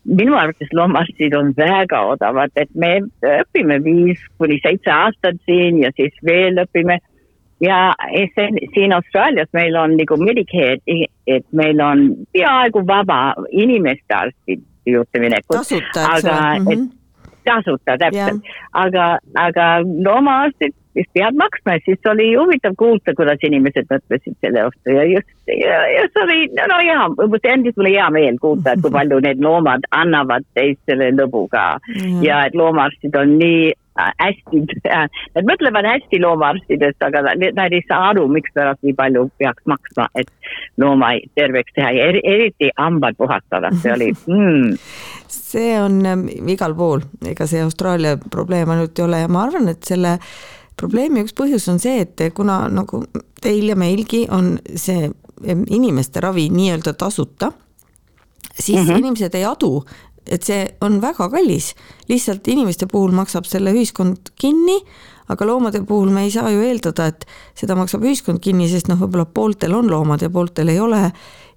minu 0.03 0.35
arvates 0.35 0.73
loomaarstid 0.75 1.37
on 1.39 1.53
väga 1.55 2.01
odavad, 2.15 2.51
et 2.59 2.73
me 2.75 2.97
õpime 3.23 3.79
viis 3.85 4.23
kuni 4.39 4.59
seitse 4.65 4.91
aastat 4.91 5.39
siin 5.47 5.79
ja 5.85 5.93
siis 5.95 6.17
veel 6.27 6.59
õpime 6.65 6.99
ja 7.63 7.95
siin 8.75 8.93
Austraalias 8.93 9.49
meil 9.53 9.77
on 9.79 9.95
nagu 9.97 10.19
Medicare, 10.21 10.99
et 11.27 11.47
meil 11.53 11.81
on 11.81 12.09
peaaegu 12.35 12.83
vaba 12.87 13.21
inimeste 13.51 14.15
arstid 14.15 14.67
juurde 14.87 15.23
minekut. 15.23 15.57
tasuta, 15.57 16.11
eks 16.17 16.25
ole 16.25 16.89
tasuta 17.47 17.97
täpselt, 18.01 18.51
aga, 18.85 19.13
aga 19.47 19.69
loomaarstid 19.87 20.75
vist 20.97 21.13
pead 21.15 21.37
maksma 21.37 21.77
siis 21.85 22.11
oli 22.11 22.31
huvitav 22.35 22.75
kuulda, 22.81 23.15
kuidas 23.17 23.43
inimesed 23.47 23.89
mõtlesid 23.91 24.37
selle 24.41 24.67
vastu. 24.69 24.95
Ja 24.95 25.05
just, 25.11 25.29
see 25.47 26.23
oli, 26.23 26.39
no 26.57 26.79
hea, 26.81 27.01
see 27.37 27.53
andis 27.53 27.77
mulle 27.77 27.93
hea 27.97 28.07
meel 28.15 28.39
kuulda, 28.43 28.75
et 28.75 28.85
kui 28.85 28.95
palju 28.99 29.21
need 29.25 29.43
loomad 29.45 29.89
annavad 29.97 30.47
teistele 30.57 31.13
lõbu 31.17 31.47
ka. 31.53 31.67
Ja 32.25 32.47
et 32.49 32.57
loomaarstid 32.59 33.17
on 33.21 33.37
nii 33.41 33.75
hästi, 33.97 34.63
nad 35.35 35.49
mõtlevad 35.49 35.89
hästi 35.89 36.21
loomaarstidest, 36.23 37.03
aga 37.03 37.23
nad 37.57 37.73
ei 37.73 37.83
saa 37.89 38.11
aru, 38.11 38.27
mikspärast 38.33 38.83
nii 38.87 38.95
palju 38.99 39.27
peaks 39.41 39.65
maksma, 39.71 40.09
et 40.15 40.31
looma 40.81 41.15
terveks 41.39 41.77
teha 41.77 41.93
ja 41.97 42.11
eriti 42.23 42.71
hambad 42.79 43.19
puhastada, 43.19 43.73
see 43.83 43.93
oli 43.95 44.11
mm. 44.37 44.77
see 45.29 45.75
on 45.81 46.01
ähm, 46.07 46.27
igal 46.53 46.77
pool, 46.79 47.05
ega 47.27 47.49
see 47.51 47.65
Austraalia 47.65 48.17
probleem 48.31 48.71
ainult 48.75 48.99
ei 48.99 49.09
ole 49.09 49.25
ja 49.25 49.33
ma 49.33 49.47
arvan, 49.47 49.71
et 49.73 49.85
selle 49.89 50.19
probleemi 50.77 51.25
üks 51.25 51.37
põhjus 51.37 51.69
on 51.73 51.81
see, 51.83 52.03
et 52.05 52.27
kuna 52.37 52.67
nagu 52.73 53.05
teil 53.43 53.71
ja 53.73 53.79
meilgi 53.79 54.27
on 54.33 54.57
see 54.77 55.09
inimeste 55.45 56.21
ravi 56.21 56.49
nii-öelda 56.53 56.95
tasuta, 56.97 57.53
siis 58.55 58.81
mm 58.81 58.87
-hmm. 58.87 58.99
inimesed 58.99 59.35
ei 59.35 59.45
adu, 59.45 59.85
et 60.31 60.47
see 60.47 60.65
on 60.81 61.01
väga 61.03 61.29
kallis. 61.31 61.75
lihtsalt 62.09 62.49
inimeste 62.49 62.87
puhul 62.87 63.15
maksab 63.15 63.45
selle 63.45 63.73
ühiskond 63.75 64.33
kinni, 64.41 64.79
aga 65.29 65.47
loomade 65.47 65.83
puhul 65.87 66.11
me 66.11 66.27
ei 66.27 66.31
saa 66.31 66.51
ju 66.51 66.63
eeldada, 66.63 67.07
et 67.07 67.27
seda 67.55 67.77
maksab 67.79 68.05
ühiskond 68.07 68.41
kinni, 68.43 68.69
sest 68.71 68.89
noh, 68.89 68.99
võib-olla 69.01 69.27
pooltel 69.27 69.75
on 69.75 69.91
loomad 69.91 70.23
ja 70.23 70.31
pooltel 70.31 70.69
ei 70.69 70.81
ole. 70.81 71.11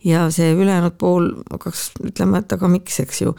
ja 0.03 0.30
see 0.32 0.53
ülejäänud 0.55 0.95
pool 0.95 1.26
hakkaks 1.51 1.91
ütlema, 2.07 2.39
et 2.39 2.53
aga 2.55 2.67
miks, 2.72 3.01
eks 3.03 3.22
ju 3.22 3.34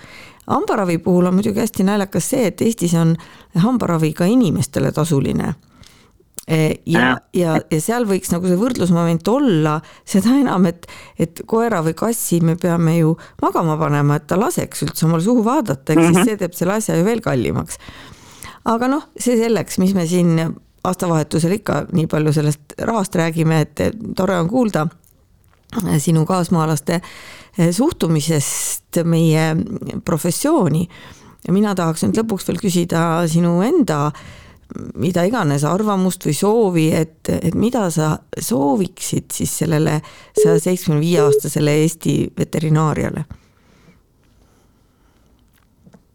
hambaravi 0.50 0.98
puhul 0.98 1.26
on 1.26 1.34
muidugi 1.38 1.62
hästi 1.62 1.86
naljakas 1.88 2.30
see, 2.34 2.46
et 2.50 2.60
Eestis 2.60 2.94
on 2.94 3.16
hambaravi 3.56 4.12
ka 4.12 4.28
inimestele 4.28 4.92
tasuline 4.92 5.54
ja, 6.50 7.10
ja, 7.36 7.56
ja 7.70 7.80
seal 7.82 8.06
võiks 8.08 8.32
nagu 8.32 8.48
see 8.50 8.58
võrdlusmoment 8.58 9.28
olla, 9.30 9.76
seda 10.08 10.34
enam, 10.40 10.66
et, 10.70 10.88
et 11.20 11.42
koera 11.50 11.82
või 11.86 11.94
kassi 11.98 12.40
me 12.44 12.56
peame 12.60 12.96
ju 12.98 13.14
magama 13.42 13.76
panema, 13.80 14.18
et 14.18 14.26
ta 14.30 14.38
laseks 14.40 14.82
üldse 14.86 15.06
omal 15.06 15.22
suhu 15.24 15.44
vaadata, 15.46 15.94
ehk 15.94 16.02
siis 16.02 16.16
mhm. 16.16 16.26
see 16.26 16.40
teeb 16.40 16.56
selle 16.58 16.78
asja 16.80 16.98
ju 16.98 17.06
veel 17.06 17.22
kallimaks. 17.24 17.78
aga 18.70 18.90
noh, 18.90 19.06
see 19.18 19.38
selleks, 19.38 19.78
mis 19.82 19.94
me 19.94 20.06
siin 20.10 20.34
aastavahetusel 20.84 21.58
ikka 21.58 21.84
nii 21.92 22.08
palju 22.10 22.32
sellest 22.32 22.74
rahast 22.88 23.16
räägime, 23.20 23.60
et 23.66 23.84
tore 24.16 24.38
on 24.40 24.48
kuulda 24.48 24.86
sinu 26.02 26.24
kaasmaalaste 26.26 27.00
suhtumisest 27.70 29.02
meie 29.04 29.56
professiooni. 30.04 30.88
ja 31.46 31.52
mina 31.52 31.74
tahaks 31.74 32.02
nüüd 32.04 32.18
lõpuks 32.20 32.48
veel 32.48 32.58
küsida 32.60 33.02
sinu 33.30 33.60
enda 33.64 34.10
mida 35.00 35.24
iganes 35.28 35.64
arvamust 35.64 36.24
või 36.26 36.36
soovi, 36.36 36.86
et, 36.94 37.28
et 37.32 37.54
mida 37.54 37.88
sa 37.90 38.16
sooviksid 38.38 39.30
siis 39.34 39.52
sellele 39.62 40.00
saja 40.38 40.58
seitsmekümne 40.58 41.04
viie 41.04 41.20
aastasele 41.26 41.76
Eesti 41.82 42.16
veterinaariale? 42.38 43.24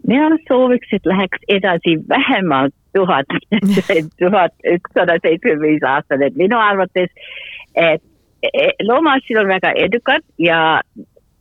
mina 0.07 0.37
sooviks, 0.47 0.87
et 0.93 1.05
läheks 1.05 1.47
edasi 1.49 1.95
vähemalt 2.09 2.73
tuhat, 2.93 3.25
tuhat 4.21 4.53
ükssada 4.75 5.17
seitsekümmend 5.21 5.65
viis 5.65 5.83
aastat, 5.83 6.21
et 6.21 6.35
minu 6.35 6.59
arvates, 6.61 7.09
et 7.75 8.03
loomaarstid 8.83 9.39
on 9.41 9.49
väga 9.49 9.71
edukad 9.81 10.23
ja, 10.39 10.59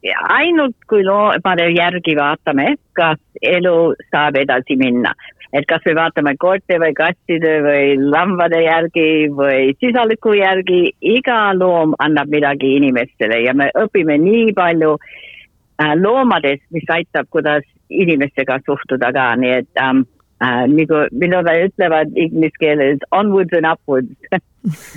ja 0.03 0.25
ainult 0.39 0.77
kui 0.89 1.05
loomade 1.05 1.69
järgi 1.77 2.17
vaatame, 2.17 2.75
kas 2.97 3.21
elu 3.43 3.77
saab 4.11 4.41
edasi 4.41 4.79
minna 4.81 5.15
et 5.55 5.67
kas 5.71 5.85
me 5.87 5.95
vaatame 5.99 6.35
koerte 6.41 6.79
või 6.83 6.95
kasside 6.99 7.53
või 7.63 7.95
lambade 8.01 8.59
järgi 8.65 9.29
või 9.35 9.75
sisaliku 9.79 10.35
järgi, 10.35 10.81
iga 11.15 11.39
loom 11.55 11.95
annab 12.03 12.33
midagi 12.33 12.75
inimestele 12.81 13.45
ja 13.45 13.55
me 13.55 13.71
õpime 13.79 14.19
nii 14.19 14.51
palju 14.57 14.97
äh, 14.99 15.95
loomadest, 16.01 16.67
mis 16.75 16.91
aitab, 16.91 17.31
kuidas 17.31 17.63
inimestega 17.91 18.59
suhtuda 18.67 19.13
ka, 19.15 19.29
nii 19.39 19.55
et 19.61 19.83
ähm, 19.83 20.03
äh, 20.43 20.65
nagu, 20.71 21.07
mida 21.15 21.43
nad 21.47 21.69
ütlevad 21.69 22.15
inglise 22.19 22.59
keeles 22.59 23.07
onwards 23.13 23.55
and 23.55 23.71
upwards. 23.71 24.11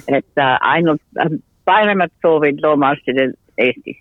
Et 0.08 0.40
äh, 0.40 0.58
ainult 0.64 1.02
äh, 1.20 1.34
paremad 1.68 2.14
soovid 2.24 2.62
loomaarstidel 2.64 3.36
Eestis. 3.60 4.00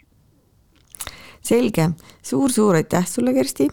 selge. 1.43 1.91
Suur,, 2.23 2.49
suur-suur 2.49 2.79
aitäh 2.79 3.05
sulle, 3.07 3.35
Kersti 3.35 3.69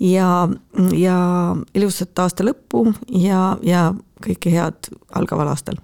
ja, 0.00 0.48
ja 0.96 1.18
ilusat 1.74 2.18
aasta 2.18 2.44
lõppu 2.46 2.86
ja, 3.20 3.56
ja 3.62 3.92
kõike 4.24 4.52
head 4.54 4.90
algaval 5.14 5.52
aastal. 5.52 5.78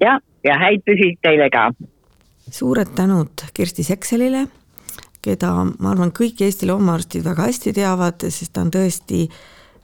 ja, 0.00 0.18
ja 0.44 0.58
häid 0.60 0.84
pühi 0.86 1.14
teile 1.22 1.50
ka. 1.50 1.70
suured 2.50 2.94
tänud 2.96 3.46
Kersti 3.54 3.82
Sekselile, 3.82 4.46
keda 5.22 5.52
ma 5.78 5.90
arvan, 5.90 6.12
kõik 6.12 6.44
Eesti 6.44 6.68
loomaarstid 6.70 7.24
väga 7.24 7.48
hästi 7.48 7.72
teavad, 7.72 8.26
sest 8.28 8.52
ta 8.52 8.64
on 8.64 8.72
tõesti 8.72 9.28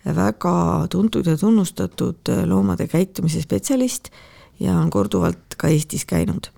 väga 0.04 0.86
tuntud 0.90 1.26
ja 1.26 1.36
tunnustatud 1.36 2.32
loomade 2.46 2.86
käitumise 2.88 3.42
spetsialist 3.42 4.10
ja 4.60 4.78
on 4.78 4.90
korduvalt 4.90 5.56
ka 5.56 5.68
Eestis 5.68 6.04
käinud. 6.04 6.50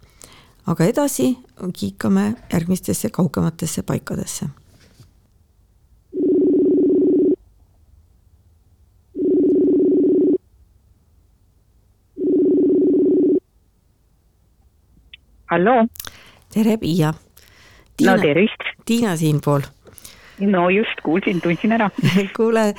aga 0.67 0.85
edasi 0.85 1.39
kiikame 1.75 2.35
järgmistesse 2.53 3.11
kaugematesse 3.11 3.83
paikadesse 3.83 4.47
halloo. 15.53 15.87
tere, 16.55 16.77
Piia. 16.81 17.13
no 18.07 18.19
tervist. 18.19 18.69
Tiina 18.85 19.17
siinpool. 19.17 19.61
no 20.41 20.69
just, 20.71 21.01
kuulsin, 21.05 21.41
tundsin 21.41 21.73
ära 21.77 21.91
kuule, 22.37 22.73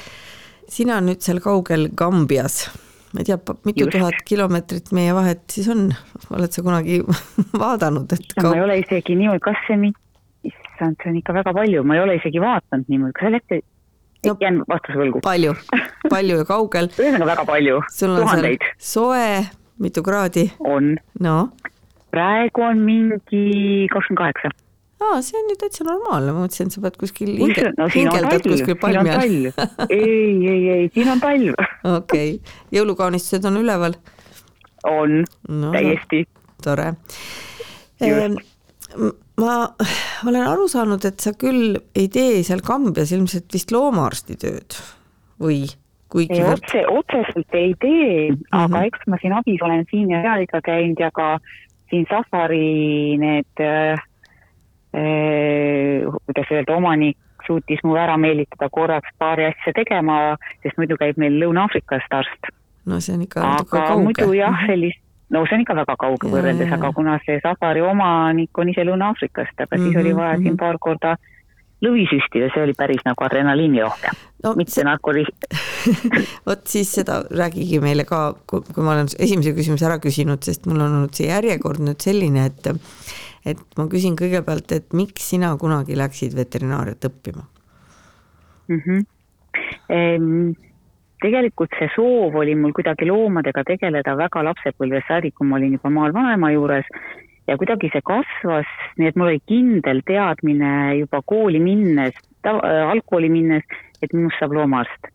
sina 0.70 1.00
nüüd 1.02 1.22
seal 1.24 1.40
kaugel 1.44 1.90
Kambias, 1.96 2.66
ma 3.14 3.22
ei 3.22 3.30
tea, 3.30 3.38
mitu 3.68 3.86
just. 3.86 3.98
tuhat 3.98 4.24
kilomeetrit 4.28 4.92
meie 4.98 5.14
vahet 5.16 5.44
siis 5.54 5.70
on, 5.72 5.92
oled 6.34 6.56
sa 6.56 6.66
kunagi 6.66 7.02
vaadanud, 7.66 8.16
et 8.18 8.40
no, 8.42 8.50
ma 8.50 8.58
ei 8.58 8.66
ole 8.66 8.80
isegi 8.82 9.18
niimoodi, 9.20 9.44
kas 9.46 9.62
see 9.68 9.80
mi-, 9.86 9.94
issand, 10.50 10.98
see 11.04 11.14
on 11.14 11.22
ikka 11.22 11.38
väga 11.40 11.54
palju, 11.56 11.86
ma 11.88 12.00
ei 12.00 12.06
ole 12.08 12.18
isegi 12.20 12.42
vaadanud 12.44 12.90
niimoodi, 12.92 13.18
kas 13.20 13.30
sa 13.30 13.34
oled 13.38 13.70
no, 14.34 14.38
jään 14.42 14.62
vastuse 14.68 15.00
võlgu. 15.04 15.22
palju, 15.24 15.54
palju 16.10 16.42
ja 16.42 16.50
kaugel 16.50 16.90
ühesõnaga 16.98 17.30
väga 17.36 17.48
palju, 17.54 17.84
tuhandeid. 18.02 18.72
soe, 18.92 19.44
mitu 19.84 20.04
kraadi? 20.04 20.50
on. 20.74 20.96
noh 21.22 21.63
praegu 22.14 22.66
on 22.66 22.84
mingi 22.86 23.88
kakskümmend 23.94 24.22
kaheksa. 24.22 24.54
aa, 25.04 25.20
see 25.26 25.40
on 25.40 25.52
ju 25.52 25.58
täitsa 25.60 25.86
normaalne, 25.88 26.36
ma 26.36 26.46
mõtlesin, 26.46 26.70
et 26.70 26.78
sa 26.78 26.84
pead 26.86 27.00
kuskil 27.02 27.34
hinge, 27.42 27.74
no, 27.78 27.90
hingeldad 27.92 28.46
kuskil 28.48 28.78
palmi 28.80 29.12
all. 29.12 29.50
ei, 29.90 30.30
ei, 30.54 30.62
ei, 30.78 30.88
siin 30.94 31.12
on 31.16 31.24
talv. 31.24 31.58
okei 31.98 32.38
okay., 32.38 32.56
jõulukaunistused 32.76 33.50
on 33.50 33.60
üleval? 33.64 33.98
on 34.88 35.22
no,, 35.50 35.72
täiesti. 35.76 36.26
tore. 36.64 36.90
Ehm, 38.04 38.36
ma 39.40 39.54
olen 40.28 40.44
aru 40.48 40.68
saanud, 40.72 41.06
et 41.08 41.24
sa 41.24 41.36
küll 41.40 41.78
ei 41.96 42.10
tee 42.14 42.44
seal 42.48 42.64
Kambjas 42.66 43.14
ilmselt 43.16 43.48
vist 43.56 43.72
loomaarsti 43.76 44.38
tööd 44.44 44.78
või? 45.42 45.64
kuigi 46.14 46.44
otse, 46.46 46.84
otseselt 46.94 47.56
ei 47.58 47.74
tee 47.82 48.30
mm, 48.30 48.36
-hmm. 48.36 48.64
aga 48.64 48.84
eks 48.86 49.08
ma 49.10 49.18
siin 49.22 49.34
abis 49.34 49.62
olen 49.66 49.86
siin 49.90 50.12
ja 50.14 50.22
seal 50.22 50.44
ikka 50.46 50.62
käinud 50.66 51.00
ja 51.02 51.10
ka 51.12 51.40
siin 51.94 52.06
safari 52.10 53.18
need 53.22 53.62
äh,, 53.62 54.00
äh, 54.98 56.02
kuidas 56.26 56.52
öelda, 56.52 56.76
omanik 56.76 57.18
suutis 57.46 57.84
mu 57.84 57.96
ära 58.00 58.18
meelitada 58.18 58.70
korraks 58.72 59.14
paari 59.20 59.46
asja 59.52 59.74
tegema, 59.76 60.36
sest 60.64 60.80
muidu 60.80 60.98
käib 60.98 61.20
meil 61.22 61.38
Lõuna-Aafrikast 61.42 62.16
arst. 62.18 62.54
no 62.86 63.00
see 63.00 63.14
on 63.16 63.26
ikka 63.28 63.44
natuke 63.44 63.78
kauge. 63.78 64.04
muidu 64.08 64.30
jah, 64.34 64.56
mhm. 64.56 64.72
sellist, 64.72 65.02
no 65.30 65.44
see 65.46 65.60
on 65.60 65.66
ikka 65.66 65.76
väga 65.82 65.98
kauge 66.00 66.32
võrreldes, 66.34 66.74
aga 66.80 66.92
kuna 66.96 67.20
see 67.28 67.38
safari 67.44 67.84
omanik 67.86 68.64
on 68.64 68.74
ise 68.74 68.88
Lõuna-Aafrikast, 68.90 69.54
aga 69.60 69.70
mm 69.70 69.78
-hmm, 69.78 69.86
siis 69.86 70.02
oli 70.02 70.14
mhm, 70.14 70.22
vaja 70.22 70.34
mm 70.34 70.40
-hmm. 70.40 70.44
siin 70.44 70.58
paar 70.58 70.80
korda 70.80 71.16
lõvi 71.84 72.06
süstida, 72.12 72.50
see 72.54 72.64
oli 72.66 72.76
päris 72.78 73.04
nagu 73.08 73.26
adrenaliinirohke 73.26 74.14
no,, 74.46 74.54
mitte 74.60 74.76
see... 74.76 74.86
narkoli- 74.88 75.28
vot 76.48 76.66
siis 76.70 76.92
seda 77.00 77.22
räägigi 77.32 77.82
meile 77.84 78.08
ka, 78.10 78.26
kui 78.48 78.84
ma 78.84 78.96
olen 78.96 79.12
esimese 79.14 79.56
küsimuse 79.58 79.88
ära 79.90 80.00
küsinud, 80.04 80.44
sest 80.46 80.68
mul 80.70 80.82
on 80.82 81.00
olnud 81.00 81.16
see 81.18 81.30
järjekord 81.30 81.84
nüüd 81.84 82.04
selline, 82.04 82.48
et 82.52 82.74
et 83.44 83.64
ma 83.78 83.90
küsin 83.92 84.16
kõigepealt, 84.20 84.72
et 84.72 84.94
miks 84.96 85.26
sina 85.34 85.52
kunagi 85.60 85.98
läksid 86.00 86.36
veterinaariat 86.38 87.10
õppima 87.10 87.44
mm? 88.68 88.80
-hmm. 88.80 89.10
Ehm, 89.94 90.54
tegelikult 91.24 91.76
see 91.80 91.90
soov 91.96 92.36
oli 92.36 92.56
mul 92.56 92.74
kuidagi 92.76 93.08
loomadega 93.08 93.64
tegeleda 93.68 94.16
väga 94.20 94.44
lapsepõlvest 94.50 95.12
saadik, 95.12 95.36
kui 95.38 95.48
ma 95.48 95.60
olin 95.60 95.78
juba 95.78 95.92
maal 95.94 96.16
vanaema 96.16 96.52
juures 96.56 96.90
ja 97.48 97.58
kuidagi 97.58 97.90
see 97.94 98.04
kasvas, 98.06 98.70
nii 98.98 99.10
et 99.10 99.18
mul 99.20 99.32
oli 99.32 99.42
kindel 99.50 100.02
teadmine 100.08 100.70
juba 101.00 101.22
kooli 101.26 101.60
minnes, 101.64 102.16
äh, 102.48 102.62
algkooli 102.92 103.30
minnes, 103.34 103.66
et 104.02 104.14
minust 104.14 104.40
saab 104.40 104.56
loomaarst. 104.58 105.12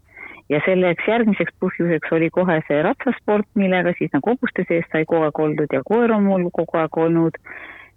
ja 0.49 0.61
selleks 0.65 1.05
järgmiseks 1.09 1.53
põhjuseks 1.61 2.13
oli 2.17 2.31
kohe 2.33 2.55
see 2.69 2.79
ratsasport, 2.83 3.49
millega 3.55 3.93
siis 3.99 4.13
nagu 4.17 4.31
hobuste 4.31 4.65
sees 4.69 4.87
sai 4.93 5.05
kogu 5.05 5.27
aeg 5.27 5.41
oldud 5.45 5.75
ja 5.77 5.83
koer 5.85 6.13
on 6.13 6.25
mul 6.25 6.47
kogu 6.53 6.79
aeg 6.81 6.97
olnud. 6.97 7.37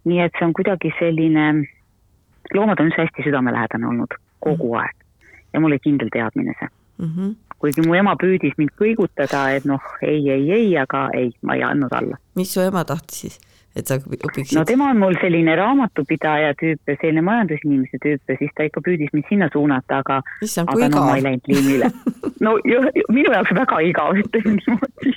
nii 0.04 0.20
et 0.26 0.36
see 0.40 0.48
on 0.48 0.54
kuidagi 0.58 0.92
selline, 1.00 1.46
loomad 2.54 2.80
on 2.80 2.90
üldse 2.90 3.06
hästi 3.06 3.28
südamelähedane 3.30 3.88
olnud 3.88 4.18
kogu 4.40 4.74
mhm. 4.74 4.82
aeg 4.82 5.08
ja 5.54 5.60
mul 5.60 5.72
oli 5.72 5.80
kindel 5.84 6.12
teadmine 6.12 6.58
see 6.60 6.68
mm. 6.98 7.16
-hmm 7.16 7.32
kuigi 7.62 7.84
mu 7.86 7.94
ema 7.94 8.16
püüdis 8.18 8.56
mind 8.58 8.72
kõigutada, 8.80 9.44
et 9.54 9.68
noh, 9.70 9.84
ei, 10.02 10.24
ei, 10.34 10.52
ei, 10.52 10.78
aga 10.82 11.10
ei, 11.14 11.30
ma 11.46 11.54
ei 11.54 11.62
andnud 11.64 11.94
alla. 11.94 12.18
mis 12.36 12.54
su 12.54 12.64
ema 12.64 12.82
tahtis 12.90 13.20
siis? 13.22 13.51
Et 13.76 13.88
sa 13.88 13.98
õpiksid? 14.02 14.56
no 14.58 14.66
tema 14.68 14.90
on 14.92 15.00
mul 15.02 15.18
selline 15.22 15.56
raamatupidaja 15.60 16.54
tüüp 16.60 16.92
ja 16.92 16.98
selline 17.00 17.24
majandusinimese 17.28 18.02
tüüp 18.04 18.34
ja 18.34 18.38
siis 18.40 18.52
ta 18.58 18.68
ikka 18.68 18.84
püüdis 18.86 19.14
mind 19.16 19.30
sinna 19.30 19.50
suunata, 19.54 20.02
aga, 20.04 20.22
aga 20.66 20.92
no 20.92 21.06
ma 21.08 21.18
ei 21.18 21.26
läinud 21.28 21.52
liinile. 21.52 21.92
no 22.46 22.58
minu 22.66 23.34
jaoks 23.34 23.56
väga 23.58 23.82
igav, 23.88 24.22
ütleme 24.26 24.58
niimoodi 24.60 25.16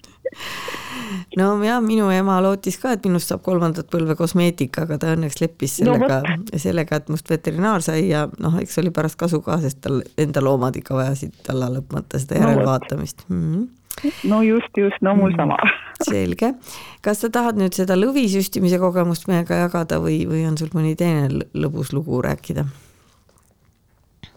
no 1.39 1.49
ja 1.65 1.79
minu 1.85 2.09
ema 2.15 2.39
lootis 2.45 2.79
ka, 2.83 2.95
et 2.95 3.07
minust 3.07 3.31
saab 3.31 3.43
kolmandat 3.47 3.91
põlve 3.93 4.17
kosmeetika, 4.19 4.87
aga 4.87 4.99
ta 5.03 5.15
õnneks 5.15 5.41
leppis 5.43 5.79
sellega 5.81 6.21
no,, 6.25 6.59
sellega, 6.61 7.01
et 7.01 7.13
must 7.13 7.31
veterinaar 7.31 7.85
sai 7.85 8.07
ja 8.09 8.27
noh, 8.43 8.59
eks 8.63 8.79
oli 8.83 8.95
pärast 8.95 9.19
kasu 9.21 9.43
ka, 9.45 9.59
sest 9.63 9.83
tal 9.85 10.03
enda 10.21 10.43
loomad 10.45 10.77
ikka 10.81 10.97
vajasid 10.99 11.51
alla 11.53 11.71
lõpmata 11.75 12.21
seda 12.23 12.43
järelvaatamist 12.43 13.27
no, 13.29 13.37
mm. 13.37 13.49
-hmm 13.55 13.73
no 14.29 14.43
just, 14.43 14.71
just, 14.77 15.01
no 15.01 15.15
mul 15.17 15.35
sama 15.37 15.59
selge. 16.11 16.55
kas 17.05 17.25
sa 17.25 17.31
tahad 17.33 17.59
nüüd 17.61 17.77
seda 17.77 17.97
lõvisüstimise 17.99 18.81
kogemust 18.83 19.29
meiega 19.31 19.65
jagada 19.65 20.01
või, 20.03 20.25
või 20.29 20.47
on 20.49 20.59
sul 20.61 20.73
mõni 20.75 20.97
teine 20.99 21.47
lõbus 21.55 21.95
lugu 21.97 22.23
rääkida? 22.25 22.67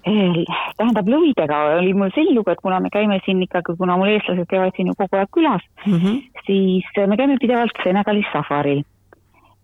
tähendab, 0.07 1.09
lõvidega 1.11 1.57
oli 1.77 1.93
mul 1.97 2.11
selline 2.15 2.37
lugu, 2.37 2.51
et 2.53 2.61
kuna 2.63 2.79
me 2.79 2.91
käime 2.93 3.17
siin 3.25 3.41
ikkagi, 3.43 3.75
kuna 3.79 3.97
mul 3.99 4.13
eestlased 4.13 4.47
käivad 4.47 4.75
siin 4.77 4.91
ju 4.91 4.95
kogu 4.95 5.19
aeg 5.19 5.31
külas 5.35 5.65
mm, 5.85 5.97
-hmm. 5.97 6.21
siis 6.45 7.07
me 7.07 7.17
käime 7.19 7.35
pidevalt 7.41 7.81
Senegalis 7.83 8.29
safaril. 8.31 8.83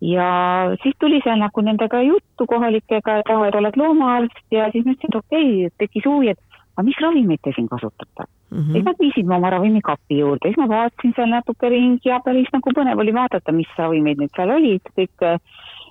ja 0.00 0.28
siis 0.82 0.94
tuli 1.00 1.20
seal 1.24 1.38
nagu 1.40 1.60
nendega 1.60 2.02
juttu 2.02 2.46
kohalikega, 2.46 3.18
et 3.18 3.30
oled 3.30 3.76
loomaarst 3.76 4.44
ja 4.50 4.68
siis 4.72 4.84
ma 4.84 4.92
ütlesin, 4.92 5.14
et 5.14 5.20
okei 5.22 5.66
okay,, 5.66 5.76
tekkis 5.78 6.04
huvi, 6.04 6.28
et 6.34 6.40
aga 6.76 6.84
mis 6.84 7.00
ravimeid 7.00 7.40
te 7.42 7.52
siin 7.56 7.68
kasutate 7.68 8.28
mm? 8.54 8.60
-hmm. 8.60 8.72
siis 8.72 8.84
nad 8.84 9.00
viisid 9.00 9.26
mu 9.26 9.36
oma 9.36 9.50
ravimikapi 9.50 10.18
juurde, 10.18 10.48
siis 10.48 10.60
ma 10.62 10.68
vaatasin 10.68 11.14
seal 11.16 11.30
natuke 11.30 11.68
ringi 11.68 12.08
ja 12.08 12.20
päris 12.24 12.50
nagu 12.52 12.74
põnev 12.78 13.02
oli 13.04 13.14
vaadata, 13.14 13.52
mis 13.52 13.78
ravimeid 13.78 14.22
nüüd 14.22 14.32
seal 14.36 14.54
olid, 14.58 14.94
kõik. 14.98 15.26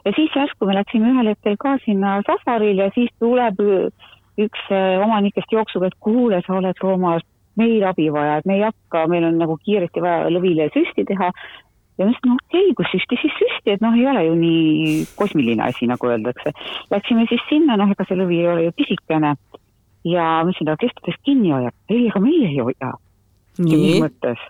ja 0.05 0.11
siis 0.15 0.35
järsku 0.35 0.65
me 0.65 0.79
läksime 0.79 1.11
ühel 1.11 1.33
hetkel 1.33 1.59
ka 1.59 1.77
sinna 1.85 2.21
safaril 2.27 2.77
ja 2.77 2.89
siis 2.95 3.11
tuleb 3.19 3.61
üks 4.37 4.63
äh, 4.71 5.03
omanikest 5.03 5.51
jooksuga, 5.51 5.87
et 5.87 5.99
kuule, 5.99 6.41
sa 6.47 6.57
oled 6.57 6.79
loomaarst, 6.83 7.27
meil 7.55 7.83
abi 7.85 8.07
vaja, 8.13 8.37
et 8.37 8.45
me 8.49 8.55
ei 8.57 8.63
hakka, 8.65 9.05
meil 9.07 9.27
on 9.27 9.37
nagu 9.37 9.59
kiiresti 9.61 10.01
vaja 10.01 10.31
lõvile 10.33 10.71
süsti 10.73 11.05
teha 11.05 11.29
ja 11.97 12.05
ma 12.05 12.09
ütlesin, 12.09 12.31
no 12.31 12.37
okei 12.39 12.63
okay,, 12.63 12.75
kui 12.77 12.87
süsti, 12.89 13.19
siis 13.21 13.35
süsti, 13.37 13.75
et 13.75 13.83
noh, 13.83 13.93
ei 13.97 14.07
ole 14.09 14.23
ju 14.25 14.37
nii 14.39 14.95
kosmiline 15.19 15.67
asi, 15.67 15.87
nagu 15.89 16.09
öeldakse. 16.09 16.53
Läksime 16.91 17.27
siis 17.29 17.43
sinna, 17.49 17.77
noh, 17.77 17.91
ega 17.93 18.07
see 18.09 18.17
lõvi 18.17 18.41
ei 18.41 18.49
ole 18.49 18.65
ju 18.67 18.73
pisikene 18.79 19.35
ja 20.07 20.27
ma 20.43 20.51
ütlesin, 20.51 20.69
aga 20.69 20.81
kes 20.83 20.93
ta 20.97 21.07
teist 21.07 21.25
kinni 21.27 21.51
hoiab? 21.53 21.75
ei, 21.89 22.05
ega 22.09 22.21
meie 22.23 22.49
ei 22.49 22.59
hoia. 22.59 22.91
mis 23.53 23.69
nii, 23.69 23.97
mõttes? 24.01 24.45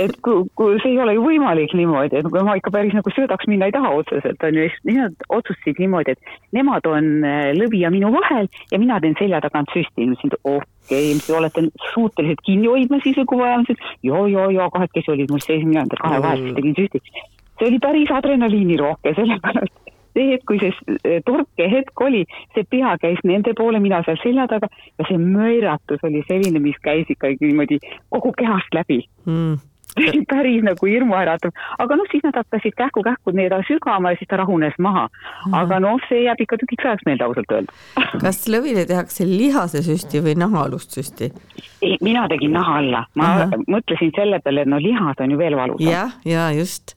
et 0.00 0.14
kui, 0.24 0.46
kui 0.56 0.78
see 0.80 0.94
ei 0.94 1.00
ole 1.04 1.14
ju 1.18 1.24
võimalik 1.26 1.74
niimoodi, 1.76 2.20
et 2.20 2.28
kui 2.32 2.44
ma 2.46 2.56
ikka 2.56 2.72
päris 2.72 2.94
nagu 2.96 3.12
söödaks 3.12 3.48
minna 3.50 3.68
ei 3.68 3.74
taha 3.74 3.90
otseselt, 3.98 4.46
on 4.48 4.56
ju, 4.56 4.68
siis 4.72 4.96
nad 4.96 5.26
otsustasid 5.28 5.82
niimoodi, 5.82 6.16
et 6.16 6.56
nemad 6.56 6.88
on 6.88 7.10
äh, 7.28 7.50
lõvi 7.58 7.82
ja 7.84 7.92
minu 7.92 8.12
vahel 8.14 8.48
ja 8.72 8.80
mina 8.80 8.98
teen 9.04 9.18
selja 9.20 9.42
tagant 9.44 9.70
süsti. 9.76 10.08
ma 10.08 10.16
ütlesin, 10.16 10.32
et 10.32 10.40
okei 10.54 11.12
okay,, 11.12 11.36
olete 11.36 11.66
suutelised 11.92 12.42
kinni 12.48 12.72
hoidma 12.72 13.02
siis 13.04 13.20
kui 13.26 13.42
vaja 13.42 13.60
on, 13.60 13.68
ja, 14.08 14.24
ja, 14.34 14.48
ja 14.58 14.72
kahekesi 14.72 15.14
olid 15.14 15.30
mul 15.30 15.44
sees, 15.44 15.64
mina 15.68 15.84
nende 15.84 16.00
kahe 16.00 16.24
vahel 16.24 16.46
siis 16.46 16.58
tegin 16.58 16.78
süsti. 16.80 17.04
see 17.58 17.68
oli 17.68 17.78
päris 17.84 18.10
adrenaliinirohke, 18.16 19.12
sellepärast 19.20 19.91
see 20.14 20.28
hetk, 20.32 20.44
kui 20.46 20.58
see 20.60 20.72
s- 20.72 21.22
torkehetk 21.26 22.00
oli, 22.06 22.24
see 22.54 22.64
pea 22.70 22.96
käis 23.02 23.20
nende 23.24 23.54
poole, 23.58 23.80
mina 23.80 24.02
seal 24.06 24.20
selja 24.22 24.46
taga 24.50 24.68
ja 24.98 25.08
see 25.08 25.18
möiratus 25.18 26.02
oli 26.08 26.22
selline, 26.28 26.60
mis 26.62 26.78
käis 26.84 27.08
ikkagi 27.12 27.40
niimoodi 27.40 27.78
kogu 28.12 28.32
kehast 28.38 28.74
läbi 28.76 29.02
mm. 29.26 29.60
päris 30.28 30.62
nagu 30.64 30.86
hirmuäratav, 30.88 31.52
aga 31.78 31.96
noh, 32.00 32.06
siis 32.10 32.22
nad 32.24 32.36
hakkasid 32.38 32.72
kähku-kähku 32.78 33.34
nii 33.36 33.48
edasi 33.50 33.74
sügama 33.74 34.12
ja 34.14 34.20
siis 34.20 34.30
ta 34.30 34.38
rahunes 34.40 34.76
maha. 34.80 35.08
aga 35.52 35.80
noh, 35.84 36.00
see 36.08 36.22
jääb 36.24 36.40
ikka 36.40 36.56
tükiks 36.62 36.86
ajaks 36.88 37.04
meelde 37.08 37.26
ausalt 37.26 37.52
öelda. 37.52 37.76
kas 38.24 38.40
lõvile 38.48 38.86
tehakse 38.88 39.26
lihasesüsti 39.28 40.22
või 40.24 40.36
nahaalust 40.40 40.96
süsti? 40.96 41.28
ei, 41.82 41.98
mina 42.00 42.24
tegin 42.32 42.56
naha 42.56 42.78
alla, 42.80 43.04
ma 43.20 43.28
Ahah. 43.34 43.54
mõtlesin 43.68 44.12
selle 44.16 44.40
peale, 44.44 44.64
et 44.64 44.72
no 44.72 44.80
lihas 44.80 45.20
on 45.20 45.36
ju 45.36 45.38
veel 45.38 45.56
valusam. 45.60 45.92
jah, 45.92 46.16
ja 46.24 46.48
just. 46.56 46.96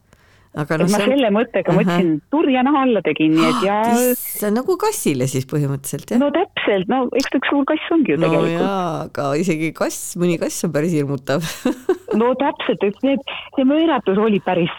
Aga 0.56 0.78
noh, 0.80 0.90
ma 0.92 1.02
selle 1.04 1.30
mõttega 1.36 1.74
mõtlesin, 1.76 2.12
turja 2.34 2.64
naha 2.66 2.84
alla 2.88 3.02
tegin, 3.06 3.36
nii 3.36 3.48
et 3.50 3.66
ja 3.66 3.80
see 4.16 4.48
on 4.50 4.58
nagu 4.60 4.78
kassile 4.82 5.28
siis 5.32 5.48
põhimõtteliselt 5.52 6.16
jah? 6.16 6.22
no 6.22 6.30
täpselt, 6.36 6.88
no 6.92 7.02
eks 7.16 7.32
ta 7.32 7.42
üks 7.42 7.52
suur 7.52 7.66
kass 7.70 7.96
ongi 7.96 8.16
ju 8.16 8.20
no 8.22 8.30
tegelikult. 8.30 8.70
aga 9.06 9.28
isegi 9.42 9.72
kass, 9.76 10.14
mõni 10.22 10.38
kass 10.42 10.68
on 10.68 10.76
päris 10.76 10.96
hirmutav 10.96 11.44
no 12.22 12.32
täpselt, 12.40 12.88
et 12.88 13.04
need, 13.06 13.36
see 13.58 13.68
mööratus 13.68 14.22
oli 14.22 14.40
päris 14.44 14.74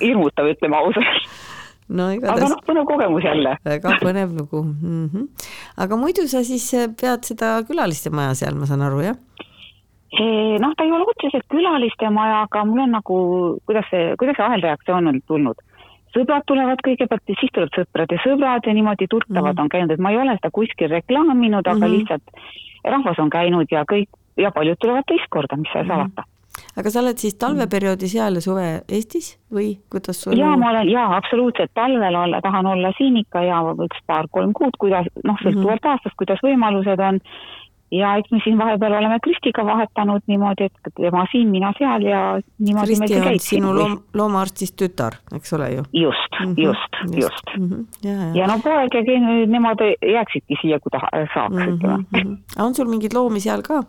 hirmutav, 0.00 0.48
ütleme 0.54 0.80
ausalt. 0.80 1.28
no 1.88 2.08
aga 2.10 2.18
igatahes 2.18 2.54
noh, 2.54 2.62
põnev 2.66 2.88
kogemus 2.88 3.26
jälle. 3.26 3.56
väga 3.64 3.96
põnev 4.02 4.32
lugu 4.38 4.62
mm. 4.64 5.08
-hmm. 5.12 5.50
aga 5.84 6.00
muidu 6.00 6.26
sa 6.30 6.44
siis 6.44 6.66
eh, 6.74 6.88
pead 7.00 7.28
seda 7.28 7.58
külaliste 7.68 8.10
maja 8.10 8.34
seal, 8.34 8.56
ma 8.58 8.68
saan 8.68 8.84
aru, 8.86 9.04
jah? 9.06 9.20
Noh, 10.62 10.74
ta 10.76 10.84
ei 10.84 10.92
ole 10.92 11.04
otseselt 11.08 11.46
külaliste 11.50 12.10
maja, 12.10 12.42
aga 12.46 12.64
mul 12.64 12.84
on 12.84 12.90
nagu, 12.90 13.16
kuidas 13.66 13.88
see, 13.90 14.14
kuidas 14.18 14.36
see 14.36 14.46
ahelreaktsioon 14.46 15.08
on 15.12 15.20
tulnud. 15.26 15.58
sõbrad 16.16 16.44
tulevad 16.46 16.80
kõigepealt 16.86 17.22
ja 17.28 17.34
siis 17.40 17.50
tulevad 17.52 17.74
sõprade 17.76 18.16
sõbrad 18.22 18.66
ja 18.66 18.72
niimoodi 18.72 19.06
tuttavad 19.10 19.52
mm. 19.52 19.58
-hmm. 19.58 19.62
on 19.62 19.68
käinud, 19.68 19.90
et 19.90 20.00
ma 20.00 20.10
ei 20.10 20.16
ole 20.18 20.36
seda 20.38 20.50
kuskil 20.50 20.88
reklaaminud, 20.88 21.66
aga 21.66 21.74
mm. 21.74 21.82
-hmm. 21.82 21.92
lihtsalt 21.98 22.22
rahvas 22.84 23.18
on 23.18 23.30
käinud 23.30 23.66
ja 23.70 23.84
kõik 23.92 24.08
ja 24.36 24.50
paljud 24.50 24.76
tulevad 24.80 25.04
teist 25.06 25.28
korda, 25.30 25.56
mis 25.56 25.68
seal 25.72 25.84
Mhm. 25.84 25.92
salata. 25.92 26.22
aga 26.76 26.90
sa 26.90 27.00
oled 27.00 27.18
siis 27.18 27.34
talveperioodi 27.34 28.08
seal 28.08 28.34
ja 28.34 28.40
suve 28.40 28.80
Eestis 28.88 29.36
või 29.52 29.76
kuidas 29.92 30.22
sul 30.22 30.38
ja 30.38 30.56
ma 30.56 30.70
olen 30.70 30.88
ja 30.88 31.16
absoluutselt 31.16 31.70
talvel 31.74 32.14
olla, 32.14 32.40
tahan 32.40 32.66
olla 32.66 32.92
siin 32.98 33.16
ikka 33.16 33.42
ja 33.42 33.60
üks 33.84 34.00
paar-kolm 34.06 34.52
kuud, 34.52 34.76
kuidas 34.78 35.06
noh, 35.24 35.36
sõltuvalt 35.44 35.84
Mhm. 35.84 35.90
aastast, 35.92 36.16
kuidas 36.16 36.38
võimalused 36.42 37.00
on. 37.08 37.20
Ja 37.98 38.14
eks 38.20 38.30
me 38.34 38.40
siin 38.44 38.58
vahepeal 38.58 38.96
oleme 38.98 39.18
Kristiga 39.24 39.64
vahetanud 39.66 40.24
niimoodi, 40.26 40.68
et 40.70 40.92
tema 41.00 41.24
siin, 41.32 41.48
mina 41.50 41.72
seal 41.78 42.06
ja 42.06 42.22
niimoodi 42.58 42.98
meil 43.00 43.10
Kristi 43.10 43.14
see 43.14 43.20
on 43.20 43.28
käib 43.28 43.44
sinu 43.46 43.74
loom-, 43.78 43.98
loomaarstist 44.14 44.76
tütar, 44.82 45.18
eks 45.36 45.52
ole 45.58 45.70
ju? 45.72 45.84
just 45.92 46.40
mm, 46.40 46.52
-hmm. 46.52 46.62
just, 46.64 47.00
just. 47.22 47.52
mm. 47.58 47.68
-hmm. 47.68 47.84
ja, 48.08 48.12
ja. 48.12 48.32
ja 48.34 48.46
no 48.46 48.58
poeg 48.64 48.94
ja 48.94 49.02
ke- 49.02 49.46
nemad 49.46 49.84
jääksidki 50.14 50.60
siia, 50.62 50.80
kui 50.80 50.90
taha, 50.90 51.08
saaks 51.34 51.54
mm, 51.54 51.62
mm 51.62 51.74
ütleme. 51.74 52.04
-hmm. 52.16 52.64
on 52.64 52.74
sul 52.74 52.88
mingeid 52.88 53.14
loomi 53.14 53.40
seal 53.40 53.62
ka? 53.62 53.82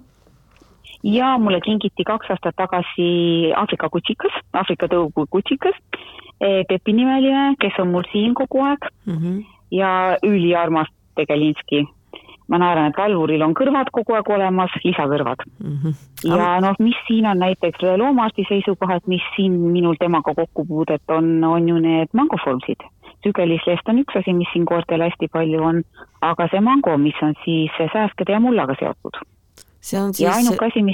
ja 1.04 1.38
mulle 1.38 1.62
kingiti 1.62 2.04
kaks 2.04 2.30
aastat 2.30 2.56
tagasi 2.56 3.10
Aafrika 3.56 3.90
kutsikas, 3.90 4.34
Aafrika 4.54 4.88
tõugu 4.88 5.26
kutsikas, 5.30 5.76
Pepi 6.40 6.94
nimeline, 6.94 7.56
kes 7.62 7.80
on 7.82 7.88
mul 7.92 8.06
siin 8.12 8.34
kogu 8.34 8.62
aeg 8.64 8.90
mm 9.06 9.14
-hmm. 9.14 9.46
ja 9.72 10.18
üliarmas 10.24 10.88
Tegelinski. 11.16 11.88
Ma 12.48 12.60
naeran, 12.62 12.92
et 12.92 12.98
valvuril 12.98 13.44
on 13.44 13.54
kõrvad 13.58 13.90
kogu 13.96 14.16
aeg 14.18 14.30
olemas, 14.32 14.74
lisakõrvad. 14.84 15.44
Mm 15.64 15.78
-hmm. 15.78 15.96
ja 16.32 16.60
noh, 16.64 16.76
mis 16.80 17.00
siin 17.08 17.26
on 17.28 17.40
näiteks 17.44 17.84
loomaarsti 18.02 18.46
seisukohalt, 18.50 19.08
mis 19.08 19.26
siin 19.36 19.60
minul 19.76 19.96
temaga 20.00 20.34
kokkupuudet 20.36 21.04
on, 21.08 21.44
on 21.44 21.70
ju 21.70 21.80
need 21.80 22.14
mangoformsid. 22.14 22.88
sügelislehest 23.24 23.90
on 23.90 24.00
üks 24.00 24.16
asi, 24.20 24.34
mis 24.34 24.48
siin 24.54 24.66
koertel 24.66 25.02
hästi 25.02 25.28
palju 25.34 25.64
on, 25.64 25.82
aga 26.22 26.48
see 26.52 26.62
mango, 26.62 26.98
mis 26.98 27.18
on 27.22 27.34
siis 27.46 27.72
sääskede 27.94 28.32
ja 28.32 28.40
mullaga 28.40 28.76
seotud. 28.80 29.16
see 29.82 30.02
on 30.02 30.14
siis 30.14 30.30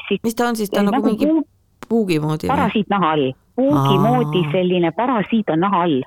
siit 0.08 0.24
mis 0.24 0.36
ta 0.36 0.48
on 0.48 0.56
siis, 0.56 0.70
ta 0.70 0.80
on 0.80 0.86
nagu 0.86 1.06
mingi 1.06 1.26
puu- 1.26 1.48
puugi 1.90 2.20
moodi 2.20 2.48
parasiit 2.48 2.90
naha 2.90 3.12
all, 3.12 3.32
puugi 3.56 3.98
moodi 4.08 4.44
selline 4.52 4.92
parasiit 4.92 5.50
on 5.50 5.60
naha 5.60 5.84
all, 5.84 6.02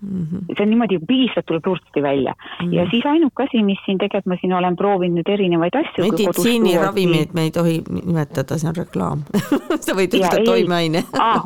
Mm 0.00 0.26
-hmm. 0.26 0.54
see 0.56 0.62
on 0.62 0.70
niimoodi 0.70 0.98
pigistad, 1.06 1.42
tuleb 1.46 1.62
pursti 1.64 2.02
välja 2.02 2.34
mm. 2.62 2.72
ja 2.72 2.86
siis 2.90 3.06
ainuke 3.06 3.42
asi, 3.42 3.62
mis 3.62 3.78
siin 3.86 3.98
tegelikult 3.98 4.26
ma 4.26 4.36
siin 4.40 4.52
olen 4.52 4.76
proovinud 4.76 5.28
erinevaid 5.28 5.74
asju. 5.74 6.04
meditsiiniravimeid 6.10 7.34
me 7.34 7.42
ei 7.42 7.50
tohi 7.50 7.82
nimetada, 7.90 8.58
see 8.58 8.68
on 8.68 8.76
reklaam 8.76 9.24
sa 9.84 9.96
võid 9.98 10.14
ütelda 10.14 10.44
toimeaine 10.44 11.04
ah,. 11.18 11.44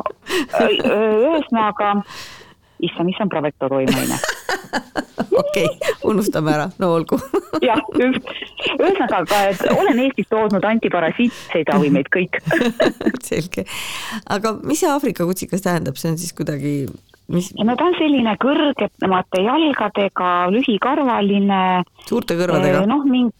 ühesõnaga, 0.60 2.02
issand, 2.80 3.08
mis 3.08 3.20
on 3.20 3.28
Pravecto 3.28 3.68
toimeaine? 3.68 4.20
okei, 5.42 5.68
unustame 6.04 6.52
ära, 6.52 6.68
no 6.78 6.92
olgu 6.96 7.18
jah, 7.68 7.80
just. 7.98 8.28
ühesõnaga, 8.78 9.40
et 9.50 9.64
olen 9.72 10.02
Eestist 10.06 10.30
toodud 10.32 10.64
antiparasiitseid 10.64 11.72
ravimeid 11.72 12.10
kõik. 12.14 12.40
selge, 13.24 13.66
aga 14.26 14.56
mis 14.62 14.82
see 14.82 14.90
Aafrika 14.90 15.26
kutsikas 15.28 15.64
tähendab, 15.64 16.00
see 16.00 16.12
on 16.12 16.20
siis 16.20 16.34
kuidagi, 16.36 16.86
mis 17.28 17.52
no 17.62 17.76
ta 17.76 17.84
on 17.84 17.94
selline 17.98 18.34
kõrgemate 18.42 19.42
jalgadega, 19.44 20.50
lühikarvaline. 20.50 21.82
suurte 22.08 22.34
kõrvadega? 22.36 22.86
noh, 22.86 23.04
mingi, 23.04 23.32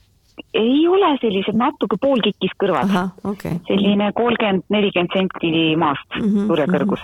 ei 0.57 0.87
ole 0.89 1.11
sellised 1.21 1.55
natuke 1.57 1.97
poolkikis 2.01 2.55
kõrvad, 2.61 2.89
okei. 3.29 3.59
selline 3.69 4.13
kolmkümmend, 4.17 4.63
nelikümmend 4.73 5.13
senti 5.13 5.77
maast 5.77 6.17
Mhm, 6.17 6.47
turjakõrgus. 6.49 7.03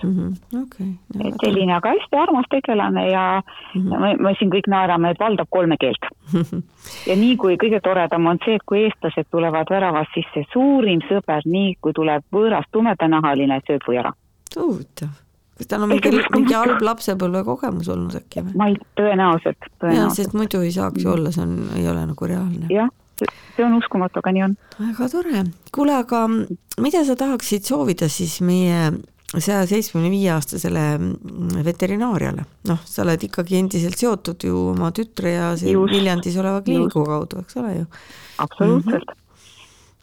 okei. 0.63 0.89
et 1.29 1.35
selline, 1.45 1.75
aga 1.77 1.91
hästi 1.93 2.17
armas 2.17 2.45
tegelane 2.51 3.11
ja 3.11 3.43
Mhm. 3.75 4.01
me, 4.01 4.15
me 4.17 4.35
siin 4.39 4.51
kõik 4.51 4.67
naerame, 4.69 5.11
et 5.11 5.19
valdab 5.21 5.47
kolme 5.51 5.77
keelt. 5.77 6.09
ja 7.09 7.17
nii 7.17 7.37
kui 7.37 7.57
kõige 7.57 7.81
toredam 7.85 8.27
on 8.27 8.39
see, 8.45 8.55
et 8.55 8.63
kui 8.67 8.85
eestlased 8.87 9.27
tulevad 9.31 9.67
väravast 9.71 10.11
sisse, 10.15 10.45
suurim 10.53 11.01
sõber, 11.09 11.43
nii 11.45 11.77
kui 11.81 11.93
tuleb 11.93 12.25
võõras 12.33 12.65
tumedanahaline, 12.73 13.61
sööb 13.69 13.83
või 13.89 13.99
ära. 13.99 14.13
huvitav, 14.57 15.09
kas 15.59 15.71
tal 15.71 15.85
on 15.85 15.93
mingi, 15.93 16.13
mingi 16.35 16.55
halb 16.55 16.83
lapsepõlve 16.85 17.43
kogemus 17.47 17.91
olnud 17.93 18.17
äkki 18.21 18.45
või? 18.47 18.55
ma 18.61 18.71
ei, 18.71 18.79
tõenäoliselt, 18.99 19.69
tõenäoliselt. 19.83 20.17
sest 20.21 20.39
muidu 20.39 20.63
ei 20.65 20.73
saaks 20.75 21.05
ju 21.05 21.13
olla, 21.13 21.35
see 21.35 21.45
on, 21.45 21.59
ei 21.79 21.87
ole 21.91 22.07
nagu 22.13 22.31
reaalne. 22.31 22.71
jah, 22.73 22.91
see 23.19 23.67
on 23.67 23.77
uskumatu, 23.81 24.23
aga 24.23 24.35
nii 24.37 24.47
on. 24.49 24.57
väga 24.79 25.13
tore, 25.13 25.45
kuule, 25.75 25.99
aga 25.99 26.25
mida 26.85 27.05
sa 27.07 27.19
tahaksid 27.19 27.67
soovida 27.69 28.11
siis 28.13 28.39
meie 28.47 28.91
saja 29.37 29.67
seitsmekümne 29.69 30.11
viie 30.13 30.31
aastasele 30.33 30.85
mm, 30.97 31.63
veterinaariale, 31.67 32.47
noh, 32.71 32.85
sa 32.89 33.03
oled 33.05 33.29
ikkagi 33.29 33.59
endiselt 33.59 34.01
seotud 34.01 34.47
ju 34.49 34.69
oma 34.71 34.89
tütre 34.97 35.35
ja 35.35 35.51
Viljandis 35.59 36.39
oleva 36.41 36.63
kliiniku 36.65 37.05
kaudu, 37.05 37.43
eks 37.45 37.59
ole 37.61 37.75
ju. 37.81 37.89
absoluutselt 38.39 39.05
mm. 39.05 39.13
-hmm. 39.13 39.25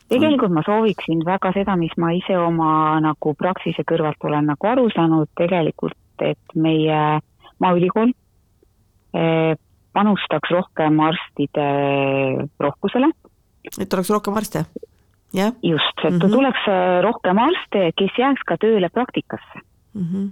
Tegelikult 0.10 0.53
ma 0.53 0.64
sooviksin 0.66 1.24
väga 1.26 1.51
seda, 1.56 1.76
mis 1.80 1.93
ma 2.01 2.12
ise 2.16 2.38
oma 2.38 2.99
nagu 3.03 3.34
praksise 3.38 3.86
kõrvalt 3.88 4.22
olen 4.28 4.51
nagu 4.51 4.70
aru 4.70 4.88
saanud 4.93 5.32
tegelikult, 5.38 5.97
et 6.22 6.56
meie 6.56 7.20
Maaülikool 7.64 8.12
eh, 9.16 9.53
panustaks 9.95 10.51
rohkem 10.51 10.99
arstide 11.08 11.68
rohkusele, 12.62 13.10
et 13.80 13.93
oleks 13.93 14.12
rohkem 14.14 14.38
arste, 14.38 14.66
jah 15.34 15.53
just, 15.64 15.97
et 16.03 16.12
mm. 16.12 16.20
-hmm. 16.20 16.32
tuleks 16.38 16.66
eh, 16.70 17.01
rohkem 17.03 17.41
arste, 17.41 17.91
kes 17.97 18.18
jääks 18.20 18.43
ka 18.45 18.58
tööle 18.62 18.89
praktikasse. 18.89 19.60
mm 19.93 20.08
-hmm. 20.10 20.32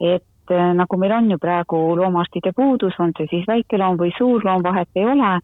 et 0.00 0.50
eh, 0.50 0.72
nagu 0.74 0.96
meil 0.96 1.12
on 1.12 1.30
ju 1.30 1.38
praegu 1.38 1.96
loomaarstide 1.96 2.52
puudus, 2.52 2.94
on 2.98 3.12
see 3.16 3.26
siis 3.30 3.46
väikeloom 3.46 3.96
või 3.96 4.12
suurloom, 4.18 4.62
vahet 4.62 4.88
ei 4.94 5.04
ole, 5.04 5.40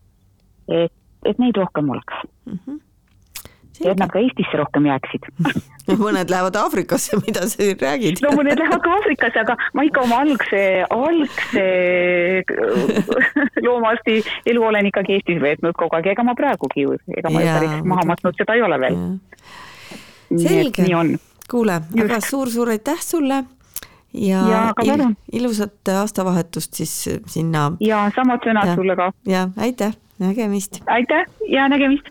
et 0.69 0.93
et 1.25 1.39
neid 1.43 1.57
rohkem 1.57 1.91
oleks 1.91 2.15
mm. 2.47 2.59
-hmm. 2.59 2.81
ja 3.85 3.93
et 3.93 3.99
nad 3.99 4.13
ka 4.13 4.19
Eestisse 4.19 4.61
rohkem 4.61 4.87
jääksid 4.87 5.29
mõned 6.05 6.31
lähevad 6.31 6.57
Aafrikasse, 6.57 7.17
mida 7.27 7.41
sa 7.49 7.57
siin 7.57 7.77
räägid? 7.81 8.23
no 8.25 8.33
mõned 8.39 8.59
lähevad 8.59 8.83
ka 8.85 8.95
Aafrikasse, 8.99 9.41
aga 9.41 9.57
ma 9.75 9.85
ikka 9.89 10.05
oma 10.07 10.21
algse, 10.25 10.63
algse 10.91 11.67
loomaarsti 13.67 14.23
elu 14.47 14.65
olen 14.71 14.87
ikkagi 14.93 15.19
Eestis 15.19 15.43
veetnud 15.43 15.77
kogu 15.79 15.97
aeg, 15.97 16.13
ega 16.15 16.27
ma 16.27 16.37
praegugi 16.39 16.87
ju, 16.87 16.97
ega 17.17 17.31
ma 17.31 17.45
päris 17.51 17.85
maha 17.85 18.07
matnud 18.13 18.41
seda 18.41 18.55
ei 18.55 18.63
ole 18.63 18.81
veel. 18.81 19.03
selge, 20.47 20.89
kuule, 21.51 21.83
aga 22.05 22.21
suur-suur 22.21 22.73
aitäh 22.75 23.03
sulle 23.05 23.45
ja, 24.15 24.73
ja 24.85 24.95
il, 24.95 25.15
ilusat 25.33 25.89
aastavahetust 25.89 26.75
siis 26.75 26.95
sinna. 27.27 27.73
ja 27.81 28.07
samad 28.15 28.45
sõnad 28.47 28.71
ja, 28.71 28.75
sulle 28.79 28.97
ka. 28.97 29.11
ja 29.29 29.49
aitäh, 29.57 29.95
nägemist. 30.19 30.81
aitäh 30.87 31.27
ja 31.49 31.69
nägemist. 31.69 32.09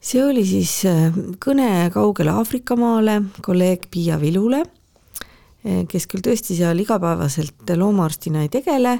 see 0.00 0.24
oli 0.24 0.44
siis 0.46 0.84
äh, 0.86 1.12
kõne 1.42 1.90
kaugele 1.94 2.30
Aafrikamaale 2.30 3.20
kolleeg 3.42 3.88
Piia 3.90 4.20
Vilule, 4.20 4.62
äh, 4.62 5.84
kes 5.88 6.06
küll 6.06 6.24
tõesti 6.26 6.58
seal 6.58 6.78
igapäevaselt 6.82 7.76
loomaarstina 7.76 8.44
ei 8.46 8.52
tegele, 8.52 8.98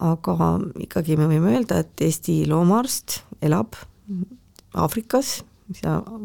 aga 0.00 0.52
ikkagi 0.82 1.16
me 1.16 1.28
võime 1.30 1.56
öelda, 1.56 1.80
et 1.80 2.04
Eesti 2.04 2.44
loomaarst 2.48 3.22
elab 3.42 3.78
Aafrikas, 4.76 5.40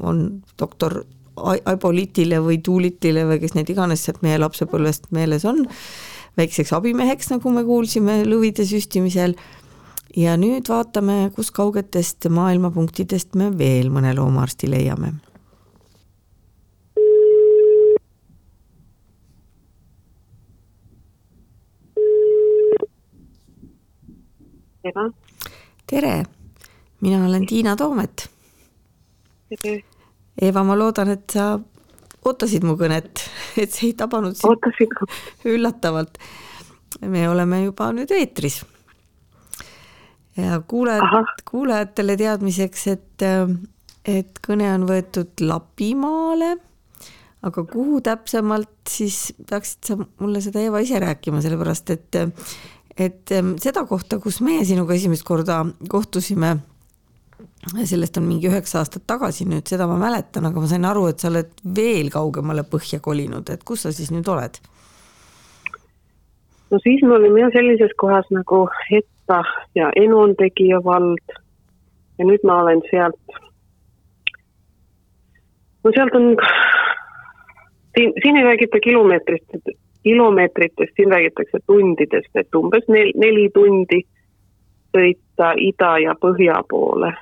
on 0.04 0.42
doktor 0.60 1.02
Aibolitile 1.42 2.42
või 2.44 2.60
Tuulitile 2.64 3.24
või 3.26 3.40
kes 3.42 3.56
neid 3.56 3.70
iganes 3.72 4.04
sealt 4.06 4.22
meie 4.26 4.38
lapsepõlvest 4.42 5.08
meeles 5.16 5.46
on, 5.48 5.64
väikseks 6.38 6.74
abimeheks, 6.76 7.32
nagu 7.32 7.54
me 7.54 7.64
kuulsime 7.68 8.22
lõvide 8.28 8.66
süstimisel. 8.68 9.36
Ja 10.18 10.36
nüüd 10.38 10.70
vaatame, 10.70 11.32
kus 11.36 11.52
kaugetest 11.56 12.28
maailmapunktidest 12.30 13.36
me 13.40 13.52
veel 13.58 13.92
mõne 13.94 14.16
loomaarsti 14.16 14.72
leiame. 14.72 15.14
tere. 24.82 25.10
tere, 25.88 26.24
mina 27.02 27.26
olen 27.26 27.46
Tiina 27.46 27.76
Toomet. 27.76 28.30
Eeva, 30.42 30.64
ma 30.64 30.78
loodan, 30.78 31.12
et 31.14 31.30
sa 31.30 31.60
ootasid 32.26 32.66
mu 32.66 32.74
kõnet, 32.80 33.22
et 33.62 33.72
see 33.72 33.92
ei 33.92 33.94
tabanud 33.98 34.36
sind 34.36 34.96
üllatavalt. 35.46 36.18
me 37.02 37.30
oleme 37.30 37.64
juba 37.64 37.92
nüüd 37.94 38.12
eetris. 38.12 38.62
Ja 40.38 40.62
kuulajad, 40.68 41.32
kuulajatele 41.52 42.18
teadmiseks, 42.20 42.88
et, 42.88 43.26
et 44.08 44.42
kõne 44.48 44.70
on 44.76 44.88
võetud 44.90 45.44
Lapimaale, 45.44 46.56
aga 47.48 47.64
kuhu 47.68 48.02
täpsemalt, 48.06 48.74
siis 48.90 49.32
peaksid 49.50 49.92
sa 49.92 49.98
mulle 50.02 50.44
seda, 50.44 50.62
Eeva, 50.64 50.84
ise 50.84 51.02
rääkima, 51.02 51.44
sellepärast 51.44 51.96
et 51.98 52.22
et 53.02 53.32
seda 53.64 53.86
kohta, 53.88 54.20
kus 54.20 54.42
meie 54.44 54.66
sinuga 54.68 54.94
esimest 54.94 55.24
korda 55.26 55.62
kohtusime 55.90 56.58
sellest 57.86 58.18
on 58.18 58.26
mingi 58.26 58.50
üheksa 58.50 58.82
aastat 58.82 59.06
tagasi 59.08 59.46
nüüd, 59.50 59.66
seda 59.70 59.88
ma 59.90 59.98
mäletan, 60.02 60.46
aga 60.50 60.62
ma 60.62 60.70
sain 60.70 60.86
aru, 60.88 61.08
et 61.12 61.22
sa 61.22 61.30
oled 61.30 61.52
veel 61.76 62.10
kaugemale 62.14 62.64
põhja 62.68 63.02
kolinud, 63.04 63.50
et 63.54 63.64
kus 63.68 63.86
sa 63.86 63.94
siis 63.96 64.12
nüüd 64.14 64.28
oled? 64.32 64.62
no 66.72 66.80
siis 66.80 67.02
me 67.04 67.18
olime 67.18 67.42
jah 67.44 67.52
sellises 67.52 67.92
kohas 68.00 68.28
nagu 68.32 68.64
Etta 69.32 69.44
ja 69.76 69.92
Enon 69.96 70.36
tegija 70.36 70.82
vald 70.84 71.36
ja 72.20 72.26
nüüd 72.26 72.44
ma 72.44 72.58
olen 72.64 72.82
sealt, 72.90 73.38
no 75.84 75.92
sealt 75.96 76.16
on, 76.16 76.36
siin, 77.96 78.14
siin 78.24 78.38
ei 78.38 78.44
räägita 78.44 78.80
kilomeetrist, 78.84 79.72
kilomeetritest, 80.04 80.96
siin 80.96 81.12
räägitakse 81.12 81.64
tundidest, 81.66 82.36
et 82.36 82.56
umbes 82.56 82.84
nel, 82.88 83.14
neli 83.16 83.48
tundi 83.54 84.04
sõita 84.92 85.54
ida 85.58 85.98
ja 86.04 86.16
põhja 86.20 86.60
poole 86.70 87.14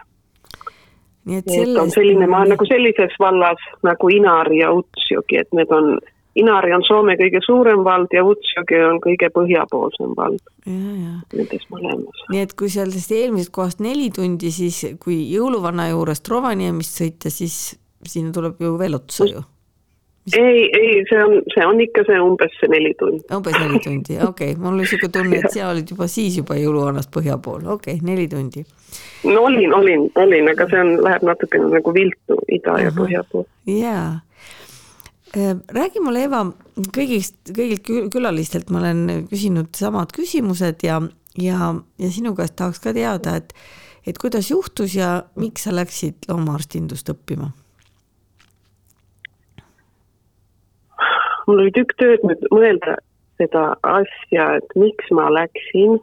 nii 1.30 1.38
et 1.38 1.52
selles. 1.52 1.78
on 1.78 1.92
selline, 1.92 2.28
ma 2.28 2.42
olen 2.42 2.56
nagu 2.56 2.66
sellises 2.66 3.14
vallas 3.22 3.62
nagu 3.86 4.10
Inari 4.10 4.64
ja 4.64 4.72
Utsjogi, 4.74 5.38
et 5.38 5.54
need 5.54 5.70
on, 5.70 6.00
Inari 6.38 6.74
on 6.76 6.84
Soome 6.86 7.16
kõige 7.20 7.42
suurem 7.42 7.82
vald 7.84 8.14
ja 8.14 8.22
Utsjogi 8.24 8.78
on 8.86 9.00
kõige 9.04 9.32
põhjapoolsem 9.34 10.14
vald. 10.18 10.42
Nendes 10.70 11.66
mõlemas. 11.74 12.26
nii 12.30 12.44
et 12.46 12.54
kui 12.54 12.70
seal 12.70 12.92
sellest 12.94 13.16
eelmisest 13.18 13.54
kohast 13.56 13.82
neli 13.84 14.12
tundi, 14.14 14.52
siis 14.54 14.84
kui 15.02 15.24
jõuluvana 15.34 15.90
juurest 15.90 16.30
Rovaniemist 16.30 17.02
sõita, 17.02 17.34
siis 17.34 17.80
sinna 18.06 18.32
tuleb 18.36 18.62
ju 18.62 18.76
veel 18.80 19.00
otsa 19.00 19.26
ju 19.30 19.42
ei, 20.38 20.70
ei, 20.80 21.06
see 21.10 21.24
on, 21.24 21.42
see 21.54 21.66
on 21.66 21.80
ikka 21.82 22.04
see 22.08 22.20
umbes 22.22 22.54
see 22.60 22.70
neli 22.72 22.92
tundi. 23.00 23.24
umbes 23.36 23.56
neli 23.60 23.80
tundi, 23.86 24.18
okei 24.22 24.52
okay., 24.54 24.62
mul 24.62 24.78
oli 24.78 24.88
siuke 24.90 25.10
tunne, 25.14 25.40
et 25.40 25.52
sina 25.54 25.70
olid 25.74 25.90
juba 25.94 26.08
siis 26.12 26.38
juba 26.42 26.58
jõuluvanast 26.60 27.12
põhja 27.14 27.40
pool, 27.42 27.64
okei 27.66 27.98
okay,, 27.98 28.06
neli 28.06 28.28
tundi. 28.32 28.66
no 29.26 29.46
olin, 29.48 29.74
olin, 29.74 30.08
olin, 30.16 30.50
aga 30.54 30.70
see 30.72 30.82
on, 30.84 30.96
läheb 31.06 31.26
natukene 31.30 31.72
nagu 31.74 31.94
viltu 31.96 32.40
ida 32.48 32.76
Aha. 32.76 32.88
ja 32.88 32.96
põhja 32.96 33.24
pool. 33.32 33.48
jaa 33.66 34.20
räägi 35.36 36.02
mulle, 36.02 36.24
Eva, 36.26 36.44
kõigist, 36.96 37.38
kõigilt 37.56 38.12
külalistelt 38.14 38.70
ma 38.74 38.82
olen 38.82 39.28
küsinud 39.30 39.72
samad 39.78 40.14
küsimused 40.16 40.84
ja, 40.84 41.02
ja, 41.38 41.74
ja 42.02 42.12
sinu 42.12 42.36
käest 42.38 42.58
tahaks 42.60 42.82
ka 42.84 42.94
teada, 42.96 43.36
et, 43.38 43.54
et 44.08 44.18
kuidas 44.18 44.50
juhtus 44.52 44.96
ja 44.98 45.24
miks 45.40 45.68
sa 45.68 45.76
läksid 45.76 46.30
loomaarstindust 46.32 47.14
õppima 47.14 47.52
mul 51.50 51.64
oli 51.64 51.74
tükk 51.74 51.96
tööd 51.98 52.26
nüüd 52.30 52.44
mõelda 52.54 53.00
seda 53.42 53.64
asja, 53.88 54.52
et 54.60 54.78
miks 54.78 55.10
ma 55.16 55.32
läksin. 55.34 56.00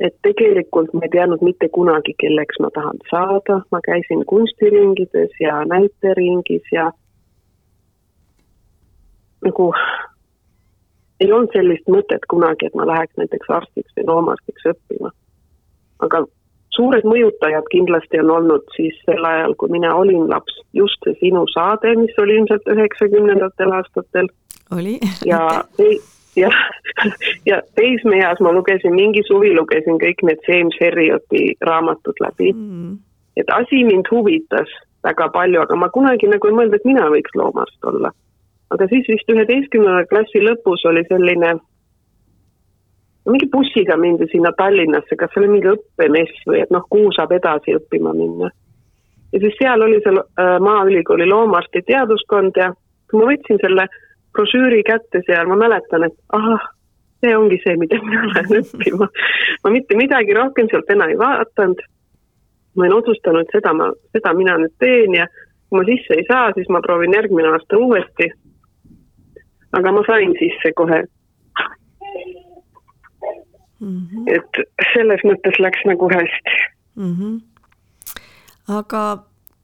et 0.00 0.14
tegelikult 0.24 0.94
ma 0.96 1.04
ei 1.04 1.10
teadnud 1.12 1.42
mitte 1.44 1.68
kunagi, 1.76 2.14
kelleks 2.22 2.56
ma 2.64 2.70
tahan 2.72 2.96
saada, 3.10 3.58
ma 3.68 3.82
käisin 3.84 4.22
kunstiringides 4.30 5.34
ja 5.44 5.58
näiteringis 5.68 6.70
ja 6.72 6.86
nagu 9.46 9.70
ei 11.20 11.32
olnud 11.32 11.52
sellist 11.52 11.88
mõtet 11.92 12.24
kunagi, 12.32 12.66
et 12.66 12.76
ma 12.78 12.86
läheks 12.88 13.16
näiteks 13.20 13.50
arstiks 13.52 13.96
või 13.96 14.06
loomaarstiks 14.08 14.68
õppima. 14.72 15.10
aga 16.00 16.22
suured 16.76 17.04
mõjutajad 17.04 17.66
kindlasti 17.72 18.22
on 18.22 18.30
olnud 18.36 18.64
siis 18.76 18.96
sel 19.04 19.24
ajal, 19.24 19.54
kui 19.60 19.72
mina 19.72 19.92
olin 19.96 20.28
laps, 20.30 20.54
just 20.72 20.96
see 21.04 21.18
sinu 21.20 21.44
saade, 21.52 21.92
mis 22.00 22.16
oli 22.22 22.38
ilmselt 22.40 22.72
üheksakümnendatel 22.72 23.74
aastatel. 23.76 24.30
oli. 24.76 24.98
ja 25.26 25.42
jah, 26.36 26.56
ja 27.50 27.60
teismeeas 27.74 28.40
ma 28.40 28.52
lugesin, 28.52 28.94
mingi 28.94 29.22
suvi 29.28 29.52
lugesin 29.56 29.98
kõik 30.02 30.24
need 30.26 30.46
James 30.48 30.76
Herrioti 30.80 31.44
raamatud 31.66 32.22
läbi 32.22 32.52
mm.. 32.52 32.94
et 33.36 33.50
asi 33.56 33.84
mind 33.84 34.08
huvitas 34.12 34.70
väga 35.04 35.30
palju, 35.34 35.62
aga 35.64 35.76
ma 35.76 35.88
kunagi 35.92 36.28
nagu 36.30 36.48
ei 36.48 36.56
mõelnud, 36.56 36.76
et 36.76 36.88
mina 36.88 37.06
võiks 37.12 37.34
loomaarst 37.34 37.88
olla. 37.88 38.12
Aga 38.70 38.86
siis 38.90 39.08
vist 39.08 39.32
üheteistkümnenda 39.32 40.06
klassi 40.10 40.42
lõpus 40.44 40.84
oli 40.90 41.02
selline 41.08 41.56
mingi 43.30 43.48
bussiga 43.52 43.96
mindi 43.96 44.26
sinna 44.32 44.52
Tallinnasse, 44.56 45.16
kas 45.16 45.30
see 45.32 45.42
oli 45.42 45.54
mingi 45.54 45.70
õppemess 45.74 46.44
või 46.48 46.62
et 46.64 46.70
noh, 46.74 46.86
kuhu 46.90 47.12
saab 47.16 47.34
edasi 47.36 47.76
õppima 47.76 48.14
minna. 48.16 48.50
ja 49.32 49.40
siis 49.42 49.56
seal 49.58 49.82
oli 49.86 50.00
seal 50.04 50.18
äh, 50.22 50.56
Maaülikooli 50.60 51.28
loomaarsti 51.28 51.82
teaduskond 51.86 52.56
ja 52.56 52.70
ma 53.12 53.26
võtsin 53.30 53.60
selle 53.62 53.86
brošüüri 54.34 54.82
kätte 54.86 55.22
seal, 55.26 55.48
ma 55.50 55.58
mäletan, 55.58 56.06
et 56.06 56.16
ahah, 56.36 56.66
see 57.20 57.36
ongi 57.36 57.58
see, 57.64 57.76
mida 57.76 57.98
mina 58.04 58.26
lähen 58.32 58.62
õppima. 58.62 59.08
ma 59.64 59.74
mitte 59.74 59.98
midagi 59.98 60.36
rohkem 60.36 60.70
sealt 60.70 60.90
enam 60.90 61.12
ei 61.12 61.18
vaadanud. 61.18 61.82
ma 62.76 62.86
olin 62.86 62.98
otsustanud, 63.00 63.50
seda 63.52 63.72
ma, 63.74 63.90
seda 64.14 64.32
mina 64.34 64.56
nüüd 64.58 64.74
teen 64.78 65.14
ja 65.18 65.26
kui 65.68 65.80
ma 65.80 65.86
sisse 65.86 66.16
ei 66.16 66.26
saa, 66.28 66.52
siis 66.54 66.68
ma 66.68 66.80
proovin 66.82 67.14
järgmine 67.14 67.50
aasta 67.50 67.78
uuesti. 67.78 68.30
Aga 69.78 69.92
ma 69.92 70.02
sain 70.06 70.34
sisse 70.38 70.72
kohe 70.76 71.00
mm. 73.80 74.06
-hmm. 74.06 74.24
et 74.36 74.62
selles 74.92 75.24
mõttes 75.24 75.60
läks 75.62 75.84
nagu 75.86 76.08
hästi 76.12 76.56
mm. 76.96 77.14
-hmm. 77.16 77.40
aga 78.78 79.02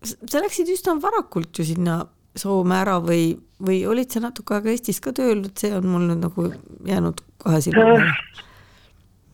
sa 0.02 0.42
läksid 0.42 0.68
üsna 0.76 1.00
varakult 1.02 1.58
ju 1.58 1.64
sinna 1.64 2.04
Soome 2.36 2.74
ära 2.76 2.98
või, 3.00 3.32
või 3.66 3.78
olid 3.88 4.12
sa 4.12 4.20
natuke 4.20 4.54
aega 4.54 4.68
Eestis 4.68 4.98
ka 5.00 5.12
tööl, 5.16 5.38
et 5.48 5.56
see 5.56 5.70
on 5.72 5.86
mul 5.88 6.02
nüüd 6.04 6.20
nagu 6.20 6.50
jäänud 6.84 7.22
kahe 7.40 7.60
silma 7.64 7.84
peale? 7.84 8.10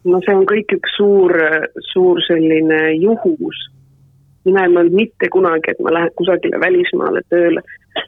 no 0.04 0.20
see 0.22 0.34
on 0.34 0.46
kõik 0.50 0.74
üks 0.76 0.94
suur, 0.96 1.34
suur 1.92 2.20
selline 2.26 2.78
juhus. 3.02 3.58
mina 4.44 4.64
ei 4.66 4.70
mõelnud 4.74 4.94
mitte 4.98 5.28
kunagi, 5.34 5.74
et 5.74 5.82
ma 5.82 5.94
lähen 5.94 6.14
kusagile 6.18 6.60
välismaale 6.60 7.22
tööle. 7.28 7.62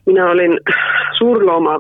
mina 0.07 0.31
olin 0.31 0.55
suurlooma 1.19 1.79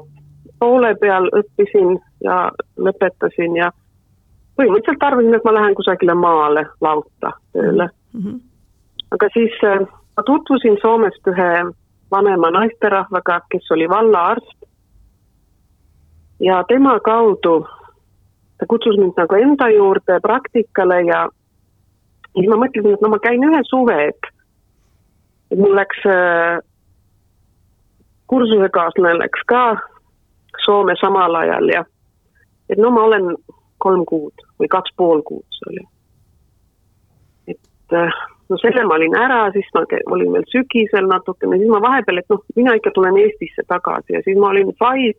poole 0.58 0.94
peal, 1.00 1.28
õppisin 1.32 1.98
ja 2.24 2.50
lõpetasin 2.76 3.56
ja 3.56 3.70
põhimõtteliselt 4.56 5.02
arvasin, 5.02 5.34
et 5.34 5.44
ma 5.44 5.54
lähen 5.54 5.74
kusagile 5.74 6.14
maale 6.14 6.66
lauta 6.80 7.32
tööle 7.52 7.88
mm. 8.12 8.20
-hmm. 8.20 8.40
aga 9.10 9.28
siis 9.34 9.56
äh, 9.64 9.86
ma 10.16 10.22
tutvusin 10.22 10.78
Soomest 10.82 11.26
ühe 11.26 11.50
vanema 12.10 12.50
naisterahvaga, 12.50 13.40
kes 13.50 13.70
oli 13.70 13.88
vallaarst. 13.88 14.58
ja 16.40 16.64
tema 16.68 17.00
kaudu 17.00 17.66
ta 18.58 18.66
kutsus 18.68 18.96
mind 18.98 19.12
nagu 19.16 19.34
enda 19.34 19.68
juurde 19.68 20.20
praktikale 20.22 21.02
ja 21.02 21.28
siis 22.32 22.48
ma 22.48 22.56
mõtlesin, 22.56 22.94
et 22.94 23.00
no 23.00 23.08
ma 23.08 23.18
käin 23.18 23.44
ühe 23.44 23.60
suve, 23.70 23.96
et, 24.08 24.30
et 25.50 25.58
mul 25.58 25.74
läks 25.76 26.06
äh, 26.06 26.58
kursusekaaslane 28.26 29.18
läks 29.18 29.42
ka 29.46 29.64
Soome 30.64 30.94
samal 31.00 31.34
ajal 31.34 31.68
ja 31.72 31.84
et 32.68 32.78
no 32.78 32.90
ma 32.90 33.04
olen 33.08 33.34
kolm 33.78 34.04
kuud 34.08 34.46
või 34.60 34.70
kaks 34.72 34.94
pool 34.96 35.22
kuud 35.26 35.44
see 35.58 35.72
oli. 35.72 35.84
et 37.54 37.96
äh, 37.98 38.22
no 38.48 38.58
selle 38.60 38.84
ma 38.88 38.98
olin 38.98 39.16
ära, 39.18 39.40
siis 39.52 39.68
ma 39.74 39.84
olin 40.16 40.32
veel 40.36 40.46
sügisel 40.52 41.08
natukene, 41.10 41.58
siis 41.58 41.70
ma 41.70 41.82
vahepeal, 41.84 42.20
et 42.20 42.32
noh, 42.32 42.42
mina 42.56 42.76
ikka 42.78 42.92
tulen 42.94 43.18
Eestisse 43.20 43.66
tagasi 43.68 44.16
ja 44.16 44.22
siis 44.24 44.38
ma 44.40 44.52
olin 44.52 44.72
Pfi-, 44.80 45.18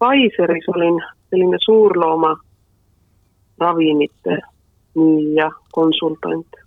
Pfizeris 0.00 0.68
olin 0.74 1.00
selline 1.30 1.60
suurlooma 1.64 2.34
ravimite 3.60 4.40
müüja, 4.96 5.50
konsultant, 5.72 6.62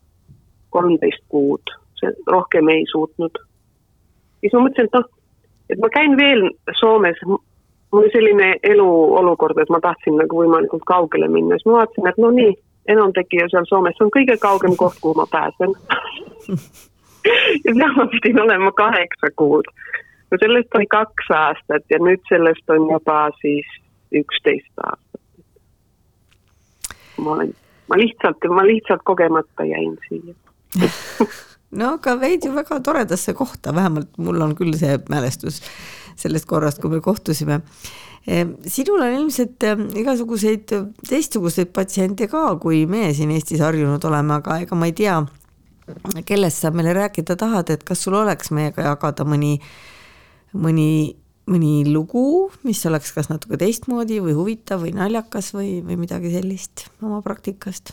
kolmteist 0.71 1.23
kuud, 1.29 1.73
see 1.99 2.13
rohkem 2.29 2.69
ei 2.71 2.85
suutnud. 2.91 3.41
siis 4.39 4.53
ma 4.53 4.67
mõtlesin, 4.67 4.87
et 4.87 4.95
noh, 4.99 5.09
et 5.73 5.81
ma 5.81 5.89
käin 5.91 6.15
veel 6.17 6.47
Soomes, 6.79 7.19
mul 7.93 8.01
oli 8.01 8.11
selline 8.11 8.55
eluolukord, 8.63 9.57
et 9.61 9.69
ma 9.69 9.79
tahtsin 9.79 10.17
nagu 10.17 10.39
võimalikult 10.41 10.85
kaugele 10.89 11.27
minna, 11.29 11.57
siis 11.57 11.69
ma 11.69 11.79
vaatasin, 11.81 12.07
et 12.09 12.17
no 12.21 12.31
nii, 12.33 12.55
enamtegija 12.89 13.45
seal 13.51 13.67
Soomes, 13.69 14.01
on 14.01 14.09
kõige 14.15 14.37
kaugem 14.41 14.75
koht, 14.79 14.97
kuhu 15.01 15.13
ma 15.19 15.27
pääsen 15.31 15.75
ja 17.65 17.75
seal 17.77 17.95
ma 17.99 18.07
pidin 18.15 18.41
olema 18.41 18.71
kaheksa 18.71 19.29
kuud. 19.35 19.69
no 20.31 20.41
sellest 20.41 20.75
oli 20.75 20.89
kaks 20.89 21.31
aastat 21.37 21.85
ja 21.93 22.01
nüüd 22.01 22.21
sellest 22.29 22.75
on 22.75 22.89
juba 22.89 23.19
siis 23.41 23.69
üksteist 24.23 24.85
aastat. 24.87 25.21
ma 27.17 27.37
olen, 27.37 27.53
ma 27.87 28.01
lihtsalt, 28.01 28.49
ma 28.49 28.65
lihtsalt 28.67 29.05
kogemata 29.05 29.69
jäin 29.69 29.97
siia 30.09 30.33
no 31.79 31.95
aga 31.97 32.15
veid 32.21 32.45
ju 32.45 32.53
väga 32.53 32.79
toredasse 32.85 33.35
kohta, 33.37 33.73
vähemalt 33.75 34.17
mul 34.21 34.41
on 34.45 34.55
küll 34.57 34.75
see 34.79 34.97
mälestus 35.11 35.61
sellest 36.19 36.45
korrast, 36.49 36.81
kui 36.81 36.91
me 36.93 37.01
kohtusime. 37.01 37.61
Ehm, 38.29 38.53
sinul 38.69 39.01
on 39.03 39.15
ilmselt 39.17 39.63
ehm, 39.67 39.87
igasuguseid 39.99 40.71
teistsuguseid 41.09 41.73
patsiente 41.75 42.29
ka, 42.31 42.45
kui 42.61 42.85
meie 42.87 43.11
siin 43.17 43.33
Eestis 43.35 43.63
harjunud 43.63 44.03
oleme, 44.07 44.37
aga 44.37 44.61
ega 44.63 44.77
ma 44.79 44.87
ei 44.87 44.95
tea, 44.95 45.17
kellest 46.29 46.63
sa 46.63 46.71
meile 46.71 46.93
rääkida 46.95 47.35
tahad, 47.39 47.73
et 47.73 47.83
kas 47.83 48.05
sul 48.05 48.15
oleks 48.21 48.53
meiega 48.55 48.85
jagada 48.87 49.25
mõni, 49.27 49.57
mõni, 50.55 50.87
mõni 51.51 51.73
lugu, 51.89 52.47
mis 52.63 52.85
oleks 52.87 53.11
kas 53.17 53.27
natuke 53.33 53.59
teistmoodi 53.59 54.21
või 54.23 54.37
huvitav 54.37 54.85
või 54.85 54.95
naljakas 54.95 55.51
või, 55.57 55.81
või 55.83 55.99
midagi 56.05 56.31
sellist 56.37 56.87
oma 57.03 57.19
praktikast? 57.25 57.91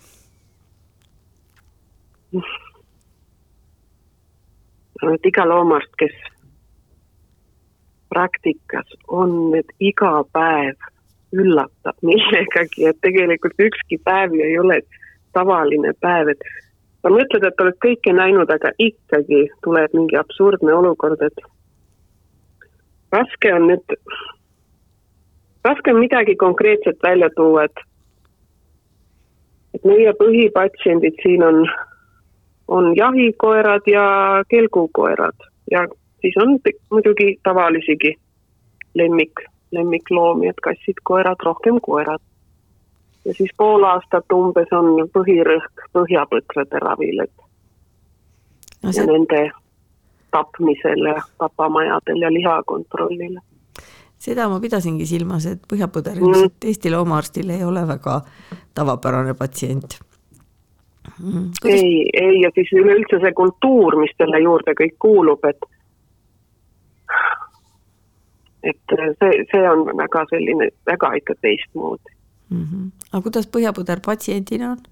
Et 5.14 5.26
iga 5.26 5.46
loomaarst, 5.48 5.92
kes 5.98 6.16
praktikas 8.10 8.96
on, 9.08 9.54
et 9.58 9.70
iga 9.80 10.20
päev 10.34 10.90
üllatab 11.32 11.96
millegagi, 12.02 12.88
et 12.90 12.98
tegelikult 13.04 13.60
ükski 13.62 14.00
päev 14.04 14.34
ju 14.34 14.42
ei 14.46 14.58
ole 14.58 14.80
tavaline 15.32 15.92
päev, 16.02 16.32
et 16.34 16.48
sa 17.02 17.12
mõtled, 17.12 17.46
et 17.46 17.62
oled 17.64 17.78
kõike 17.84 18.12
näinud, 18.16 18.50
aga 18.50 18.72
ikkagi 18.82 19.44
tuleb 19.64 19.94
mingi 19.96 20.18
absurdne 20.20 20.74
olukord, 20.74 21.22
et 21.22 21.38
raske 23.14 23.54
on 23.54 23.68
nüüd, 23.70 23.94
raske 25.64 25.94
on 25.94 26.02
midagi 26.02 26.36
konkreetset 26.36 26.98
välja 27.02 27.30
tuua, 27.36 27.68
et 27.70 27.86
et 29.74 29.84
meie 29.86 30.12
põhipatsiendid 30.18 31.14
siin 31.22 31.44
on, 31.46 31.62
on 32.70 32.96
jahikoerad 32.96 33.86
ja 33.90 34.04
kelgukoerad 34.48 35.46
ja 35.70 35.86
siis 36.20 36.34
on 36.36 36.58
muidugi 36.90 37.36
tavalisigi 37.42 38.14
lemmik, 38.94 39.32
lemmikloomi, 39.70 40.48
et 40.48 40.60
kassid, 40.62 41.02
koerad, 41.04 41.36
rohkem 41.44 41.80
koerad. 41.82 42.22
ja 43.24 43.34
siis 43.34 43.50
pool 43.56 43.84
aastat 43.84 44.32
umbes 44.32 44.72
on 44.72 45.08
põhirõhk 45.14 45.86
põhjapõtrade 45.92 46.80
ravil, 46.80 47.24
et 47.26 47.34
no 48.82 48.92
see... 48.92 49.02
ja 49.02 49.06
nende 49.12 49.42
tapmisel 50.30 51.06
ja 51.10 51.22
tapamajadel 51.38 52.22
ja 52.24 52.32
lihakontrollil. 52.32 53.38
seda 54.18 54.48
ma 54.48 54.60
pidasingi 54.60 55.06
silmas, 55.06 55.46
et 55.46 55.66
põhjapõder 55.68 56.18
ilmselt 56.18 56.54
mm. 56.54 56.68
Eesti 56.70 56.94
loomaarstil 56.94 57.50
ei 57.50 57.64
ole 57.64 57.86
väga 57.88 58.20
tavapärane 58.74 59.34
patsient. 59.34 60.00
Kuidas... 61.16 61.64
ei, 61.64 62.10
ei 62.12 62.40
ja 62.40 62.50
siis 62.54 62.72
üleüldse 62.72 63.20
see 63.22 63.32
kultuur, 63.32 63.96
mis 64.00 64.14
selle 64.16 64.40
juurde 64.42 64.74
kõik 64.78 64.96
kuulub, 64.98 65.44
et 65.44 65.68
et 68.62 68.96
see, 69.18 69.44
see 69.50 69.66
on 69.68 69.86
väga 69.96 70.24
selline, 70.30 70.70
väga 70.86 71.12
ikka 71.18 71.34
teistmoodi 71.40 72.12
mm. 72.50 72.64
-hmm. 72.64 72.90
aga 73.12 73.22
kuidas 73.22 73.48
põhjapõder 73.56 74.02
patsiendina 74.04 74.70
on? 74.70 74.82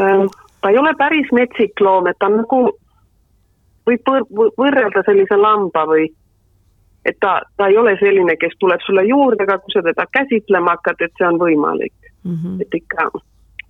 Äh, 0.00 0.26
ta 0.60 0.70
ei 0.70 0.78
ole 0.78 0.94
päris 0.98 1.28
metsik 1.32 1.80
loom, 1.80 2.06
et 2.06 2.18
ta 2.18 2.26
on 2.26 2.40
nagu, 2.42 2.60
võib 3.86 4.12
võrrelda 4.58 5.04
sellise 5.06 5.36
lamba 5.36 5.86
või 5.86 6.08
et 7.04 7.18
ta, 7.20 7.40
ta 7.56 7.66
ei 7.66 7.76
ole 7.76 7.96
selline, 8.00 8.36
kes 8.36 8.54
tuleb 8.58 8.80
sulle 8.86 9.04
juurde, 9.04 9.42
aga 9.42 9.58
kui 9.58 9.74
sa 9.74 9.82
teda 9.82 10.06
käsitlema 10.16 10.76
hakkad, 10.76 11.02
et 11.02 11.12
see 11.18 11.26
on 11.26 11.38
võimalik 11.38 11.94
mm. 12.24 12.34
-hmm. 12.34 12.60
et 12.62 12.74
ikka 12.74 13.10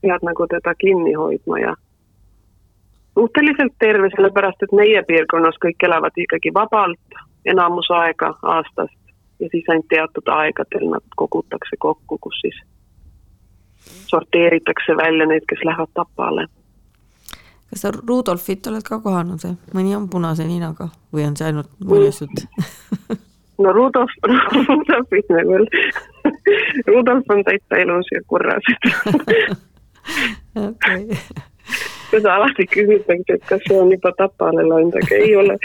pead 0.03 0.27
nagu 0.27 0.47
teda 0.51 0.75
kinni 0.75 1.13
hoidma 1.15 1.59
ja 1.59 1.75
suhteliselt 3.15 3.75
terve, 3.79 4.11
sellepärast 4.17 4.63
et 4.63 4.73
meie 4.73 5.03
piirkonnas 5.03 5.59
kõik 5.65 5.87
elavad 5.89 6.17
ikkagi 6.17 6.55
vabalt 6.55 7.23
enamus 7.45 7.91
aega 7.91 8.35
aastast 8.43 8.99
ja 9.41 9.49
siis 9.51 9.69
ainult 9.69 9.89
teatud 9.89 10.29
aegadel 10.29 10.89
nad 10.95 11.17
kogutakse 11.17 11.77
kokku, 11.79 12.19
kus 12.21 12.41
siis 12.41 12.59
sorteeritakse 14.07 14.97
välja 14.97 15.27
need, 15.27 15.45
kes 15.49 15.65
lähevad 15.65 15.91
tapale. 15.95 16.47
kas 17.71 17.81
sa 17.81 17.91
Rudolfit 18.09 18.67
oled 18.67 18.87
ka 18.87 19.01
kohanud 19.01 19.43
või? 19.45 19.57
mõni 19.75 19.97
on 19.97 20.09
punase 20.09 20.47
ninaga 20.47 20.89
või 21.13 21.27
on 21.27 21.37
see 21.37 21.51
ainult 21.51 21.71
muinasjutt 21.85 22.47
no 23.59 23.73
Rudolf, 23.73 24.15
Rudolfit 24.69 25.35
nagu 25.35 25.59
Rudolf 26.87 27.37
on 27.37 27.45
täitsa 27.45 27.83
ilus 27.83 28.15
ja 28.15 28.23
kurras 28.27 28.73
okei. 30.69 31.19
Seda 32.13 32.37
alati 32.37 32.67
küsitakse, 32.69 33.39
et 33.39 33.45
kas 33.49 33.63
see 33.67 33.79
on 33.81 33.93
juba 33.95 34.13
tapale 34.19 34.65
läinud, 34.69 34.97
aga 35.01 35.21
ei 35.21 35.37
ole. 35.41 35.59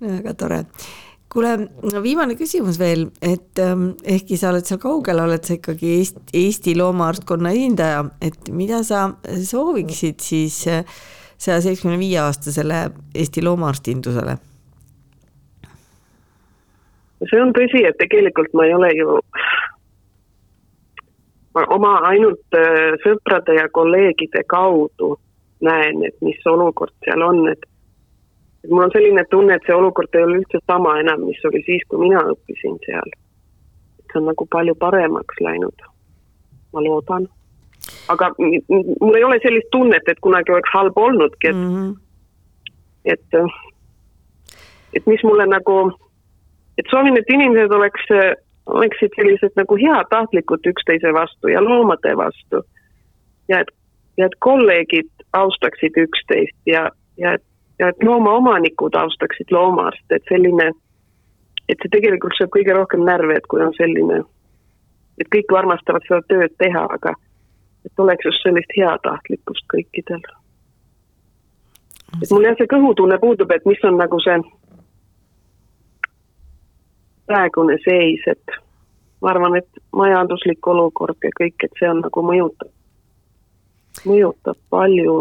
Väga 0.00 0.34
tore. 0.40 0.60
Kuule, 1.34 1.56
viimane 2.04 2.36
küsimus 2.38 2.78
veel, 2.78 3.08
et 3.18 3.58
ähm, 3.58 3.88
ehkki 4.06 4.38
sa 4.38 4.52
oled 4.52 4.68
seal 4.68 4.78
kaugel, 4.78 5.18
oled 5.18 5.42
sa 5.42 5.56
ikkagi 5.56 5.96
Eesti, 5.98 6.22
Eesti 6.38 6.76
loomaarstkonna 6.78 7.50
esindaja, 7.50 8.04
et 8.22 8.52
mida 8.54 8.84
sa 8.86 9.08
sooviksid 9.42 10.22
siis 10.22 10.60
äh, 10.70 10.86
saja 11.36 11.60
seitsmekümne 11.60 11.98
viie 11.98 12.20
aastasele 12.22 12.86
Eesti 13.14 13.42
loomaarstindusele? 13.44 14.38
see 17.24 17.40
on 17.40 17.54
tõsi, 17.56 17.80
et 17.88 17.96
tegelikult 17.96 18.52
ma 18.52 18.66
ei 18.68 18.74
ole 18.76 18.90
ju 18.98 19.18
oma 21.54 21.98
ainult 22.10 22.58
äh, 22.58 22.96
sõprade 23.04 23.54
ja 23.54 23.68
kolleegide 23.72 24.42
kaudu 24.50 25.14
näen, 25.64 26.02
et 26.04 26.16
mis 26.20 26.40
olukord 26.50 26.92
seal 27.04 27.22
on, 27.22 27.46
et 27.52 27.62
et 28.64 28.70
mul 28.70 28.86
on 28.86 28.92
selline 28.94 29.24
tunne, 29.30 29.54
et 29.54 29.66
see 29.66 29.76
olukord 29.76 30.16
ei 30.16 30.24
ole 30.24 30.38
üldse 30.40 30.60
sama 30.64 30.96
enam, 31.02 31.26
mis 31.28 31.40
oli 31.44 31.60
siis, 31.66 31.82
kui 31.88 32.00
mina 32.00 32.22
õppisin 32.32 32.78
seal. 32.86 33.10
see 34.08 34.20
on 34.20 34.30
nagu 34.30 34.46
palju 34.46 34.74
paremaks 34.78 35.40
läinud, 35.42 35.84
ma 36.72 36.84
loodan. 36.84 37.26
aga 38.08 38.30
mul 38.38 39.18
ei 39.18 39.24
ole 39.24 39.38
sellist 39.42 39.68
tunnet, 39.72 40.08
et 40.08 40.20
kunagi 40.24 40.52
oleks 40.52 40.72
halb 40.72 40.98
olnudki, 40.98 41.48
et 41.48 41.56
mm, 41.56 41.74
-hmm. 41.74 41.92
et, 43.04 43.28
et 44.94 45.06
mis 45.06 45.24
mulle 45.24 45.46
nagu, 45.46 45.92
et 46.78 46.86
soovin, 46.90 47.18
et 47.18 47.34
inimesed 47.36 47.72
oleks 47.72 48.08
oleksid 48.66 49.16
sellised 49.16 49.56
nagu 49.56 49.76
heatahtlikud 49.76 50.66
üksteise 50.66 51.12
vastu 51.12 51.48
ja 51.52 51.64
loomade 51.64 52.16
vastu. 52.16 52.62
ja 53.48 53.60
et, 53.60 53.70
ja 54.16 54.26
et 54.26 54.36
kolleegid 54.38 55.10
austaksid 55.32 55.96
üksteist 56.00 56.56
ja, 56.66 56.90
ja 57.18 57.34
et, 57.34 57.44
ja 57.78 57.88
et 57.88 58.02
loomaomanikud 58.02 58.94
austaksid 58.94 59.50
loomaarste, 59.50 60.16
et 60.16 60.24
selline, 60.28 60.70
et 61.68 61.76
see 61.82 61.92
tegelikult 61.92 62.38
sööb 62.38 62.54
kõige 62.56 62.76
rohkem 62.76 63.04
närvi, 63.04 63.36
et 63.36 63.46
kui 63.50 63.60
on 63.60 63.74
selline 63.76 64.22
et 65.20 65.30
kõik 65.30 65.52
armastavad 65.56 66.06
seda 66.08 66.22
tööd 66.30 66.54
teha, 66.58 66.86
aga 66.96 67.14
et 67.84 68.00
oleks 68.00 68.26
just 68.26 68.42
sellist 68.42 68.74
heatahtlikkust 68.76 69.66
kõikidel. 69.72 70.22
et 72.22 72.30
mul 72.30 72.46
jah, 72.46 72.56
see 72.58 72.70
kõhutunne 72.70 73.18
puudub, 73.20 73.50
et 73.50 73.66
mis 73.66 73.84
on 73.84 73.98
nagu 73.98 74.20
see 74.24 74.38
praegune 77.26 77.76
seis, 77.84 78.22
et 78.26 78.58
ma 79.22 79.32
arvan, 79.32 79.56
et 79.56 79.82
majanduslik 79.96 80.66
olukord 80.66 81.16
ja 81.24 81.32
kõik, 81.38 81.56
et 81.64 81.80
see 81.80 81.88
on 81.90 82.02
nagu 82.04 82.24
mõjutab, 82.26 82.70
mõjutab 84.04 84.58
palju 84.74 85.16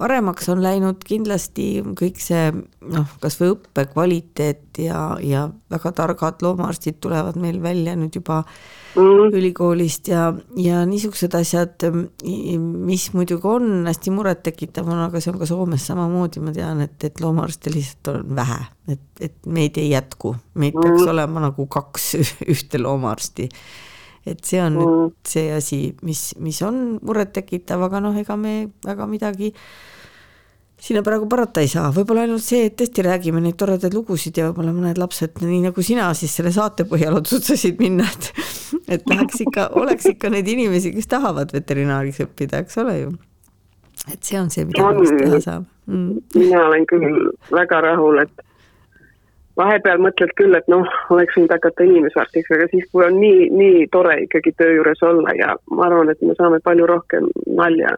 paremaks 0.00 0.48
on 0.50 0.62
läinud 0.62 1.04
kindlasti 1.06 1.68
kõik 1.98 2.18
see 2.22 2.48
noh, 2.50 3.12
kasvõi 3.22 3.52
õppe 3.54 3.84
kvaliteet 3.92 4.80
ja, 4.82 5.14
ja 5.22 5.44
väga 5.70 5.92
targad 5.94 6.42
loomaarstid 6.42 6.98
tulevad 7.02 7.38
meil 7.40 7.60
välja 7.62 7.94
nüüd 7.98 8.18
juba 8.18 8.40
mm. 8.42 9.30
ülikoolist 9.38 10.10
ja, 10.10 10.26
ja 10.58 10.82
niisugused 10.88 11.38
asjad, 11.38 11.86
mis 12.24 13.06
muidugi 13.14 13.50
on 13.50 13.86
hästi 13.86 14.14
murettekitav, 14.14 14.90
on, 14.90 15.06
aga 15.06 15.22
see 15.22 15.30
on 15.30 15.40
ka 15.40 15.48
Soomes 15.48 15.86
samamoodi, 15.86 16.42
ma 16.42 16.54
tean, 16.56 16.82
et, 16.84 16.98
et 17.06 17.22
loomaarste 17.22 17.72
lihtsalt 17.74 18.14
on 18.16 18.36
vähe, 18.42 18.60
et, 18.96 19.08
et 19.22 19.40
meid 19.46 19.78
ei 19.78 19.92
jätku, 19.94 20.34
meid 20.58 20.74
peaks 20.78 21.06
olema 21.14 21.46
nagu 21.46 21.70
kaks 21.70 22.14
ühte 22.54 22.82
loomaarsti 22.82 23.50
et 24.26 24.44
see 24.44 24.60
on 24.62 24.76
mm. 24.76 24.84
nüüd 24.84 25.32
see 25.34 25.50
asi, 25.54 25.80
mis, 26.06 26.30
mis 26.40 26.60
on 26.64 26.98
murettekitav, 27.04 27.82
aga 27.88 28.00
noh, 28.04 28.16
ega 28.20 28.38
me 28.40 28.54
väga 28.84 29.08
midagi 29.10 29.52
sinna 30.84 31.00
praegu 31.06 31.28
parata 31.30 31.62
ei 31.64 31.68
saa, 31.70 31.88
võib-olla 31.94 32.26
ainult 32.26 32.44
see, 32.44 32.66
et 32.68 32.74
tõesti 32.76 33.04
räägime 33.06 33.40
neid 33.40 33.56
toredaid 33.60 33.94
lugusid 33.96 34.36
ja 34.36 34.50
võib-olla 34.50 34.74
mõned 34.76 34.98
lapsed, 35.00 35.38
nii 35.40 35.62
nagu 35.64 35.84
sina 35.86 36.10
siis 36.18 36.34
selle 36.36 36.52
saate 36.52 36.84
põhjal 36.88 37.16
otsustasid 37.20 37.80
minna, 37.80 38.08
et 38.08 38.32
et 38.96 39.06
läheks 39.08 39.44
ikka, 39.46 39.68
oleks 39.80 40.10
ikka 40.10 40.28
neid 40.34 40.48
inimesi, 40.50 40.92
kes 40.92 41.08
tahavad 41.08 41.54
veterinaariks 41.54 42.20
õppida, 42.26 42.60
eks 42.64 42.80
ole 42.82 42.98
ju. 42.98 43.14
et 44.12 44.20
see 44.20 44.40
on 44.40 44.50
see, 44.52 44.66
mida 44.68 44.84
on, 44.84 45.00
teha 45.20 45.40
saab 45.40 45.64
mm.. 45.88 46.26
mina 46.36 46.66
olen 46.66 46.84
küll 46.90 47.30
väga 47.54 47.80
rahul, 47.86 48.20
et 48.26 48.44
vahepeal 49.56 50.00
mõtled 50.02 50.32
küll, 50.38 50.56
et 50.58 50.66
noh, 50.72 50.86
oleks 51.14 51.36
võinud 51.38 51.52
hakata 51.54 51.86
inimesarstiks, 51.86 52.50
aga 52.56 52.68
siis, 52.72 52.86
kui 52.92 53.04
on 53.06 53.18
nii, 53.20 53.48
nii 53.54 53.84
tore 53.94 54.16
ikkagi 54.24 54.54
töö 54.58 54.78
juures 54.78 55.02
olla 55.06 55.34
ja 55.38 55.54
ma 55.70 55.86
arvan, 55.88 56.10
et 56.10 56.22
me 56.22 56.34
saame 56.38 56.60
palju 56.64 56.88
rohkem 56.90 57.28
nalja 57.60 57.94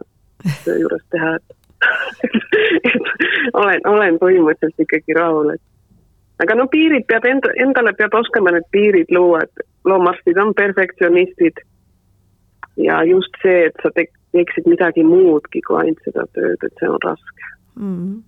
töö 0.65 0.77
juures 0.83 1.05
teha, 1.13 1.37
et 1.37 1.55
et 2.89 3.09
olen, 3.53 3.81
olen 3.85 4.21
põhimõtteliselt 4.21 4.85
ikkagi 4.85 5.17
rahul, 5.17 5.51
et 5.55 6.43
aga 6.43 6.57
no 6.57 6.67
piirid 6.73 7.05
peab 7.09 7.25
enda, 7.29 7.53
endale 7.61 7.93
peab 7.97 8.15
oskama 8.17 8.53
need 8.53 8.69
piirid 8.73 9.11
luua, 9.13 9.43
et 9.45 9.67
loomaarstid 9.89 10.37
on 10.41 10.53
perfektsionistid. 10.57 11.61
ja 12.77 13.01
just 13.03 13.41
see, 13.41 13.65
et 13.69 13.83
sa 13.83 13.93
teeksid 13.97 14.69
midagi 14.69 15.05
muudki 15.05 15.61
kui 15.65 15.81
ainult 15.81 16.01
seda 16.05 16.25
tööd, 16.37 16.61
et 16.61 16.73
see 16.81 16.89
on 16.89 17.01
raske 17.05 17.53
mm. 17.75 17.93
-hmm 17.93 18.26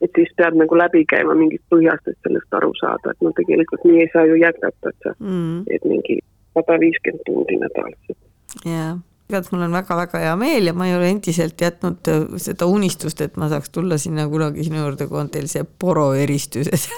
et 0.00 0.10
siis 0.16 0.32
peab 0.36 0.56
nagu 0.58 0.78
läbi 0.78 1.04
käima 1.10 1.36
mingist 1.38 1.64
põhjast, 1.72 2.08
et 2.08 2.18
sellest 2.26 2.58
aru 2.58 2.72
saada, 2.80 3.12
et 3.12 3.24
no 3.24 3.32
tegelikult 3.36 3.86
nii 3.88 4.02
ei 4.04 4.10
saa 4.12 4.26
ju 4.30 4.40
jätkata, 4.40 4.92
et 4.92 5.06
sa 5.06 5.14
mm. 5.18 5.64
teed 5.68 5.88
mingi 5.90 6.18
sada 6.56 6.78
viiskümmend 6.82 7.24
tundi 7.26 7.58
nädalas. 7.60 8.16
jaa, 8.64 8.92
igatahes 9.28 9.52
mul 9.52 9.66
on 9.66 9.76
väga-väga 9.78 10.24
hea 10.24 10.34
meel 10.40 10.70
ja 10.70 10.74
ma 10.76 10.88
ei 10.88 10.96
ole 10.96 11.12
endiselt 11.12 11.60
jätnud 11.66 12.12
äh, 12.12 12.26
seda 12.46 12.68
unistust, 12.70 13.20
et 13.24 13.38
ma 13.40 13.48
saaks 13.52 13.72
tulla 13.74 13.98
sinna 14.00 14.28
kunagi 14.32 14.66
sinu 14.68 14.82
juurde, 14.82 15.08
kui 15.10 15.20
on 15.22 15.30
teil 15.32 15.48
see 15.52 15.64
poroeristus 15.64 16.88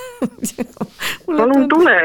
palun 1.26 1.68
tule 1.68 1.98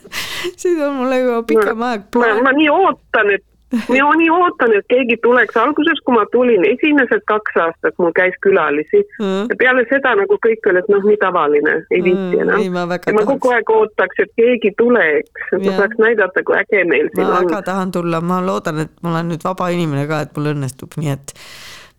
see 0.60 0.74
on 0.84 0.98
mulle 1.02 1.22
juba 1.22 1.42
pikem 1.48 1.86
aeg. 1.90 2.10
ma, 2.18 2.34
ma 2.46 2.56
nii 2.56 2.68
ootan, 2.74 3.34
et 3.36 3.46
mina 3.88 4.10
nii 4.20 4.30
ootan, 4.34 4.74
et 4.78 4.86
keegi 4.92 5.16
tuleks, 5.22 5.56
alguses, 5.60 6.02
kui 6.04 6.16
ma 6.16 6.24
tulin, 6.32 6.64
esimesed 6.68 7.24
kaks 7.30 7.58
aastat 7.64 7.98
mul 8.02 8.12
käis 8.16 8.36
külalisi. 8.46 9.02
Mm. 9.20 9.48
ja 9.50 9.58
peale 9.62 9.86
seda 9.92 10.14
nagu 10.18 10.38
kõik 10.46 10.70
olid, 10.72 10.90
noh, 10.92 11.06
nii 11.06 11.18
tavaline, 11.22 11.76
ei 11.90 12.04
viitsi 12.06 12.42
enam. 12.44 12.60
mm,. 12.60 12.78
ma, 12.78 13.00
ja 13.06 13.16
ma 13.16 13.26
kogu 13.28 13.54
aeg 13.54 13.74
ootaks, 13.74 14.22
et 14.24 14.32
keegi 14.40 14.74
tuleks, 14.78 15.48
et 15.56 15.66
ma 15.66 15.76
saaks 15.82 16.00
näidata, 16.02 16.44
kui 16.46 16.58
äge 16.58 16.84
meil 16.88 17.10
siin 17.14 17.26
on. 17.26 17.34
ma 17.34 17.42
väga 17.44 17.62
tahan 17.70 17.94
tulla, 17.96 18.22
ma 18.24 18.40
loodan, 18.44 18.84
et 18.86 18.96
ma 19.02 19.14
olen 19.14 19.34
nüüd 19.34 19.44
vaba 19.46 19.70
inimene 19.74 20.06
ka, 20.10 20.24
et 20.26 20.34
mul 20.36 20.52
õnnestub, 20.54 20.98
nii 21.00 21.14
et 21.16 21.36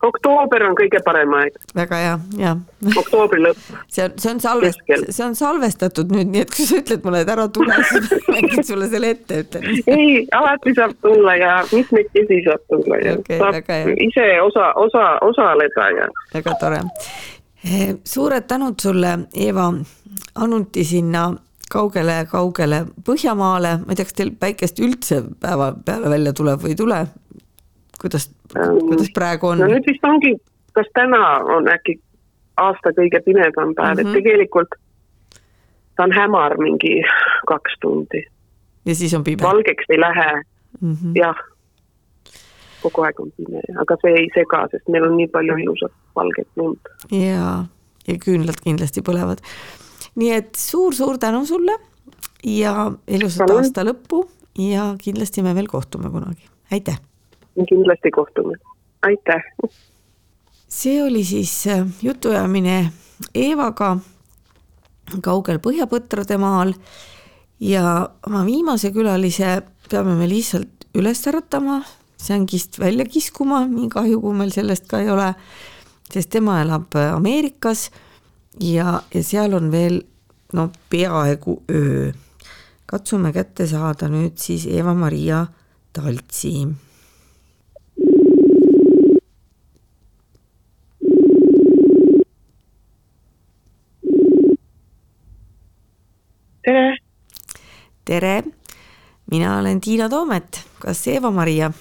oktoober 0.06 0.66
on 0.68 0.76
kõige 0.78 1.02
parem 1.06 1.34
aeg. 1.38 1.58
väga 1.78 2.00
hea, 2.02 2.14
ja. 2.40 2.54
oktoobri 2.96 3.42
lõpp. 3.44 3.60
see 3.88 4.06
on, 4.06 4.16
see 4.22 4.32
on 4.34 4.42
salvest-, 4.44 4.94
see 5.10 5.26
on 5.26 5.36
salvestatud 5.38 6.14
nüüd, 6.14 6.32
nii 6.34 6.46
et 6.46 6.54
kui 6.56 6.68
sa 6.68 6.80
ütled 6.82 7.06
mulle, 7.06 7.24
et 7.26 7.34
ära 7.34 7.48
tule, 7.54 7.78
siis 7.90 8.10
ma 8.12 8.38
mängin 8.38 8.66
sulle 8.68 8.90
selle 8.92 9.14
ette, 9.16 9.44
ütlen. 9.46 9.68
ei, 9.86 10.24
alati 10.38 10.76
saab 10.78 10.96
tulla 11.06 11.36
ja 11.40 11.54
mitmekesi 11.72 12.42
saab 12.48 12.66
tulla 12.72 13.02
ja 13.04 13.16
okay, 13.20 13.40
saab 13.42 14.02
ise 14.08 14.28
osa, 14.42 14.72
osa, 14.82 15.06
osaleda 15.28 15.90
ja. 15.98 16.10
väga 16.34 16.58
tore. 16.62 16.82
Eh, 17.62 17.96
suured 18.08 18.48
tänud 18.50 18.80
sulle, 18.82 19.18
Eeva 19.38 19.70
Anunti 20.42 20.84
sinna 20.88 21.28
kaugele-kaugele 21.72 22.86
Põhjamaale, 23.06 23.76
ma 23.84 23.94
ei 23.94 24.00
tea, 24.00 24.08
kas 24.08 24.18
teil 24.18 24.32
päikest 24.40 24.82
üldse 24.84 25.22
päeva 25.42 25.72
peale 25.86 26.10
välja 26.12 26.34
tuleb 26.36 26.64
või 26.64 26.74
ei 26.74 26.80
tule, 26.80 27.02
kuidas, 28.02 28.32
kuidas 28.54 29.12
praegu 29.14 29.54
on? 29.54 29.62
no 29.62 29.70
nüüd 29.72 29.86
vist 29.88 30.08
ongi, 30.08 30.34
kas 30.78 30.90
täna 30.98 31.22
on 31.56 31.70
äkki 31.72 32.00
aasta 32.62 32.94
kõige 32.98 33.22
pimedam 33.26 33.76
päev 33.76 33.94
mm, 33.94 33.98
-hmm. 33.98 34.00
et 34.00 34.08
mhm. 34.08 34.16
tegelikult 34.18 34.76
ta 35.96 36.04
on 36.04 36.16
hämar 36.16 36.58
mingi 36.58 37.02
kaks 37.48 37.78
tundi. 37.82 38.26
ja 38.86 38.96
siis 38.96 39.14
on 39.14 39.24
pime? 39.24 39.44
valgeks 39.44 39.86
ei 39.90 40.00
lähe 40.00 40.32
mm, 40.82 40.94
-hmm. 40.94 41.12
jah. 41.16 41.38
kogu 42.82 43.02
aeg 43.02 43.20
on 43.20 43.32
pime, 43.38 43.62
aga 43.82 43.98
see 44.02 44.16
ei 44.24 44.28
sega, 44.36 44.66
sest 44.72 44.90
meil 44.90 45.04
on 45.04 45.18
nii 45.18 45.28
palju 45.28 45.58
ilusat 45.58 45.94
valget 46.16 46.48
lund. 46.56 46.92
jaa, 47.12 47.66
ja 48.08 48.16
küünlad 48.26 48.60
kindlasti 48.64 49.02
põlevad. 49.02 49.46
nii 50.16 50.32
et 50.32 50.56
suur-suur 50.56 51.18
tänu 51.18 51.46
sulle 51.46 51.78
ja 52.44 52.92
ilusat 53.08 53.50
aasta 53.50 53.86
lõppu 53.86 54.26
ja 54.58 54.96
kindlasti 55.04 55.42
me 55.42 55.56
veel 55.56 55.68
kohtume 55.68 56.10
kunagi, 56.10 56.50
aitäh! 56.72 57.11
Kindlasti 57.70 58.12
kohtume, 58.12 58.58
aitäh. 59.04 59.44
see 60.68 61.04
oli 61.04 61.24
siis 61.24 61.68
äh, 61.68 61.88
jutuajamine 62.02 62.92
Eevaga 63.36 63.98
kaugel 65.22 65.60
Põhjapõtrade 65.60 66.38
maal. 66.40 66.74
Ja 67.62 68.10
oma 68.28 68.46
viimase 68.46 68.92
külalise 68.96 69.60
peame 69.90 70.16
me 70.18 70.28
lihtsalt 70.30 70.88
üles 70.98 71.22
äratama, 71.30 71.82
sängist 72.18 72.80
välja 72.80 73.06
kiskuma, 73.06 73.66
nii 73.68 73.90
kahju, 73.92 74.22
kui 74.24 74.38
meil 74.38 74.54
sellest 74.54 74.88
ka 74.90 75.02
ei 75.04 75.12
ole, 75.12 75.34
sest 76.12 76.32
tema 76.34 76.62
elab 76.64 76.96
äh, 76.96 77.12
Ameerikas. 77.16 77.90
Ja, 78.60 79.02
ja 79.14 79.24
seal 79.24 79.54
on 79.56 79.70
veel 79.72 80.02
no 80.54 80.70
peaaegu 80.90 81.62
öö. 81.72 82.12
katsume 82.86 83.32
kätte 83.32 83.68
saada 83.68 84.10
nüüd 84.12 84.36
siis 84.36 84.66
Eva-Maria 84.68 85.46
Taltsi 85.96 86.68
tere! 96.64 96.98
tere, 98.06 98.44
mina 99.32 99.60
olen 99.60 99.82
Tiina 99.82 100.10
Toomet, 100.10 100.62
kas 100.80 101.08
Eeva-Maria? 101.08 101.72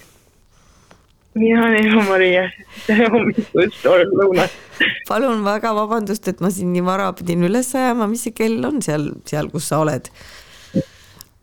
mina 1.35 1.65
olen 1.67 1.87
Eeva-Maria, 1.87 2.45
tere 2.87 3.09
hommikust, 3.13 3.85
lõunast. 3.85 4.61
palun 5.11 5.45
väga 5.45 5.75
vabandust, 5.77 6.29
et 6.33 6.41
ma 6.41 6.51
sind 6.55 6.75
nii 6.75 6.85
vara 6.87 7.11
pidin 7.17 7.45
üles 7.49 7.75
ajama, 7.77 8.09
mis 8.11 8.25
see 8.27 8.37
kell 8.37 8.65
on 8.67 8.81
seal, 8.85 9.11
seal, 9.29 9.51
kus 9.53 9.69
sa 9.71 9.83
oled? 9.85 10.11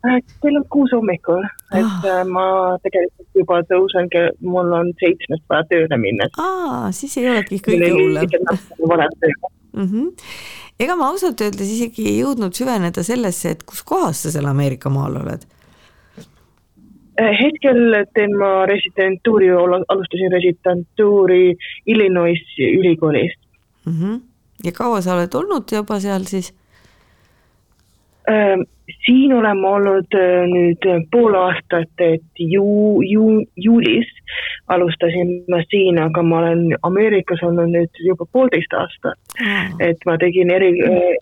Äh, 0.06 0.20
kell 0.42 0.58
on 0.58 0.66
kuus 0.70 0.92
hommikul, 0.94 1.42
et 1.72 1.82
ah. 1.82 2.04
Äh, 2.06 2.22
ma 2.26 2.44
tegelikult 2.84 3.38
juba 3.38 3.62
tõusen, 3.70 4.10
mul 4.46 4.74
on 4.76 4.92
seitsmest 5.02 5.46
vaja 5.50 5.66
tööle 5.72 5.98
minna. 6.00 6.30
aa, 6.42 6.88
siis 6.94 7.18
ei 7.18 7.30
olegi 7.30 7.62
kõige 7.62 7.94
hullem. 7.94 8.38
Mm 9.78 9.84
-hmm 9.84 10.66
ega 10.80 10.96
ma 10.96 11.10
ausalt 11.12 11.40
öeldes 11.42 11.70
isegi 11.74 12.06
ei 12.10 12.18
jõudnud 12.20 12.54
süveneda 12.54 13.02
sellesse, 13.06 13.54
et 13.54 13.64
kus 13.66 13.82
kohas 13.86 14.22
sa 14.24 14.32
seal 14.34 14.46
Ameerika 14.50 14.90
maal 14.92 15.18
oled? 15.22 15.46
Äh, 17.18 17.34
hetkel 17.34 17.96
teen 18.14 18.36
ma 18.38 18.62
residentuuri, 18.70 19.50
alustasin 19.50 20.32
residentuuri 20.32 21.56
Illinois 21.86 22.42
ülikoolist 22.58 23.40
mm. 23.86 23.92
-hmm. 23.92 24.20
ja 24.64 24.72
kaua 24.72 25.00
sa 25.00 25.16
oled 25.16 25.34
olnud 25.34 25.72
juba 25.72 26.00
seal 26.00 26.24
siis? 26.30 26.54
Äh, 28.30 28.58
siin 29.06 29.34
olen 29.34 29.58
ma 29.58 29.74
olnud 29.80 30.14
äh, 30.14 30.46
nüüd 30.52 30.86
pool 31.10 31.34
aastat, 31.34 31.90
et 31.98 32.44
ju-, 32.54 33.02
ju-, 33.02 33.46
juulis 33.56 34.14
alustasin 34.68 35.34
ma 35.48 35.60
siin, 35.70 35.98
aga 36.02 36.22
ma 36.22 36.38
olen 36.42 36.64
Ameerikas 36.82 37.42
olnud 37.46 37.72
nüüd 37.72 38.00
juba 38.04 38.26
poolteist 38.32 38.74
aastat 38.76 39.38
mm.. 39.40 39.76
et 39.80 40.06
ma 40.06 40.18
tegin 40.20 40.50
eri, 40.54 40.72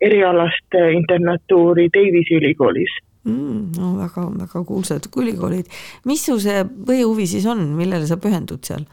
erialast 0.04 0.78
internatuuri 0.98 1.88
Davisi 1.94 2.40
ülikoolis 2.40 2.92
mm,. 3.26 3.72
no 3.78 3.94
väga-väga 3.98 4.64
kuulsad 4.64 5.08
ülikoolid. 5.16 5.66
mis 6.04 6.26
su 6.26 6.38
see 6.42 6.64
põhihuvi 6.64 7.26
siis 7.26 7.46
on, 7.46 7.64
millele 7.78 8.06
sa 8.06 8.18
pühendud 8.20 8.62
seal? 8.66 8.86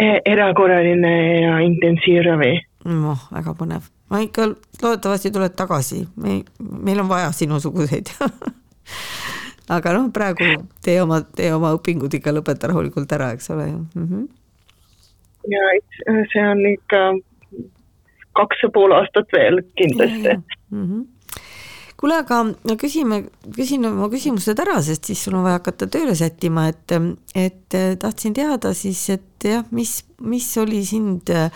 E-, 0.00 0.20
erakorraline 0.28 1.14
ja 1.42 1.58
intensiivravi. 1.64 2.52
noh, 2.92 3.28
väga 3.32 3.56
põnev. 3.58 3.88
ma 4.10 4.20
ikka 4.24 4.50
loodetavasti 4.82 5.32
tuled 5.34 5.56
tagasi, 5.56 6.04
me, 6.22 6.40
meil 6.60 7.00
on 7.04 7.08
vaja 7.08 7.32
sinusuguseid 7.32 8.12
aga 9.68 9.94
noh, 9.96 10.10
praegu 10.14 10.52
tee 10.84 11.00
oma, 11.02 11.20
tee 11.36 11.50
oma 11.54 11.72
õpingud 11.76 12.14
ikka 12.18 12.34
lõpeta 12.34 12.70
rahulikult 12.70 13.12
ära, 13.16 13.32
eks 13.36 13.50
ole 13.54 13.68
ju 13.70 13.78
mm. 13.78 14.06
-hmm. 14.06 14.28
ja 15.54 16.22
see 16.32 16.46
on 16.52 16.62
ikka 16.70 17.02
kaks 18.36 18.62
ja 18.62 18.70
pool 18.72 18.92
aastat 18.92 19.32
veel 19.32 19.62
kindlasti. 19.76 20.38
Mm 20.70 20.86
-hmm 20.86 21.04
kuule, 21.96 22.18
aga 22.20 22.42
küsime, 22.76 23.22
küsin 23.56 23.86
oma 23.88 24.10
küsimused 24.12 24.58
ära, 24.60 24.82
sest 24.84 25.08
siis 25.08 25.22
sul 25.24 25.34
on 25.38 25.46
vaja 25.46 25.60
hakata 25.62 25.86
tööle 25.86 26.14
sättima, 26.14 26.68
et, 26.68 26.92
et 27.34 27.76
tahtsin 27.98 28.34
teada 28.36 28.74
siis, 28.76 29.00
et 29.10 29.48
jah, 29.48 29.64
mis, 29.70 30.04
mis 30.20 30.50
oli 30.60 30.84
sind 30.84 31.32
äh, 31.32 31.48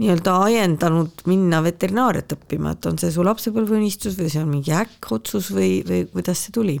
nii-öelda 0.00 0.36
ajendanud 0.46 1.24
minna 1.28 1.60
veterinaariat 1.64 2.32
õppima, 2.36 2.72
et 2.72 2.88
on 2.88 2.98
see 3.00 3.12
su 3.12 3.24
lapsepõlveunistus 3.26 4.16
või 4.18 4.32
see 4.32 4.40
on 4.40 4.50
mingi 4.52 4.72
äkkotsus 4.76 5.50
või, 5.52 5.82
või 5.88 6.06
kuidas 6.14 6.46
see 6.46 6.54
tuli? 6.56 6.78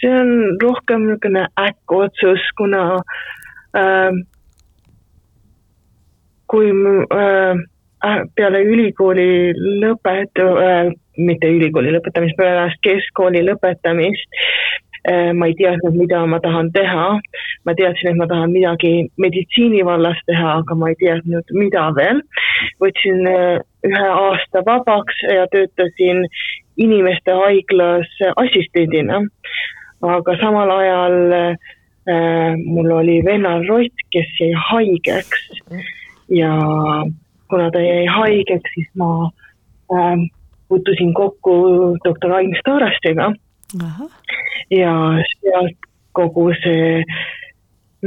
See 0.00 0.12
on 0.12 0.58
rohkem 0.62 1.06
niisugune 1.06 1.46
äkkotsus, 1.60 2.42
kuna 2.58 2.82
äh, 3.76 4.12
kui 6.46 6.70
äh, 6.70 7.56
äh, 8.04 8.20
peale 8.34 8.62
ülikooli 8.62 9.52
lõpet- 9.82 10.42
äh,, 10.42 10.92
mitte 11.16 11.48
ülikooli 11.48 11.94
lõpetamist, 11.96 12.36
pärast 12.36 12.82
keskkooli 12.84 13.42
lõpetamist 13.46 14.40
äh, 15.08 15.32
ma 15.32 15.48
ei 15.48 15.56
teadnud, 15.58 15.96
mida 15.96 16.24
ma 16.26 16.40
tahan 16.40 16.70
teha. 16.72 17.06
ma 17.64 17.74
teadsin, 17.74 18.10
et 18.12 18.16
ma 18.20 18.26
tahan 18.30 18.52
midagi 18.52 19.08
meditsiini 19.18 19.82
vallas 19.84 20.20
teha, 20.26 20.58
aga 20.60 20.74
ma 20.74 20.92
ei 20.92 21.00
teadnud, 21.00 21.56
mida 21.56 21.88
veel. 21.96 22.22
võtsin 22.84 23.26
äh, 23.32 23.58
ühe 23.86 24.06
aasta 24.12 24.62
vabaks 24.66 25.22
ja 25.22 25.46
töötasin 25.50 26.26
inimeste 26.76 27.32
haiglas 27.32 28.08
assistendina 28.36 29.22
aga 30.02 30.36
samal 30.40 30.70
ajal 30.70 31.32
äh, 31.32 32.54
mul 32.64 32.90
oli 32.90 33.20
vennal 33.24 33.64
Rott, 33.68 34.04
kes 34.12 34.28
jäi 34.40 34.52
haigeks 34.70 35.48
ja 36.28 36.52
kuna 37.50 37.70
ta 37.70 37.80
jäi 37.80 38.06
haigeks, 38.06 38.70
siis 38.74 38.88
ma 38.94 39.30
äh, 39.92 40.18
puutusin 40.68 41.14
kokku 41.14 41.56
doktor 42.04 42.32
Ain 42.32 42.56
Starastiga. 42.60 43.32
ja 44.70 44.92
sealt 45.40 45.76
kogu 46.12 46.50
see 46.62 47.04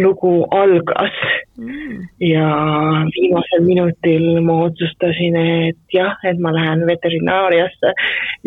lugu 0.04 0.32
algas 0.56 1.16
mm. 1.58 2.08
ja 2.24 2.48
viimasel 3.16 3.64
minutil 3.66 4.26
ma 4.46 4.56
otsustasin, 4.68 5.38
et 5.70 5.96
jah, 5.96 6.16
et 6.24 6.40
ma 6.40 6.54
lähen 6.56 6.86
veterinaariasse 6.88 7.94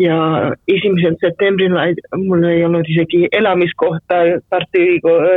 ja 0.01 0.17
esimesel 0.67 1.17
septembril 1.21 1.77
mul 2.25 2.47
ei 2.49 2.63
olnud 2.65 2.89
isegi 2.95 3.27
elamiskohta 3.31 4.23
Tartu 4.49 4.81
Ülikool, 4.85 5.27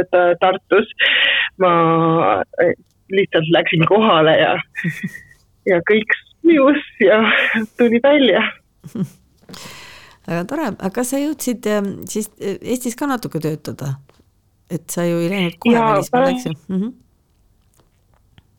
Tartus. 0.41 0.91
ma 1.59 1.73
lihtsalt 3.13 3.53
läksin 3.55 3.87
kohale 3.89 4.39
ja, 4.41 4.57
ja 5.71 5.83
kõik 5.91 6.17
sujus 6.41 6.83
ja 7.01 7.23
tuli 7.79 8.01
välja 8.03 8.43
väga 10.27 10.45
tore, 10.51 10.71
aga 10.73 10.91
kas 10.95 11.13
sa 11.13 11.21
jõudsid 11.21 11.67
eh, 11.71 11.89
siis 12.11 12.31
Eestis 12.41 12.99
ka 12.99 13.09
natuke 13.11 13.41
töötada? 13.43 13.95
Et 14.71 14.91
sa 14.91 15.05
ju 15.07 15.19
ei 15.23 15.31
läinud 15.31 15.59
kohe 15.59 15.81
välismaale, 15.81 16.31
eks 16.31 16.47
ju 16.47 16.53
mm? 16.69 16.81
-hmm. 16.81 16.93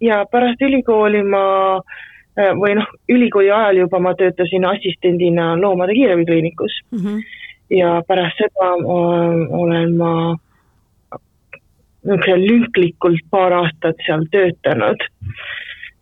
ja 0.02 0.26
pärast 0.32 0.62
ülikooli 0.62 1.24
ma 1.24 1.44
äh, 2.40 2.54
või 2.62 2.76
noh, 2.80 2.88
ülikooli 3.10 3.52
ajal 3.52 3.78
juba 3.84 4.00
ma 4.00 4.14
töötasin 4.16 4.66
assistendina 4.66 5.56
loomade 5.62 5.94
kiiravikliinikus 5.94 6.82
mm. 6.92 7.00
-hmm. 7.00 7.24
ja 7.70 8.02
pärast 8.08 8.38
seda 8.38 8.74
äh, 8.74 9.60
olen 9.62 9.98
ma 9.98 10.36
niisugune 12.08 12.48
lünklikult 12.48 13.24
paar 13.30 13.54
aastat 13.54 13.96
seal 14.06 14.26
töötanud 14.32 15.00
mm. 15.22 15.34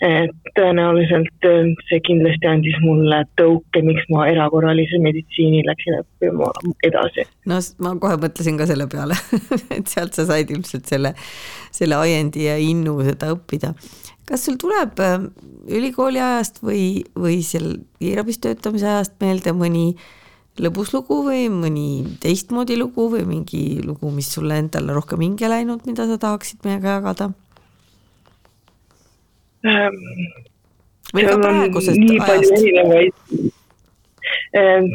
Et 0.03 0.49
tõenäoliselt 0.57 1.47
äh, 1.47 1.69
see 1.88 2.01
kindlasti 2.03 2.49
andis 2.49 2.76
mulle 2.84 3.22
tõuke, 3.39 3.80
miks 3.85 4.03
ma 4.11 4.26
erakorralise 4.27 4.99
meditsiini 4.99 5.61
läksin 5.67 6.01
õppima 6.01 6.49
edasi. 6.84 7.23
no 7.47 7.59
ma 7.84 7.93
kohe 8.01 8.17
mõtlesin 8.19 8.59
ka 8.59 8.67
selle 8.67 8.89
peale 8.91 9.15
et 9.77 9.88
sealt 9.88 10.17
sa 10.17 10.27
said 10.27 10.51
ilmselt 10.51 10.91
selle, 10.91 11.13
selle 11.72 11.99
ajendi 12.01 12.49
ja 12.49 12.57
innu 12.59 12.97
seda 13.07 13.31
õppida. 13.38 13.72
kas 14.27 14.43
sul 14.47 14.59
tuleb 14.59 14.99
äh, 14.99 15.17
ülikooli 15.80 16.19
ajast 16.19 16.59
või, 16.65 17.05
või 17.15 17.39
seal 17.45 17.77
kiirabis 18.01 18.43
töötamise 18.43 18.91
ajast 18.91 19.15
meelde 19.23 19.55
mõni 19.55 19.88
lõbus 20.59 20.91
lugu 20.95 21.22
või 21.23 21.47
mõni 21.51 22.17
teistmoodi 22.23 22.77
lugu 22.80 23.07
või 23.11 23.23
mingi 23.27 23.63
lugu, 23.84 24.11
mis 24.11 24.27
sulle 24.35 24.59
endale 24.59 24.95
rohkem 24.95 25.23
hinge 25.23 25.49
läinud, 25.51 25.88
mida 25.88 26.07
sa 26.07 26.19
tahaksid 26.19 26.67
meiega 26.67 26.99
jagada? 26.99 27.31
Ähm,. 29.65 29.95
seal 31.15 31.45
on 31.45 31.61
nii 32.01 32.19
ajast. 32.19 32.53
ähm,. 34.57 34.91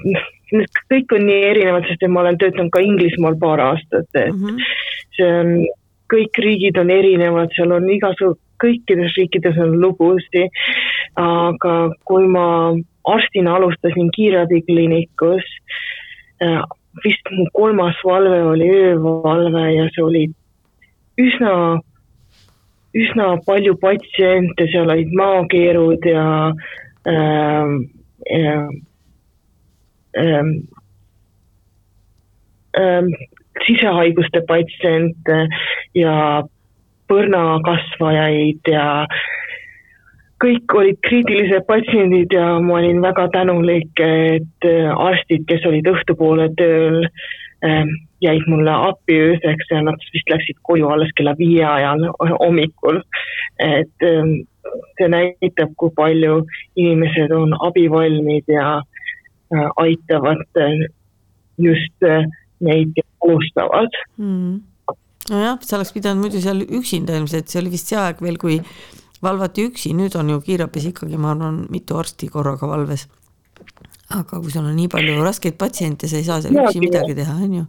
kõik 0.90 1.12
on 1.14 1.26
nii 1.26 1.42
erinevad, 1.52 1.86
sest 1.86 2.06
ma 2.08 2.24
olen 2.24 2.38
töötanud 2.38 2.72
ka 2.74 2.82
Inglismaal 2.82 3.36
paar 3.38 3.60
aastat, 3.62 4.08
et 4.14 4.32
mm 4.34 4.46
-hmm. 4.46 4.56
see 5.16 5.28
on, 5.40 5.52
kõik 6.10 6.40
riigid 6.42 6.78
on 6.78 6.90
erinevad, 6.90 7.52
seal 7.56 7.72
on 7.76 7.90
igasugu, 7.90 8.38
kõikides 8.60 9.14
riikides 9.16 9.56
on 9.62 9.78
lugusid, 9.80 10.50
aga 11.16 11.76
kui 12.04 12.26
ma 12.28 12.74
arstina 13.04 13.54
alustasin 13.56 14.10
kiirabikliinikus 14.16 15.46
äh,, 16.42 16.62
vist 17.04 17.30
mu 17.30 17.46
kolmas 17.52 17.96
valve 18.04 18.42
oli 18.42 18.68
öövalve 18.70 19.64
ja 19.74 19.86
see 19.94 20.04
oli 20.04 20.24
üsna 21.20 21.80
üsna 22.96 23.34
palju 23.46 23.76
patsiente, 23.80 24.66
seal 24.72 24.90
olid 24.90 25.12
maakeerud 25.14 26.06
ja 26.06 26.52
äh, 27.06 27.74
äh, 28.30 28.68
äh, 30.18 30.48
äh, 32.76 33.02
sisehaiguste 33.66 34.42
patsiente 34.48 35.46
ja 35.94 36.42
põrnakasvajaid 37.10 38.70
ja 38.70 39.06
kõik 40.40 40.72
olid 40.74 41.00
kriitilised 41.04 41.66
patsiendid 41.68 42.32
ja 42.32 42.54
ma 42.64 42.78
olin 42.78 43.02
väga 43.04 43.26
tänulik, 43.34 44.00
et 44.00 44.68
arstid, 44.96 45.44
kes 45.50 45.66
olid 45.68 45.90
õhtupoole 45.90 46.48
tööl 46.56 47.02
äh,, 47.04 47.84
jäid 48.20 48.46
mulle 48.52 48.72
appi 48.90 49.16
ööseks 49.26 49.72
ja 49.72 49.82
nad 49.86 50.00
vist 50.14 50.30
läksid 50.32 50.60
koju 50.68 50.88
alles 50.92 51.12
kella 51.16 51.34
viie 51.38 51.64
ajal 51.66 52.06
hommikul. 52.40 53.00
et 53.58 54.06
ähm, 54.06 54.34
see 54.98 55.08
näitab, 55.08 55.74
kui 55.80 55.92
palju 55.96 56.44
inimesed 56.76 57.32
on 57.36 57.54
abivalmid 57.66 58.48
ja 58.48 58.80
äh, 58.80 59.68
aitavad 59.76 60.44
äh, 60.56 60.86
just 61.58 62.06
äh, 62.06 62.24
neid, 62.60 62.92
kes 62.96 63.08
alustavad 63.24 64.00
mm.. 64.16 64.60
nojah, 65.30 65.60
sa 65.64 65.78
oleks 65.78 65.92
pidanud 65.96 66.26
muidu 66.26 66.42
seal 66.44 66.64
üksinda 66.64 67.16
ilmselt, 67.16 67.48
see 67.48 67.62
oli 67.62 67.72
vist 67.76 67.92
see 67.92 68.00
aeg 68.00 68.20
veel, 68.24 68.38
kui 68.40 68.60
valvati 69.24 69.66
üksi, 69.68 69.94
nüüd 69.96 70.16
on 70.18 70.32
ju 70.34 70.40
kiirabis 70.44 70.90
ikkagi, 70.92 71.18
ma 71.20 71.34
arvan, 71.34 71.64
mitu 71.72 71.98
arsti 72.00 72.30
korraga 72.32 72.68
valves. 72.70 73.06
Aga 74.10 74.40
kui 74.40 74.50
sul 74.50 74.66
on 74.66 74.76
nii 74.76 74.88
palju 74.90 75.22
raskeid 75.22 75.58
patsiente, 75.58 76.08
sa 76.10 76.16
ei 76.18 76.26
saa 76.26 76.40
seal 76.42 76.56
üksi 76.58 76.82
midagi 76.82 77.14
teha, 77.14 77.36
on 77.44 77.54
ju 77.60 77.64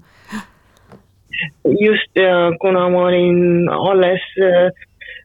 just 1.82 2.12
ja 2.16 2.52
kuna 2.62 2.90
ma 2.90 3.04
olin 3.10 3.70
alles 3.70 4.22
äh, 4.38 4.72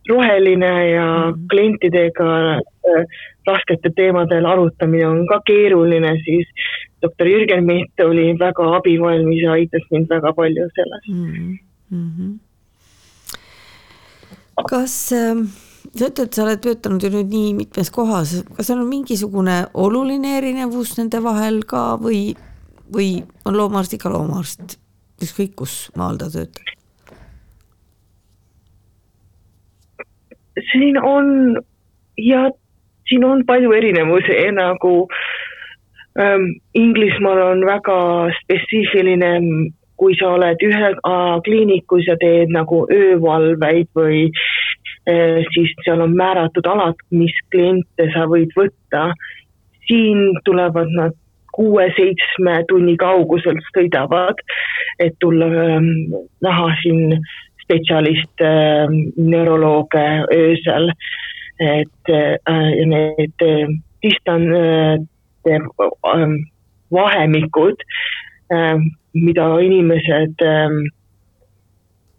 roheline 0.08 0.90
ja 0.90 1.06
mm. 1.30 1.48
klientidega 1.50 2.30
äh, 2.56 3.04
rasketel 3.46 3.92
teemadel 3.96 4.46
arutamine 4.46 5.06
on 5.08 5.26
ka 5.26 5.40
keeruline, 5.46 6.16
siis 6.24 6.48
doktor 7.02 7.26
Jürgen 7.26 7.64
Mitt 7.66 8.00
oli 8.04 8.32
väga 8.38 8.70
abivalmis 8.76 9.42
ja 9.42 9.52
aitas 9.52 9.86
mind 9.90 10.08
väga 10.10 10.32
palju 10.32 10.68
selles 10.74 11.08
mm. 11.08 11.58
-hmm. 11.90 12.38
kas 14.70 15.12
äh, 15.12 15.36
sa 15.94 16.08
ütled, 16.10 16.32
sa 16.32 16.44
oled 16.44 16.62
töötanud 16.64 17.04
ju 17.04 17.10
nüüd 17.12 17.30
nii 17.32 17.52
mitmes 17.60 17.90
kohas, 17.94 18.34
kas 18.56 18.68
seal 18.68 18.80
on 18.82 18.90
mingisugune 18.90 19.56
oluline 19.74 20.36
erinevus 20.38 20.96
nende 20.98 21.20
vahel 21.24 21.62
ka 21.68 21.96
või, 22.00 22.34
või 22.92 23.22
on 23.46 23.58
loomaarst 23.58 23.96
ikka 23.98 24.12
loomaarst? 24.12 24.78
ükskõik 25.16 25.54
kus 25.56 25.74
maal 25.96 26.18
ta 26.20 26.28
töötab? 26.32 26.74
siin 30.72 30.98
on 31.00 31.56
ja 32.20 32.46
siin 33.08 33.24
on 33.24 33.44
palju 33.48 33.72
erinevusi 33.76 34.36
nagu 34.56 34.92
ähm, 36.20 36.46
Inglismaal 36.74 37.40
on 37.46 37.64
väga 37.68 37.96
spetsiifiline, 38.42 39.32
kui 39.96 40.16
sa 40.20 40.34
oled 40.36 40.64
ühe 40.68 40.92
äh, 40.92 41.34
kliinikus 41.44 42.08
ja 42.08 42.16
teed 42.20 42.52
nagu 42.52 42.84
öövalveid 42.92 43.92
või 43.96 44.26
äh, 44.28 44.65
siis 45.54 45.70
seal 45.84 46.00
on 46.02 46.16
määratud 46.18 46.66
alad, 46.66 46.98
mis 47.14 47.34
kliente 47.54 48.08
sa 48.14 48.26
võid 48.30 48.50
võtta. 48.58 49.12
siin 49.86 50.34
tulevad 50.44 50.90
nad 50.98 51.14
kuue-seitsme 51.56 52.56
tunni 52.68 52.96
kauguselt 53.00 53.62
sõidavad, 53.70 54.40
et 55.00 55.14
tulla 55.22 55.46
ähm, 55.46 55.86
näha 56.44 56.68
siin 56.82 57.14
spetsialiste 57.62 58.50
äh,, 58.50 58.96
neurolooge 59.16 60.06
öösel. 60.34 60.92
et 61.58 62.10
äh, 62.12 62.84
need 62.84 63.42
äh, 63.42 63.68
distan- 64.04 64.52
äh,, 64.52 64.98
vahemikud 66.92 67.80
äh,, 68.52 68.76
mida 69.14 69.46
inimesed 69.60 70.42
äh, 70.42 70.68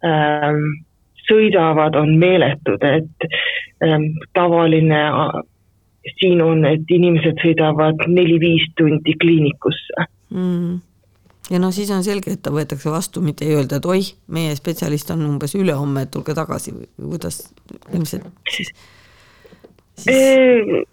äh, 0.02 0.52
sõidavad, 1.28 1.96
on 2.00 2.16
meeletud, 2.18 2.82
et 2.82 3.28
äh, 3.84 4.08
tavaline 4.36 5.04
siin 6.16 6.42
on, 6.42 6.64
et 6.68 6.90
inimesed 6.90 7.40
sõidavad 7.42 8.04
neli-viis 8.08 8.68
tundi 8.78 9.14
kliinikusse 9.20 10.06
mm. 10.32 10.76
ja 11.52 11.60
noh, 11.60 11.72
siis 11.74 11.90
on 11.94 12.04
selge, 12.06 12.32
et 12.36 12.42
ta 12.44 12.52
võetakse 12.54 12.90
vastu, 12.92 13.22
mitte 13.24 13.46
ei 13.46 13.56
öelda, 13.58 13.80
et 13.80 13.88
oih, 13.88 14.12
meie 14.34 14.54
spetsialist 14.56 15.10
on 15.14 15.26
umbes 15.26 15.56
ülehomme, 15.58 16.06
et 16.06 16.12
tulge 16.14 16.36
tagasi 16.38 16.74
või 16.76 16.88
kuidas 17.16 17.42
ilmselt 17.92 18.28
siis, 18.54 18.72
siis...? 19.98 20.14
Ehm, 20.14 20.84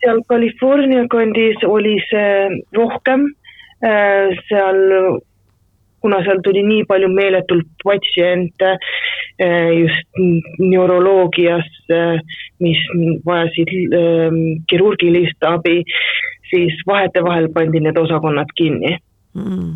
seal 0.00 0.22
California 0.32 1.04
kandis 1.12 1.60
oli 1.68 1.98
see 2.08 2.62
rohkem, 2.76 3.28
ehm, 3.84 4.38
seal 4.48 4.80
kuna 6.00 6.22
seal 6.24 6.40
tuli 6.44 6.62
nii 6.66 6.84
palju 6.88 7.08
meeletult 7.12 7.68
patsiente 7.84 8.72
eh, 9.38 9.70
just 9.80 10.20
neuroloogias, 10.58 11.68
mis 12.60 12.80
vajasid 13.26 13.72
ehm, 14.00 14.40
kirurgilist 14.70 15.48
abi, 15.48 15.82
siis 16.50 16.82
vahetevahel 16.86 17.48
pandi 17.54 17.80
need 17.80 17.96
osakonnad 17.96 18.52
kinni. 18.56 18.96
Mm.. 19.34 19.74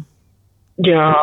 ja 0.87 1.15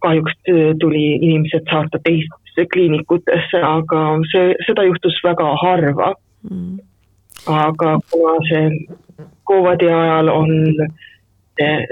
kahjuks 0.00 0.32
tuli 0.80 1.02
inimesed 1.12 1.66
saata 1.70 1.98
teistesse 2.04 2.64
kliinikutesse, 2.72 3.60
aga 3.60 4.00
see, 4.32 4.54
seda 4.66 4.86
juhtus 4.88 5.18
väga 5.24 5.50
harva. 5.62 6.14
Mm.. 6.48 6.78
aga 7.46 7.98
kuna 8.10 8.34
see 8.48 8.64
Covidi 9.50 9.88
ajal 9.92 10.28
on 10.28 10.50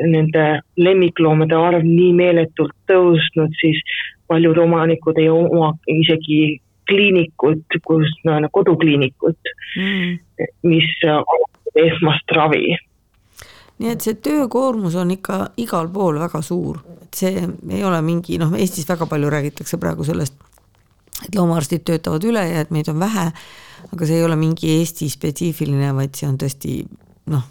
nende 0.08 0.46
lemmikloomade 0.76 1.56
arv 1.56 1.84
nii 1.84 2.12
meeletult 2.16 2.74
tõusnud, 2.90 3.54
siis 3.60 3.80
paljud 4.28 4.58
omanikud 4.64 5.18
ei 5.20 5.28
oma 5.32 5.72
isegi 5.88 6.58
kliinikut, 6.88 7.78
kus 7.84 8.10
no, 8.24 8.38
kodukliinikut 8.52 9.52
mm., 9.76 10.18
mis 10.68 10.90
esmast 11.78 12.36
ravi. 12.36 12.76
nii 13.78 13.90
et 13.94 14.02
see 14.02 14.16
töökoormus 14.18 14.96
on 14.98 15.12
ikka 15.14 15.38
igal 15.62 15.88
pool 15.94 16.18
väga 16.18 16.40
suur, 16.42 16.80
et 17.04 17.20
see 17.20 17.44
ei 17.70 17.84
ole 17.84 18.00
mingi 18.02 18.38
noh, 18.40 18.54
Eestis 18.58 18.88
väga 18.88 19.06
palju 19.06 19.30
räägitakse 19.30 19.78
praegu 19.78 20.06
sellest, 20.06 20.34
et 21.26 21.34
loomaarstid 21.34 21.84
töötavad 21.86 22.24
üle 22.26 22.42
ja 22.48 22.64
et 22.64 22.72
meid 22.74 22.90
on 22.90 22.98
vähe, 22.98 23.28
aga 23.92 24.08
see 24.08 24.18
ei 24.18 24.24
ole 24.26 24.38
mingi 24.40 24.72
Eesti 24.80 25.10
spetsiifiline, 25.12 25.92
vaid 25.94 26.18
see 26.18 26.26
on 26.30 26.40
tõesti 26.40 26.80
noh, 27.30 27.46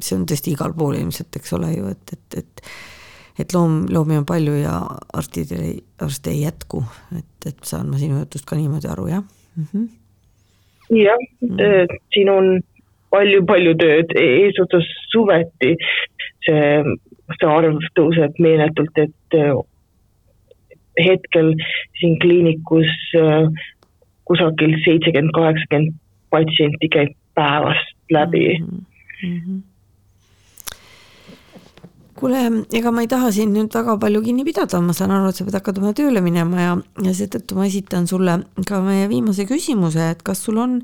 see 0.00 0.16
on 0.16 0.26
tõesti 0.28 0.52
igal 0.54 0.74
pool 0.76 0.96
ilmselt, 0.98 1.36
eks 1.36 1.52
ole 1.58 1.72
ju, 1.76 1.92
et, 1.92 2.16
et, 2.16 2.38
et 2.42 2.66
et 3.40 3.54
loom, 3.54 3.86
loomi 3.92 4.18
on 4.20 4.26
palju 4.28 4.58
ja 4.60 4.74
arstidel, 5.16 5.78
arste 6.04 6.32
ei 6.34 6.42
jätku, 6.44 6.82
et, 7.16 7.48
et 7.48 7.64
saan 7.68 7.88
ma 7.90 8.00
sinu 8.00 8.20
jutust 8.20 8.46
ka 8.48 8.58
niimoodi 8.58 8.90
aru, 8.92 9.08
jah 9.08 9.22
mm 9.22 9.64
-hmm.? 9.70 9.88
jah 10.98 11.18
mm, 11.40 11.56
-hmm. 11.56 11.96
siin 12.14 12.30
on 12.30 12.60
palju-palju 13.10 13.74
tööd, 13.80 14.12
eesotsas 14.16 14.88
suveti 15.12 15.74
see, 16.46 16.82
see 17.38 17.48
arv 17.48 17.80
tõuseb 17.98 18.38
meeletult, 18.38 18.98
et 18.98 19.36
hetkel 21.00 21.54
siin 22.00 22.18
kliinikus 22.20 22.92
kusagil 24.24 24.76
seitsekümmend, 24.84 25.32
kaheksakümmend 25.36 25.94
patsienti 26.30 26.88
käib 26.88 27.12
päevast 27.34 27.94
läbi 28.10 28.58
mm. 28.60 28.80
-hmm 29.24 29.71
kuule, 32.22 32.42
ega 32.78 32.92
ma 32.94 33.02
ei 33.02 33.10
taha 33.10 33.32
siin 33.34 33.50
nüüd 33.54 33.74
väga 33.74 33.96
palju 34.00 34.22
kinni 34.22 34.44
pidada, 34.46 34.78
ma 34.84 34.94
saan 34.94 35.10
aru, 35.14 35.32
et 35.32 35.38
sa 35.38 35.46
pead 35.46 35.58
hakkama 35.58 35.90
tööle 35.98 36.22
minema 36.22 36.66
ja, 36.66 36.74
ja 37.02 37.14
seetõttu 37.18 37.58
ma 37.58 37.66
esitan 37.66 38.06
sulle 38.10 38.38
ka 38.68 38.78
meie 38.84 39.08
viimase 39.10 39.46
küsimuse, 39.48 40.12
et 40.14 40.22
kas 40.26 40.44
sul 40.46 40.60
on 40.62 40.78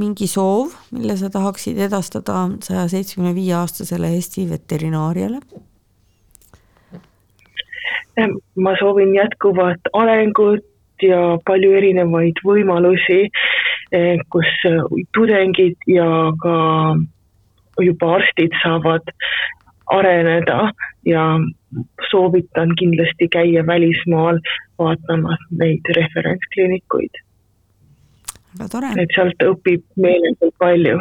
mingi 0.00 0.28
soov, 0.30 0.72
mille 0.96 1.16
sa 1.20 1.28
tahaksid 1.32 1.78
edastada 1.84 2.46
saja 2.64 2.86
seitsmekümne 2.88 3.34
viie 3.36 3.52
aastasele 3.58 4.14
Eesti 4.16 4.46
veterinaariale? 4.50 5.42
ma 8.60 8.72
soovin 8.76 9.14
jätkuvat 9.16 9.86
arengut 9.96 10.66
ja 11.00 11.38
palju 11.46 11.70
erinevaid 11.78 12.40
võimalusi, 12.44 13.30
eh, 13.96 14.20
kus 14.28 14.50
tudengid 15.16 15.88
ja 15.88 16.08
ka 16.42 16.56
juba 17.80 18.10
arstid 18.18 18.52
saavad 18.60 19.08
areneda 19.90 20.72
ja 21.06 21.22
soovitan 22.10 22.74
kindlasti 22.78 23.28
käia 23.28 23.66
välismaal 23.66 24.40
vaatamas 24.78 25.42
neid 25.50 25.92
referentskliinikuid. 25.96 27.10
väga 28.58 28.68
tore. 28.68 28.92
et 29.02 29.14
sealt 29.14 29.44
õpib 29.46 29.84
meeletult 29.96 30.54
palju. 30.58 30.98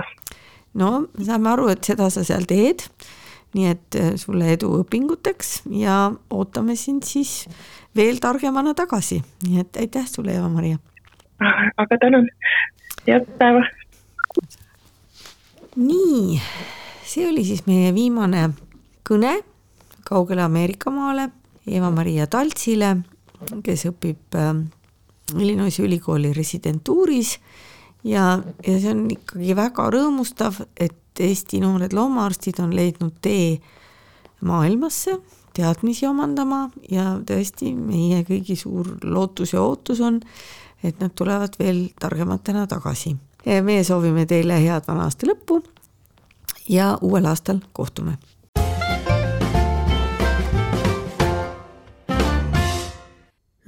no 0.73 0.91
saame 1.25 1.49
aru, 1.49 1.69
et 1.73 1.83
seda 1.83 2.09
sa 2.09 2.23
seal 2.23 2.45
teed. 2.49 2.85
nii 3.57 3.65
et 3.65 3.97
äh, 3.97 4.13
sulle 4.21 4.51
edu 4.53 4.69
õpinguteks 4.83 5.63
ja 5.73 6.11
ootame 6.29 6.75
sind 6.75 7.03
siis 7.03 7.47
veel 7.97 8.21
targemana 8.21 8.75
tagasi, 8.77 9.21
nii 9.47 9.59
et 9.63 9.81
aitäh 9.81 10.05
sulle, 10.07 10.35
Eva-Maria. 10.37 10.77
aga 11.77 11.97
tänan, 12.01 12.29
head 13.07 13.25
päeva. 13.41 13.65
nii, 15.75 16.41
see 17.03 17.29
oli 17.29 17.45
siis 17.45 17.65
meie 17.65 17.93
viimane 17.95 18.49
kõne 19.09 19.39
kaugele 20.05 20.43
Ameerika 20.45 20.91
maale 20.93 21.29
Eva-Maria 21.69 22.27
Taltsile, 22.29 22.95
kes 23.65 23.87
õpib 23.89 24.37
äh, 24.37 24.53
Illinoisi 25.37 25.83
ülikooli 25.85 26.31
residentuuris 26.33 27.35
ja, 28.03 28.39
ja 28.65 28.77
see 28.79 28.93
on 28.93 29.03
ikkagi 29.13 29.55
väga 29.57 29.89
rõõmustav, 29.93 30.63
et 30.77 30.95
Eesti 31.19 31.59
noored 31.59 31.91
loomaarstid 31.91 32.61
on 32.63 32.71
leidnud 32.71 33.17
tee 33.21 33.57
maailmasse 34.47 35.17
teadmisi 35.57 36.07
omandama 36.07 36.69
ja 36.87 37.17
tõesti 37.27 37.73
meie 37.75 38.21
kõigi 38.23 38.55
suur 38.55 38.93
lootus 39.03 39.53
ja 39.53 39.65
ootus 39.65 39.99
on, 40.05 40.21
et 40.83 41.01
nad 41.03 41.11
tulevad 41.11 41.59
veel 41.59 41.89
targematena 41.99 42.67
tagasi. 42.71 43.17
meie 43.45 43.83
soovime 43.83 44.25
teile 44.25 44.61
head 44.63 44.87
vana 44.87 45.09
aasta 45.09 45.27
lõppu 45.27 45.61
ja 46.69 46.97
uuel 47.01 47.25
aastal 47.25 47.59
kohtume 47.73 48.17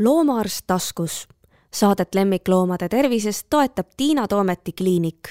loomaarst 0.04 0.68
taskus. 0.68 1.28
Saadet 1.74 2.16
lemmikloomade 2.16 2.90
tervisest 2.90 3.48
toetab 3.50 3.88
Tiina 3.98 4.28
Toometi 4.28 4.72
kliinik 4.72 5.30